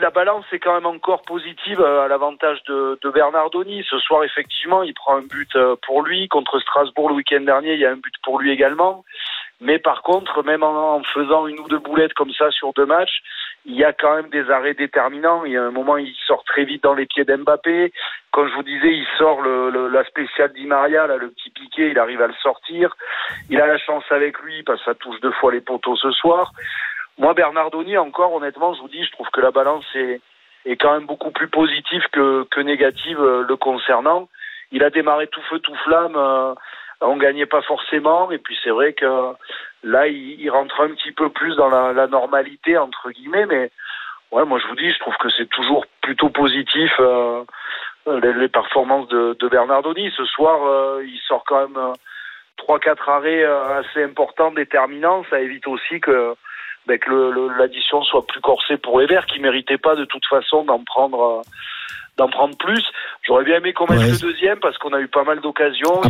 La 0.00 0.10
balance 0.10 0.44
est 0.52 0.58
quand 0.58 0.74
même 0.74 0.86
encore 0.86 1.22
positive 1.22 1.80
euh, 1.80 2.04
à 2.04 2.08
l'avantage 2.08 2.62
de, 2.64 2.98
Bernardoni. 3.12 3.84
Ce 3.88 3.98
soir, 3.98 4.24
effectivement, 4.24 4.82
il 4.82 4.94
prend 4.94 5.16
un 5.16 5.22
but 5.22 5.54
euh, 5.56 5.76
pour 5.86 6.02
lui. 6.02 6.28
Contre 6.28 6.58
Strasbourg 6.60 7.08
le 7.08 7.16
week-end 7.16 7.40
dernier, 7.40 7.74
il 7.74 7.80
y 7.80 7.86
a 7.86 7.90
un 7.90 7.96
but 7.96 8.14
pour 8.22 8.38
lui 8.38 8.50
également. 8.50 9.04
Mais 9.60 9.78
par 9.78 10.02
contre, 10.02 10.44
même 10.44 10.62
en, 10.62 11.02
faisant 11.02 11.46
une 11.46 11.58
ou 11.58 11.68
deux 11.68 11.78
boulettes 11.78 12.14
comme 12.14 12.32
ça 12.32 12.50
sur 12.50 12.72
deux 12.74 12.86
matchs, 12.86 13.22
il 13.64 13.74
y 13.74 13.84
a 13.84 13.92
quand 13.92 14.14
même 14.14 14.28
des 14.30 14.48
arrêts 14.50 14.74
déterminants. 14.74 15.44
Il 15.44 15.52
y 15.52 15.56
a 15.56 15.64
un 15.64 15.72
moment, 15.72 15.96
il 15.96 16.14
sort 16.26 16.44
très 16.44 16.64
vite 16.64 16.84
dans 16.84 16.94
les 16.94 17.06
pieds 17.06 17.24
d'Mbappé. 17.24 17.92
Comme 18.30 18.48
je 18.48 18.54
vous 18.54 18.62
disais, 18.62 18.92
il 18.92 19.06
sort 19.18 19.42
la 19.42 20.04
spéciale 20.04 20.52
Di 20.52 20.66
Maria, 20.66 21.06
là, 21.06 21.16
le 21.16 21.30
petit 21.30 21.50
piqué, 21.50 21.90
il 21.90 21.98
arrive 21.98 22.22
à 22.22 22.28
le 22.28 22.34
sortir. 22.40 22.96
Il 23.50 23.60
a 23.60 23.66
la 23.66 23.78
chance 23.78 24.04
avec 24.10 24.38
lui 24.40 24.62
parce 24.62 24.78
que 24.80 24.84
ça 24.84 24.94
touche 24.94 25.20
deux 25.20 25.32
fois 25.32 25.50
les 25.50 25.60
poteaux 25.60 25.96
ce 25.96 26.12
soir. 26.12 26.52
Moi, 27.18 27.34
Bernardoni, 27.34 27.96
encore, 27.98 28.32
honnêtement, 28.34 28.74
je 28.74 28.80
vous 28.80 28.88
dis, 28.88 29.04
je 29.04 29.12
trouve 29.12 29.28
que 29.30 29.40
la 29.40 29.50
balance 29.50 29.84
est, 29.94 30.20
quand 30.76 30.92
même 30.92 31.06
beaucoup 31.06 31.30
plus 31.30 31.48
positive 31.48 32.04
que, 32.12 32.44
que 32.50 32.60
négative 32.60 33.20
euh, 33.20 33.44
le 33.48 33.56
concernant. 33.56 34.28
Il 34.70 34.84
a 34.84 34.90
démarré 34.90 35.26
tout 35.28 35.40
feu, 35.48 35.58
tout 35.60 35.74
flamme. 35.84 36.16
euh, 36.16 36.54
on 37.00 37.16
gagnait 37.16 37.46
pas 37.46 37.62
forcément. 37.62 38.30
Et 38.30 38.38
puis, 38.38 38.56
c'est 38.62 38.70
vrai 38.70 38.92
que 38.92 39.32
là, 39.82 40.06
il, 40.08 40.40
il 40.40 40.50
rentre 40.50 40.80
un 40.80 40.90
petit 40.90 41.12
peu 41.12 41.30
plus 41.30 41.56
dans 41.56 41.68
la, 41.70 41.92
la 41.92 42.06
normalité, 42.06 42.76
entre 42.76 43.10
guillemets. 43.10 43.46
Mais 43.46 43.70
ouais, 44.30 44.44
moi, 44.44 44.58
je 44.58 44.66
vous 44.66 44.76
dis, 44.76 44.90
je 44.90 44.98
trouve 44.98 45.16
que 45.16 45.30
c'est 45.30 45.48
toujours 45.48 45.86
plutôt 46.02 46.28
positif. 46.28 46.92
euh, 47.00 47.42
les, 48.22 48.32
les 48.32 48.48
performances 48.48 49.08
de, 49.08 49.36
de 49.38 49.48
Bernardoni. 49.48 50.10
Ce 50.16 50.24
soir, 50.24 50.60
euh, 50.66 51.02
il 51.04 51.18
sort 51.26 51.44
quand 51.46 51.66
même 51.68 51.76
euh, 51.76 51.92
trois, 52.56 52.78
quatre 52.78 53.08
arrêts 53.08 53.42
euh, 53.44 53.80
assez 53.80 54.02
importants, 54.02 54.50
déterminants. 54.50 55.24
Ça 55.30 55.40
évite 55.40 55.66
aussi 55.66 56.00
que 56.00 56.34
ben, 56.88 56.98
que 56.98 57.58
l'addition 57.58 58.02
soit 58.02 58.26
plus 58.26 58.40
corsée 58.40 58.78
pour 58.78 58.98
les 58.98 59.06
Verts, 59.06 59.26
qui 59.26 59.40
méritaient 59.40 59.78
pas 59.78 59.94
de 59.94 60.06
toute 60.06 60.24
façon 60.26 60.64
d'en 60.64 60.82
prendre 60.82 61.20
euh, 61.22 61.42
d'en 62.18 62.28
prendre 62.28 62.56
plus. 62.58 62.82
J'aurais 63.26 63.44
bien 63.44 63.56
aimé 63.58 63.72
qu'on 63.72 63.86
mette 63.90 64.00
Ouais. 64.00 64.10
le 64.10 64.18
deuxième 64.18 64.58
parce 64.60 64.76
qu'on 64.78 64.92
a 64.92 65.00
eu 65.00 65.08
pas 65.08 65.22
mal 65.24 65.40
d'occasions. 65.42 66.00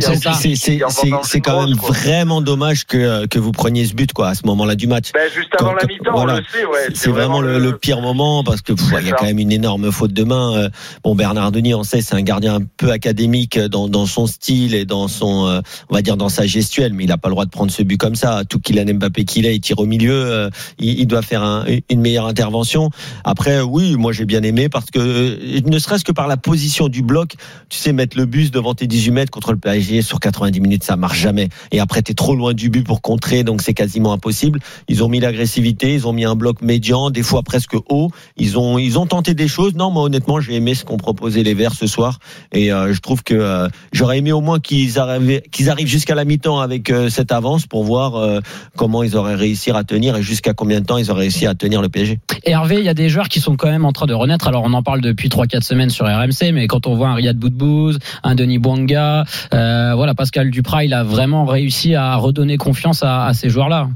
C'est 1.23 1.41
quand 1.41 1.65
même 1.67 1.75
quoi. 1.77 1.89
vraiment 1.91 2.41
dommage 2.41 2.85
que, 2.85 3.25
que 3.27 3.39
vous 3.39 3.51
preniez 3.51 3.85
ce 3.85 3.93
but 3.93 4.13
quoi, 4.13 4.29
à 4.29 4.35
ce 4.35 4.45
moment-là 4.45 4.75
du 4.75 4.87
match. 4.87 5.11
Ben, 5.13 5.29
juste 5.33 5.49
avant 5.59 5.71
Quand- 5.71 5.75
la 5.81 5.85
mi-temps, 5.87 6.11
voilà. 6.11 6.33
on 6.33 6.37
le 6.37 6.43
sait. 6.51 6.65
Ouais, 6.65 6.87
C'est 6.93 7.09
vraiment 7.09 7.41
le, 7.41 7.59
le 7.59 7.77
pire 7.77 8.01
moment 8.01 8.43
parce 8.43 8.61
que 8.61 8.73
il 8.99 9.07
y 9.07 9.11
a 9.11 9.13
quand 9.13 9.25
même 9.25 9.39
une 9.39 9.51
énorme 9.51 9.91
faute 9.91 10.13
de 10.13 10.23
main. 10.23 10.53
Euh, 10.55 10.69
Bon, 11.03 11.15
Bernard 11.15 11.51
Denis, 11.51 11.73
on 11.73 11.83
sait, 11.83 12.01
c'est 12.01 12.15
un 12.15 12.21
gardien 12.21 12.55
un 12.55 12.61
peu 12.77 12.91
académique 12.91 13.57
dans, 13.59 13.87
dans 13.87 14.05
son 14.05 14.27
style 14.27 14.73
et 14.75 14.85
dans 14.85 15.07
son, 15.07 15.47
euh, 15.47 15.59
on 15.89 15.95
va 15.95 16.01
dire 16.01 16.17
dans 16.17 16.29
sa 16.29 16.45
gestuelle, 16.45 16.93
mais 16.93 17.03
il 17.05 17.11
a 17.11 17.17
pas 17.17 17.29
le 17.29 17.33
droit 17.33 17.45
de 17.45 17.49
prendre 17.51 17.71
ce 17.71 17.83
but 17.83 17.97
comme 17.97 18.15
ça. 18.15 18.43
Tout 18.49 18.59
qu'il 18.59 18.79
a 18.79 18.85
Mbappé 18.85 19.25
qu'il 19.25 19.45
est, 19.45 19.55
il 19.55 19.61
tire 19.61 19.79
au 19.79 19.85
milieu, 19.85 20.13
euh, 20.13 20.49
il, 20.79 20.99
il 20.99 21.05
doit 21.07 21.21
faire 21.21 21.43
un- 21.43 21.65
une 21.89 22.01
meilleure 22.01 22.25
intervention. 22.27 22.89
Après, 23.23 23.61
oui, 23.61 23.95
moi 23.97 24.11
j'ai 24.11 24.25
bien 24.25 24.43
aimé 24.43 24.69
parce 24.69 24.85
que 24.91 24.99
euh, 24.99 25.59
ne 25.65 25.79
serait-ce 25.99 26.05
que 26.05 26.11
par 26.13 26.27
la 26.27 26.37
position 26.37 26.87
du 26.87 27.01
bloc, 27.01 27.35
tu 27.67 27.77
sais 27.77 27.91
mettre 27.91 28.17
le 28.17 28.25
bus 28.25 28.51
devant 28.51 28.73
tes 28.73 28.87
18 28.87 29.11
mètres 29.11 29.31
contre 29.31 29.51
le 29.51 29.57
PSG 29.57 30.01
sur 30.01 30.21
90 30.21 30.61
minutes, 30.61 30.83
ça 30.83 30.95
marche 30.95 31.19
jamais. 31.19 31.49
Et 31.71 31.79
après, 31.81 32.01
t'es 32.01 32.13
trop 32.13 32.35
loin 32.35 32.53
du 32.53 32.69
but 32.69 32.85
pour 32.85 33.01
contrer, 33.01 33.43
donc 33.43 33.61
c'est 33.61 33.73
quasiment 33.73 34.13
impossible. 34.13 34.59
Ils 34.87 35.03
ont 35.03 35.09
mis 35.09 35.19
l'agressivité, 35.19 35.93
ils 35.93 36.07
ont 36.07 36.13
mis 36.13 36.23
un 36.23 36.35
bloc 36.35 36.61
médian, 36.61 37.09
des 37.09 37.23
fois 37.23 37.43
presque 37.43 37.75
haut. 37.89 38.11
Ils 38.37 38.57
ont, 38.57 38.77
ils 38.77 38.97
ont 38.97 39.05
tenté 39.05 39.33
des 39.33 39.49
choses. 39.49 39.75
Non, 39.75 39.91
moi 39.91 40.03
honnêtement, 40.03 40.39
j'ai 40.39 40.55
aimé 40.55 40.73
ce 40.73 40.85
qu'ont 40.85 40.97
proposé 40.97 41.43
les 41.43 41.53
Verts 41.53 41.73
ce 41.73 41.87
soir, 41.87 42.19
et 42.53 42.71
euh, 42.71 42.93
je 42.93 43.01
trouve 43.01 43.23
que 43.23 43.33
euh, 43.33 43.67
j'aurais 43.91 44.19
aimé 44.19 44.31
au 44.31 44.41
moins 44.41 44.59
qu'ils 44.59 44.99
arrivent, 44.99 45.41
qu'ils 45.51 45.69
arrivent 45.69 45.87
jusqu'à 45.87 46.15
la 46.15 46.23
mi-temps 46.23 46.59
avec 46.59 46.89
euh, 46.89 47.09
cette 47.09 47.33
avance 47.33 47.65
pour 47.65 47.83
voir 47.83 48.39
comment 48.77 49.03
ils 49.03 49.17
auraient 49.17 49.35
réussi 49.35 49.71
à 49.71 49.83
tenir 49.83 50.15
et 50.15 50.23
jusqu'à 50.23 50.53
combien 50.53 50.79
de 50.79 50.85
temps 50.85 50.97
ils 50.97 51.11
auraient 51.11 51.21
réussi 51.21 51.45
à 51.45 51.55
tenir 51.55 51.81
le 51.81 51.89
PSG. 51.89 52.19
Et 52.45 52.51
Hervé, 52.51 52.77
il 52.77 52.85
y 52.85 52.89
a 52.89 52.93
des 52.93 53.09
joueurs 53.09 53.27
qui 53.27 53.39
sont 53.41 53.55
quand 53.55 53.69
même 53.69 53.85
en 53.85 53.91
train 53.91 54.05
de 54.05 54.13
renaître. 54.13 54.47
Alors 54.47 54.63
on 54.63 54.73
en 54.73 54.83
parle 54.83 55.01
depuis 55.01 55.29
3-4 55.29 55.61
semaines 55.61 55.88
Sur 55.89 56.05
RMC, 56.05 56.51
mais 56.53 56.67
quand 56.67 56.87
on 56.87 56.95
voit 56.95 57.09
un 57.09 57.15
Riyad 57.15 57.37
Boudbouz, 57.37 57.99
un 58.23 58.35
Denis 58.35 58.59
Bouanga, 58.59 59.23
euh, 59.53 59.93
voilà, 59.95 60.13
Pascal 60.13 60.49
Duprat, 60.49 60.85
il 60.85 60.93
a 60.93 61.03
vraiment 61.03 61.45
réussi 61.45 61.95
à 61.95 62.15
redonner 62.15 62.57
confiance 62.57 63.03
à, 63.03 63.33
ces 63.33 63.49
joueurs-là. 63.49 63.87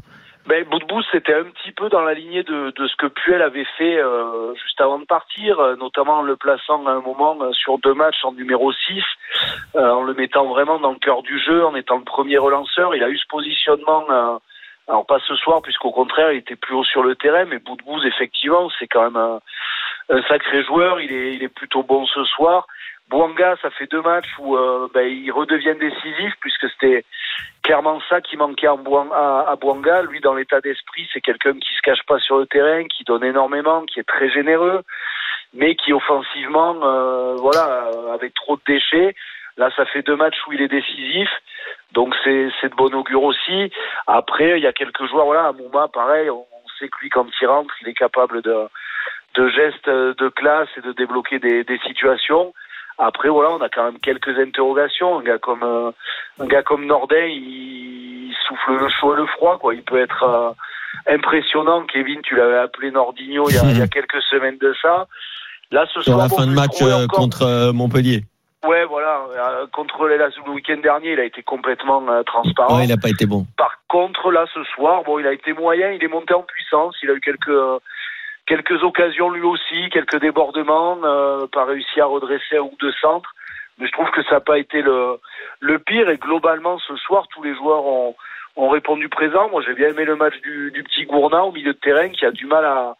Ben, 0.47 0.65
Boudbouz, 0.65 1.05
c'était 1.11 1.33
un 1.33 1.45
petit 1.45 1.71
peu 1.71 1.87
dans 1.87 2.01
la 2.01 2.13
lignée 2.13 2.43
de, 2.43 2.73
ce 2.77 2.95
que 2.97 3.07
Puel 3.07 3.41
avait 3.41 3.65
fait 3.77 3.97
euh, 3.97 4.53
juste 4.55 4.81
avant 4.81 4.99
de 4.99 5.05
partir, 5.05 5.57
euh, 5.59 5.77
notamment 5.77 6.19
en 6.19 6.21
le 6.21 6.35
plaçant 6.35 6.85
à 6.85 6.91
un 6.91 7.01
moment 7.01 7.37
sur 7.53 7.77
deux 7.77 7.93
matchs 7.93 8.25
en 8.25 8.33
numéro 8.33 8.73
6, 8.73 9.01
euh, 9.75 9.89
en 9.89 10.03
le 10.03 10.13
mettant 10.13 10.45
vraiment 10.47 10.79
dans 10.79 10.91
le 10.91 10.99
cœur 10.99 11.21
du 11.23 11.39
jeu, 11.39 11.65
en 11.65 11.75
étant 11.75 11.97
le 11.97 12.03
premier 12.03 12.37
relanceur. 12.37 12.93
Il 12.93 13.03
a 13.03 13.09
eu 13.09 13.17
ce 13.17 13.27
positionnement, 13.29 14.05
alors 14.89 15.05
pas 15.05 15.19
ce 15.25 15.35
soir, 15.35 15.61
puisqu'au 15.61 15.91
contraire, 15.91 16.33
il 16.33 16.39
était 16.39 16.57
plus 16.57 16.75
haut 16.75 16.83
sur 16.83 17.03
le 17.03 17.15
terrain, 17.15 17.45
mais 17.45 17.59
Boudbouz, 17.59 18.05
effectivement, 18.05 18.69
c'est 18.79 18.87
quand 18.87 19.03
même 19.03 19.15
un, 19.15 19.39
un 20.09 20.21
sacré 20.23 20.63
joueur. 20.63 20.99
Il 21.01 21.43
est, 21.43 21.47
plutôt 21.49 21.83
bon 21.83 22.05
ce 22.05 22.23
soir. 22.25 22.67
Bouanga, 23.09 23.55
ça 23.61 23.69
fait 23.71 23.89
deux 23.91 24.01
matchs 24.01 24.31
où 24.39 24.55
euh, 24.55 24.87
ben, 24.93 25.07
il 25.07 25.31
redevient 25.31 25.75
décisif 25.79 26.33
puisque 26.39 26.69
c'était 26.71 27.03
clairement 27.61 28.01
ça 28.09 28.21
qui 28.21 28.37
manquait 28.37 28.67
à, 28.67 28.75
à, 29.13 29.55
à. 29.55 30.01
Lui, 30.03 30.19
dans 30.19 30.33
l'état 30.33 30.61
d'esprit, 30.61 31.07
c'est 31.13 31.21
quelqu'un 31.21 31.53
qui 31.53 31.73
se 31.75 31.81
cache 31.81 32.03
pas 32.07 32.19
sur 32.19 32.37
le 32.37 32.47
terrain, 32.47 32.83
qui 32.85 33.03
donne 33.03 33.23
énormément, 33.23 33.85
qui 33.85 33.99
est 33.99 34.07
très 34.07 34.29
généreux, 34.29 34.83
mais 35.53 35.75
qui 35.75 35.93
offensivement, 35.93 36.79
euh, 36.83 37.35
voilà, 37.35 37.89
avec 38.13 38.33
trop 38.33 38.55
de 38.55 38.61
déchets. 38.65 39.15
Là, 39.57 39.69
ça 39.75 39.85
fait 39.85 40.01
deux 40.01 40.15
matchs 40.15 40.39
où 40.47 40.53
il 40.53 40.61
est 40.61 40.67
décisif, 40.67 41.29
donc 41.91 42.15
c'est 42.23 42.69
de 42.69 42.75
bon 42.75 42.93
augure 42.95 43.23
aussi. 43.23 43.71
Après, 44.07 44.57
il 44.57 44.63
y 44.63 44.67
a 44.67 44.73
quelques 44.73 45.05
joueurs, 45.05 45.25
voilà, 45.25 45.51
Mouma, 45.51 45.87
pareil, 45.89 46.29
on 46.29 46.45
sait 46.79 46.87
que 46.87 46.97
lui, 47.01 47.09
quand 47.09 47.27
il 47.39 47.47
rentre, 47.47 47.73
il 47.81 47.89
est 47.89 47.93
capable 47.93 48.41
de 48.41 48.67
de 49.35 49.49
gestes 49.49 49.87
euh, 49.87 50.13
de 50.17 50.29
classe 50.29 50.69
et 50.77 50.81
de 50.81 50.91
débloquer 50.93 51.39
des, 51.39 51.63
des 51.63 51.79
situations. 51.79 52.53
Après, 52.97 53.29
voilà, 53.29 53.51
on 53.51 53.61
a 53.61 53.69
quand 53.69 53.85
même 53.85 53.99
quelques 53.99 54.37
interrogations. 54.37 55.19
Un 55.19 55.23
gars 55.23 55.39
comme 55.39 55.63
euh, 55.63 55.91
un 56.39 56.45
gars 56.45 56.61
comme 56.61 56.85
Nordin, 56.85 57.25
il, 57.25 58.29
il 58.29 58.35
souffle 58.47 58.79
le 58.79 58.89
chaud 58.89 59.13
et 59.13 59.17
le 59.17 59.25
froid, 59.25 59.57
quoi. 59.57 59.73
Il 59.73 59.83
peut 59.83 59.99
être 59.99 60.23
euh, 60.23 60.51
impressionnant. 61.07 61.83
Kevin, 61.91 62.21
tu 62.21 62.35
l'avais 62.35 62.57
appelé 62.57 62.91
Nordinho 62.91 63.49
il 63.49 63.55
y, 63.55 63.59
a, 63.59 63.63
il 63.63 63.79
y 63.79 63.81
a 63.81 63.87
quelques 63.91 64.21
semaines 64.29 64.57
de 64.59 64.73
ça. 64.81 65.07
Là, 65.71 65.85
ce 65.87 66.01
Sur 66.01 66.03
soir, 66.03 66.17
la 66.19 66.27
bon, 66.27 66.37
fin 66.37 66.47
de 66.47 66.53
match 66.53 66.81
euh, 66.81 67.07
contre 67.07 67.71
Montpellier. 67.71 68.23
Ouais, 68.67 68.85
voilà. 68.85 69.19
contre 69.73 70.07
les 70.07 70.15
le 70.15 70.51
week-end 70.51 70.77
dernier, 70.81 71.13
il 71.13 71.19
a 71.19 71.25
été 71.25 71.43
complètement 71.43 72.01
transparent. 72.23 72.77
Ouais, 72.77 72.85
il 72.85 72.89
n'a 72.89 72.95
pas 72.95 73.09
été 73.09 73.25
bon. 73.25 73.45
Par 73.57 73.79
contre, 73.89 74.31
là, 74.31 74.45
ce 74.53 74.63
soir, 74.63 75.03
bon, 75.03 75.19
il 75.19 75.27
a 75.27 75.33
été 75.33 75.51
moyen, 75.51 75.91
il 75.91 76.01
est 76.01 76.07
monté 76.07 76.33
en 76.33 76.43
puissance, 76.43 76.95
il 77.03 77.09
a 77.09 77.13
eu 77.13 77.19
quelques 77.19 77.51
quelques 78.45 78.83
occasions 78.83 79.29
lui 79.29 79.43
aussi, 79.43 79.89
quelques 79.91 80.19
débordements, 80.19 80.99
euh, 81.03 81.47
pas 81.47 81.65
réussi 81.65 81.99
à 82.01 82.05
redresser 82.05 82.57
un 82.57 82.61
ou 82.61 82.75
deux 82.79 82.93
centres, 82.93 83.33
mais 83.77 83.87
je 83.87 83.91
trouve 83.91 84.09
que 84.11 84.23
ça 84.23 84.35
n'a 84.35 84.41
pas 84.41 84.59
été 84.59 84.81
le 84.81 85.79
pire 85.79 86.09
et 86.09 86.17
globalement 86.17 86.77
ce 86.79 86.95
soir, 86.97 87.27
tous 87.29 87.43
les 87.43 87.55
joueurs 87.55 87.85
ont 87.85 88.15
ont 88.55 88.69
répondu 88.69 89.09
présent. 89.09 89.49
Moi, 89.49 89.63
j'ai 89.65 89.73
bien 89.73 89.89
aimé 89.89 90.05
le 90.05 90.15
match 90.15 90.39
du, 90.41 90.71
du 90.71 90.83
petit 90.83 91.05
Gourna 91.05 91.43
au 91.43 91.51
milieu 91.51 91.73
de 91.73 91.79
terrain 91.79 92.09
qui 92.09 92.25
a 92.25 92.31
du 92.31 92.45
mal 92.45 92.65
à 92.65 92.95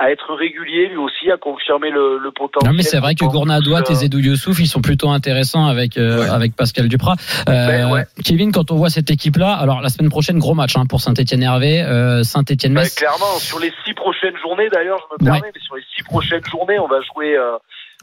à 0.00 0.12
être 0.12 0.32
régulier 0.34 0.88
lui 0.88 0.96
aussi, 0.96 1.28
à 1.30 1.36
confirmer 1.36 1.90
le, 1.90 2.18
le 2.18 2.30
potentiel. 2.30 2.70
Non, 2.70 2.76
mais 2.76 2.84
c'est 2.84 2.98
vrai 3.00 3.14
que 3.16 3.24
Gourna 3.24 3.60
Douat 3.60 3.82
et 3.90 3.94
Zedou 3.94 4.18
Youssouf, 4.20 4.60
ils 4.60 4.66
sont 4.68 4.80
plutôt 4.80 5.08
intéressants 5.10 5.66
avec 5.66 5.96
euh, 5.98 6.20
Ouais. 6.22 6.28
avec 6.28 6.54
Pascal 6.54 6.88
Duprat. 6.88 7.16
Euh, 7.48 7.66
Ben, 7.66 7.90
ouais. 7.90 8.04
Kevin, 8.24 8.52
quand 8.52 8.70
on 8.70 8.76
voit 8.76 8.90
cette 8.90 9.10
équipe-là, 9.10 9.52
alors 9.54 9.80
la 9.80 9.88
semaine 9.88 10.08
prochaine, 10.10 10.38
gros 10.38 10.54
match 10.54 10.76
hein, 10.76 10.86
pour 10.88 11.00
Saint-Etienne 11.00 11.42
Hervé, 11.42 11.82
euh, 11.82 12.18
Ouais, 12.18 12.24
Saint-Etienne-Metz. 12.24 12.94
clairement, 12.94 13.38
sur 13.38 13.58
les 13.58 13.72
six 13.84 13.94
prochaines 13.94 14.36
journées, 14.40 14.68
d'ailleurs, 14.72 14.98
je 15.18 15.24
me 15.24 15.30
Ouais. 15.30 15.38
permets, 15.40 15.52
mais 15.54 15.60
sur 15.60 15.74
les 15.76 15.82
six 15.96 16.02
prochaines 16.04 16.44
journées, 16.48 16.78
on 16.78 16.86
va 16.88 17.00
jouer. 17.14 17.36
Euh, 17.36 17.56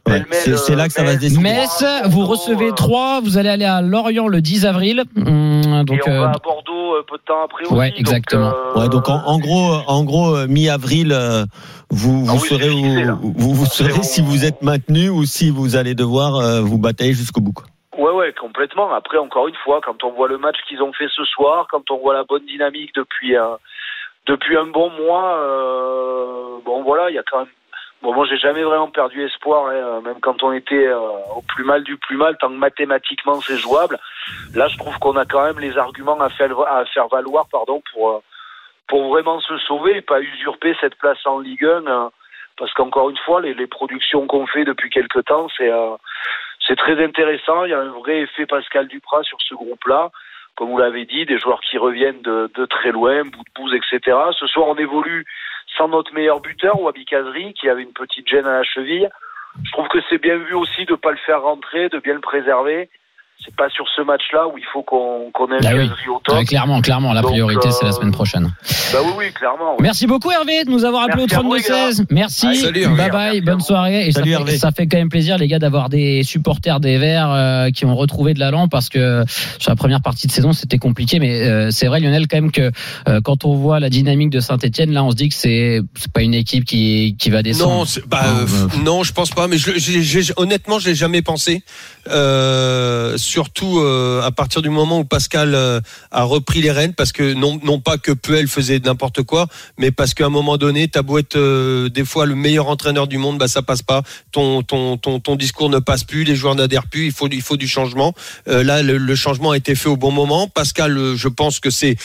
Ouais, 0.08 0.20
pêle-mêle, 0.20 0.58
c'est- 0.60 0.76
là 0.76 0.86
que 0.88 0.94
ça 0.94 1.02
va 1.02 1.08
se 1.08 1.14
Metz, 1.14 1.22
décider. 1.22 1.42
Metz, 1.42 1.84
vous 2.06 2.26
recevez 2.28 2.68
euh, 2.68 2.74
3, 2.74 3.22
vous 3.22 3.40
allez 3.40 3.50
aller 3.50 3.66
à 3.66 3.82
Lorient 3.82 4.28
le 4.28 4.40
10 4.40 4.68
avril. 4.68 5.04
Hum, 5.18 5.84
donc, 5.84 5.98
et 5.98 6.02
on 6.10 6.12
euh, 6.12 6.20
va 6.20 6.30
à 6.30 6.38
Bordeaux 6.44 6.74
euh, 6.74 6.75
peu 7.04 7.18
de 7.18 7.24
temps 7.24 7.44
après 7.44 7.64
aussi. 7.66 7.74
Ouais, 7.74 7.90
donc, 7.92 8.00
exactement. 8.00 8.54
euh, 8.54 8.80
Ouais, 8.80 8.90
donc 8.90 9.10
en, 9.10 9.22
en 9.26 9.40
gros, 9.40 9.74
euh, 9.74 9.80
en 9.88 10.04
gros, 10.04 10.36
euh, 10.36 10.48
mi-avril, 10.48 11.12
euh, 11.12 11.44
vous 11.90 12.26
vous 12.26 12.38
Ah 12.38 12.58
oui, 12.60 12.70
où, 12.70 13.32
vous, 13.38 13.54
vous 13.54 13.66
bon. 13.66 14.04
si 14.04 14.22
vous 14.22 14.46
êtes 14.46 14.62
maintenu 14.62 15.10
ou 15.10 15.24
si 15.26 15.50
vous 15.50 15.76
allez 15.76 15.96
devoir 15.96 16.36
euh, 16.36 16.62
vous 16.62 16.78
batailler 16.78 17.14
jusqu'au 17.14 17.42
bout. 17.42 17.54
quoi. 17.54 17.66
Ouais, 17.98 18.12
ouais, 18.12 18.34
complètement. 18.34 18.94
Après, 18.94 19.18
encore 19.18 19.48
une 19.48 19.56
fois, 19.64 19.80
quand 19.86 20.04
on 20.04 20.12
voit 20.12 20.28
le 20.28 20.38
match 20.38 20.58
qu'ils 20.68 20.82
ont 20.82 20.92
fait 20.94 21.08
ce 21.16 21.24
soir, 21.26 21.68
quand 21.72 21.90
on 21.92 21.98
voit 21.98 22.14
la 22.14 22.24
bonne 22.26 22.46
dynamique 22.46 22.92
depuis 22.96 23.36
un, 23.38 23.58
depuis 24.28 24.58
un 24.58 24.66
bon 24.66 24.90
mois, 24.92 25.38
euh, 25.38 26.58
bon 26.66 26.84
voilà, 26.84 27.10
il 27.10 27.16
y 27.16 27.20
a 27.20 27.24
quand 27.30 27.40
même. 27.40 27.48
Bon, 28.06 28.14
moi, 28.14 28.28
j'ai 28.30 28.38
jamais 28.38 28.62
vraiment 28.62 28.92
perdu 28.92 29.26
espoir, 29.26 29.66
hein, 29.66 30.00
même 30.02 30.20
quand 30.22 30.44
on 30.44 30.54
était 30.54 30.86
euh, 30.86 31.00
au 31.36 31.42
plus 31.42 31.64
mal 31.64 31.84
du 31.84 31.98
plus 31.98 32.18
mal, 32.18 32.38
tant 32.38 32.50
que 32.50 32.54
mathématiquement 32.54 33.42
c'est 33.42 33.58
jouable. 33.58 33.98
Là, 34.54 34.68
je 34.68 34.78
trouve 34.78 34.96
qu'on 35.00 35.16
a 35.16 35.26
quand 35.26 35.44
même 35.44 35.58
les 35.58 35.76
arguments 35.76 36.22
à 36.22 36.30
faire, 36.30 37.08
valoir, 37.12 37.48
pardon, 37.52 37.82
pour 37.92 38.12
euh, 38.12 38.20
pour 38.88 39.10
vraiment 39.10 39.40
se 39.40 39.58
sauver 39.58 39.98
et 39.98 40.02
pas 40.02 40.22
usurper 40.22 40.76
cette 40.80 40.94
place 41.00 41.18
en 41.26 41.40
Ligue 41.40 41.66
1. 41.66 41.88
euh, 41.88 42.10
parce 42.60 42.72
qu'encore 42.74 43.10
une 43.10 43.18
fois, 43.18 43.42
les, 43.42 43.66
productions 43.66 44.28
qu'on 44.28 44.46
fait 44.46 44.66
depuis 44.66 44.92
quelque 44.92 45.22
temps, 45.22 45.48
c'est 45.58 45.72
euh, 45.72 45.96
c'est 46.68 46.76
très 46.76 47.04
intéressant. 47.04 47.66
Il 47.66 47.72
y 47.72 47.74
a 47.74 47.80
un 47.80 47.90
vrai 47.90 48.20
effet 48.20 48.46
Pascal 48.46 48.88
Duprat 48.88 49.24
sur 49.24 49.40
ce 49.42 49.56
groupe-là. 49.56 50.12
Comme 50.56 50.70
vous 50.70 50.78
l'avez 50.78 51.06
dit, 51.06 51.26
des 51.26 51.40
joueurs 51.40 51.60
qui 51.62 51.80
reviennent 51.80 52.22
de, 52.22 52.52
de 52.54 52.66
très 52.68 52.92
loin, 52.92 53.24
bout 53.24 53.44
de 53.44 53.52
bouse, 53.56 53.74
etc. 53.74 54.16
Ce 54.40 54.46
soir, 54.46 54.68
on 54.68 54.76
évolue 54.76 55.26
sans 55.78 55.88
notre 55.88 56.14
meilleur 56.14 56.40
buteur, 56.40 56.80
Wabi 56.82 57.06
Kazri, 57.06 57.54
qui 57.54 57.70
avait 57.70 57.84
une 57.84 57.94
petite 57.94 58.28
gêne 58.28 58.46
à 58.46 58.58
la 58.58 58.64
cheville. 58.64 59.10
Je 59.64 59.72
trouve 59.72 59.88
que 59.88 60.00
c'est 60.10 60.22
bien 60.22 60.38
vu 60.38 60.54
aussi 60.54 60.86
de 60.86 60.92
ne 60.92 60.98
pas 60.98 61.12
le 61.12 61.18
faire 61.18 61.42
rentrer, 61.42 61.90
de 61.90 62.00
bien 62.00 62.14
le 62.14 62.20
préserver. 62.20 62.90
C'est 63.44 63.56
pas 63.56 63.70
sur 63.70 63.86
ce 63.96 64.02
match-là 64.02 64.48
où 64.48 64.58
il 64.58 64.64
faut 64.74 64.82
qu'on 64.82 65.30
qu'on 65.32 65.48
ait 65.52 65.58
un 65.58 65.62
Bah 65.62 65.70
oui. 65.76 65.88
Kazri 65.88 66.08
au 66.10 66.20
top. 66.24 66.36
ouais, 66.36 66.46
clairement, 66.46 66.82
clairement, 66.82 67.14
la 67.14 67.22
Donc, 67.22 67.32
priorité, 67.32 67.70
c'est 67.70 67.84
la 67.86 67.92
euh, 67.92 67.94
semaine 67.94 68.12
prochaine. 68.12 68.52
Bah 68.92 69.00
oui, 69.04 69.12
oui, 69.18 69.34
clairement. 69.34 69.74
oui. 69.74 69.84
Merci 69.84 70.08
beaucoup 70.08 70.32
Hervé 70.32 70.64
de 70.64 70.72
nous 70.72 70.84
avoir 70.84 71.04
appelé 71.04 71.24
au 71.24 71.42
vous, 71.44 71.54
les 71.54 71.62
32-16. 71.62 72.06
Merci. 72.10 72.48
Allez, 72.48 72.58
salut, 72.58 72.82
Hervé. 72.82 72.96
bye 72.98 73.12
bye, 73.12 73.42
bonne 73.42 73.60
soirée. 73.62 74.08
Et 74.08 74.12
Salut, 74.12 74.32
ça, 74.32 74.38
fait, 74.38 74.42
Hervé. 74.42 74.58
ça 74.58 74.72
fait 74.72 74.88
quand 74.88 74.98
même 74.98 75.10
plaisir 75.10 75.38
les 75.38 75.48
gars 75.48 75.60
d'avoir 75.60 75.90
des 75.90 76.24
supporters 76.24 76.80
des 76.80 76.98
Verts 76.98 77.30
euh, 77.32 77.70
qui 77.70 77.86
ont 77.86 77.96
retrouvé 77.96 78.34
de 78.34 78.40
l'allant 78.40 78.68
parce 78.68 78.90
que 78.90 79.24
sur 79.60 79.70
la 79.70 79.76
première 79.76 80.02
partie 80.02 80.26
de 80.26 80.32
saison 80.32 80.52
c'était 80.54 80.80
compliqué. 80.80 81.20
Mais 81.20 81.48
euh, 81.48 81.70
c'est 81.70 81.86
vrai 81.86 82.00
Lionel 82.00 82.28
quand 82.28 82.38
même 82.38 82.52
que 82.52 82.72
euh, 83.08 83.22
quand 83.24 83.46
on 83.46 83.54
voit 83.56 83.80
la 83.80 83.90
dynamique 83.90 84.32
de 84.32 84.40
Saint-Etienne, 84.40 84.92
là 84.92 85.04
on 85.04 85.12
se 85.12 85.16
dit 85.16 85.30
que 85.30 85.36
c'est 85.36 85.82
pas 86.14 86.22
une 86.24 86.34
équipe 86.34 86.66
qui, 86.66 87.16
qui 87.20 87.30
va 87.30 87.44
descendre. 87.44 87.76
Non, 87.86 88.02
bah, 88.08 88.20
Ah, 88.24 88.28
euh, 88.40 88.46
bah. 88.70 88.74
non, 88.84 89.04
je 89.04 89.14
pense 89.14 89.30
pas. 89.30 89.48
Mais 89.48 89.58
je, 89.58 90.34
honnêtement, 90.38 90.80
je 90.80 90.88
l'ai 90.90 90.96
jamais 90.96 91.22
pensé. 91.22 91.62
Euh, 92.08 93.18
surtout 93.26 93.80
euh, 93.80 94.22
à 94.22 94.32
partir 94.32 94.62
du 94.62 94.70
moment 94.70 95.00
où 95.00 95.04
Pascal 95.04 95.56
euh, 95.56 95.82
a 96.12 96.24
repris 96.24 96.62
les 96.62 96.72
rênes, 96.72 96.94
parce 96.94 97.12
que 97.12 97.34
non, 97.34 97.60
non 97.64 97.80
pas 97.80 97.98
que 97.98 98.12
Puel 98.12 98.48
faisait 98.48 98.80
n'importe 98.80 99.24
quoi, 99.24 99.48
mais 99.78 99.92
parce 99.92 100.14
qu'à 100.14 100.28
un 100.28 100.30
moment 100.30 100.58
donné, 100.58 100.88
t'as 100.88 101.02
beau 101.02 101.18
être 101.18 101.36
euh, 101.36 101.90
des 101.90 102.06
fois 102.06 102.26
le 102.26 102.36
meilleur 102.36 102.68
entraîneur 102.68 103.08
du 103.08 103.18
monde, 103.18 103.38
bah 103.38 103.48
ça 103.48 103.62
passe 103.62 103.82
pas. 103.82 104.04
Ton 104.32 104.62
ton 104.62 104.98
ton 104.98 105.20
ton 105.20 105.36
discours 105.36 105.70
ne 105.70 105.80
passe 105.80 106.04
plus, 106.04 106.24
les 106.24 106.36
joueurs 106.36 106.56
n'adhèrent 106.56 106.88
plus. 106.88 107.08
Il 107.08 107.12
faut 107.12 107.28
il 107.28 107.42
faut 107.42 107.58
du 107.58 107.68
changement. 107.68 108.14
Là, 108.46 108.84
le, 108.84 108.98
le 108.98 109.16
changement 109.16 109.52
a 109.52 109.58
été 109.58 109.76
fait 109.76 109.90
au 109.90 109.98
bon 109.98 110.12
moment. 110.12 110.48
Pascal, 110.48 111.16
je 111.16 111.28
pense 111.28 111.60
que 111.60 111.70
c'est 111.70 111.98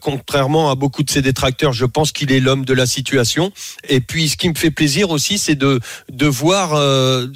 contrairement 0.00 0.70
à 0.70 0.74
beaucoup 0.74 1.02
de 1.02 1.10
ses 1.10 1.22
détracteurs, 1.22 1.72
je 1.72 1.84
pense 1.84 2.12
qu'il 2.12 2.32
est 2.32 2.40
l'homme 2.40 2.64
de 2.64 2.74
la 2.74 2.86
situation. 2.86 3.52
Et 3.88 4.00
puis, 4.00 4.28
ce 4.28 4.36
qui 4.36 4.48
me 4.48 4.54
fait 4.54 4.70
plaisir 4.70 5.10
aussi, 5.10 5.38
c'est 5.38 5.54
de 5.54 5.80
de 6.10 6.26
voir. 6.26 6.70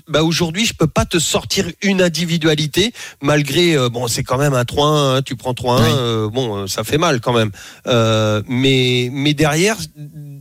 bah 0.09 0.23
aujourd'hui, 0.23 0.65
je 0.65 0.75
peux 0.75 0.87
pas 0.87 1.05
te 1.05 1.19
sortir 1.19 1.67
une 1.83 2.01
individualité 2.03 2.93
malgré. 3.27 3.77
euh, 3.77 3.89
bon, 3.91 4.09
c'est 4.09 4.23
quand 4.25 4.39
même 4.39 4.55
un 4.55 4.63
3-1. 4.65 5.17
hein, 5.19 5.23
tu 5.23 5.37
prends 5.37 5.53
3-1. 5.53 5.81
Oui. 5.83 5.89
euh, 5.99 6.29
bon, 6.31 6.57
euh, 6.57 6.67
ça 6.67 6.85
fait 6.85 6.99
mal 6.99 7.21
quand 7.21 7.33
même. 7.35 7.51
Euh, 7.87 8.43
mais 8.49 9.09
mais 9.13 9.35
derrière, 9.35 9.77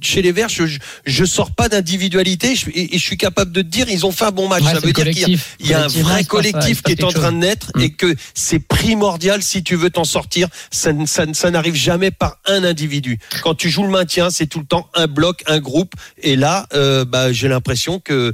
chez 0.02 0.22
les 0.22 0.32
Verts, 0.32 0.50
je 0.50 0.66
je, 0.68 0.80
je 1.06 1.26
sors 1.26 1.52
pas 1.52 1.68
d'individualité 1.70 2.56
je- 2.56 2.70
et, 2.70 2.96
et 2.96 2.98
je 2.98 3.04
suis 3.04 3.18
capable 3.18 3.52
de 3.52 3.62
te 3.62 3.68
dire, 3.68 3.88
ils 3.90 4.06
ont 4.06 4.12
fait 4.12 4.26
un 4.26 4.32
bon 4.32 4.48
match. 4.48 4.64
Ouais, 4.64 4.74
ça 4.74 4.80
veut 4.80 4.94
dire 4.94 5.06
qu'il 5.06 5.20
y 5.20 5.36
a 5.36 5.38
il 5.60 5.68
y 5.68 5.74
a 5.74 5.84
un 5.84 5.88
vrai 5.88 6.24
collectif 6.24 6.82
qui 6.84 6.92
est 6.94 7.04
en 7.04 7.12
train 7.12 7.32
de 7.32 7.38
naître 7.38 7.72
Mm. 7.76 7.82
et 7.82 7.90
que 7.92 8.16
c'est 8.34 8.60
primordial 8.60 9.42
si 9.42 9.64
tu 9.64 9.76
veux 9.76 9.90
t'en 9.90 10.04
sortir. 10.06 10.48
Ça, 10.72 10.92
ça, 11.06 11.52
n'arrive 11.52 11.76
jamais 11.76 12.12
par 12.12 12.38
un 12.46 12.64
individu. 12.64 13.18
Quand 13.44 13.56
tu 13.56 13.70
joues 13.70 13.84
le 13.84 13.90
maintien, 13.90 14.30
c'est 14.30 14.46
tout 14.48 14.60
le 14.60 14.66
temps 14.66 14.88
un 14.94 15.08
bloc, 15.08 15.44
un 15.48 15.60
groupe. 15.60 15.94
Et 16.22 16.36
là, 16.36 16.68
bah, 17.08 17.32
j'ai 17.32 17.48
l'impression 17.48 18.00
que 18.00 18.34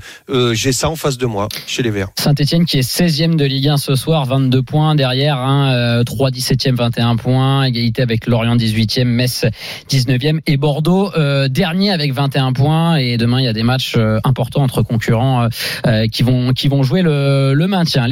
j'ai 0.53 0.71
ça 0.73 0.89
en 0.89 0.95
face 0.95 1.17
de 1.17 1.25
moi 1.25 1.47
chez 1.67 1.83
les 1.83 1.91
Verts. 1.91 2.09
Saint-Etienne 2.19 2.65
qui 2.65 2.77
est 2.77 2.81
16e 2.81 3.35
de 3.35 3.45
Ligue 3.45 3.67
1 3.69 3.77
ce 3.77 3.95
soir, 3.95 4.25
22 4.41 4.63
points 4.63 4.95
derrière, 4.95 5.37
hein, 5.37 5.71
euh, 5.73 6.03
3 6.03 6.31
17e, 6.31 6.75
21 6.75 7.15
points, 7.15 7.63
égalité 7.63 8.01
avec 8.01 8.25
Lorient 8.25 8.55
18e, 8.55 9.05
Metz 9.05 9.45
19e 9.89 10.39
et 10.47 10.57
Bordeaux 10.57 11.11
euh, 11.15 11.47
dernier 11.47 11.91
avec 11.91 12.11
21 12.13 12.53
points. 12.53 12.95
Et 12.95 13.17
demain 13.17 13.39
il 13.39 13.45
y 13.45 13.47
a 13.47 13.53
des 13.53 13.63
matchs 13.63 13.95
euh, 13.97 14.19
importants 14.23 14.63
entre 14.63 14.81
concurrents 14.81 15.47
euh, 15.85 16.07
qui 16.07 16.23
vont 16.23 16.53
qui 16.53 16.67
vont 16.67 16.81
jouer 16.81 17.01
le 17.03 17.65
maintien. 17.67 18.07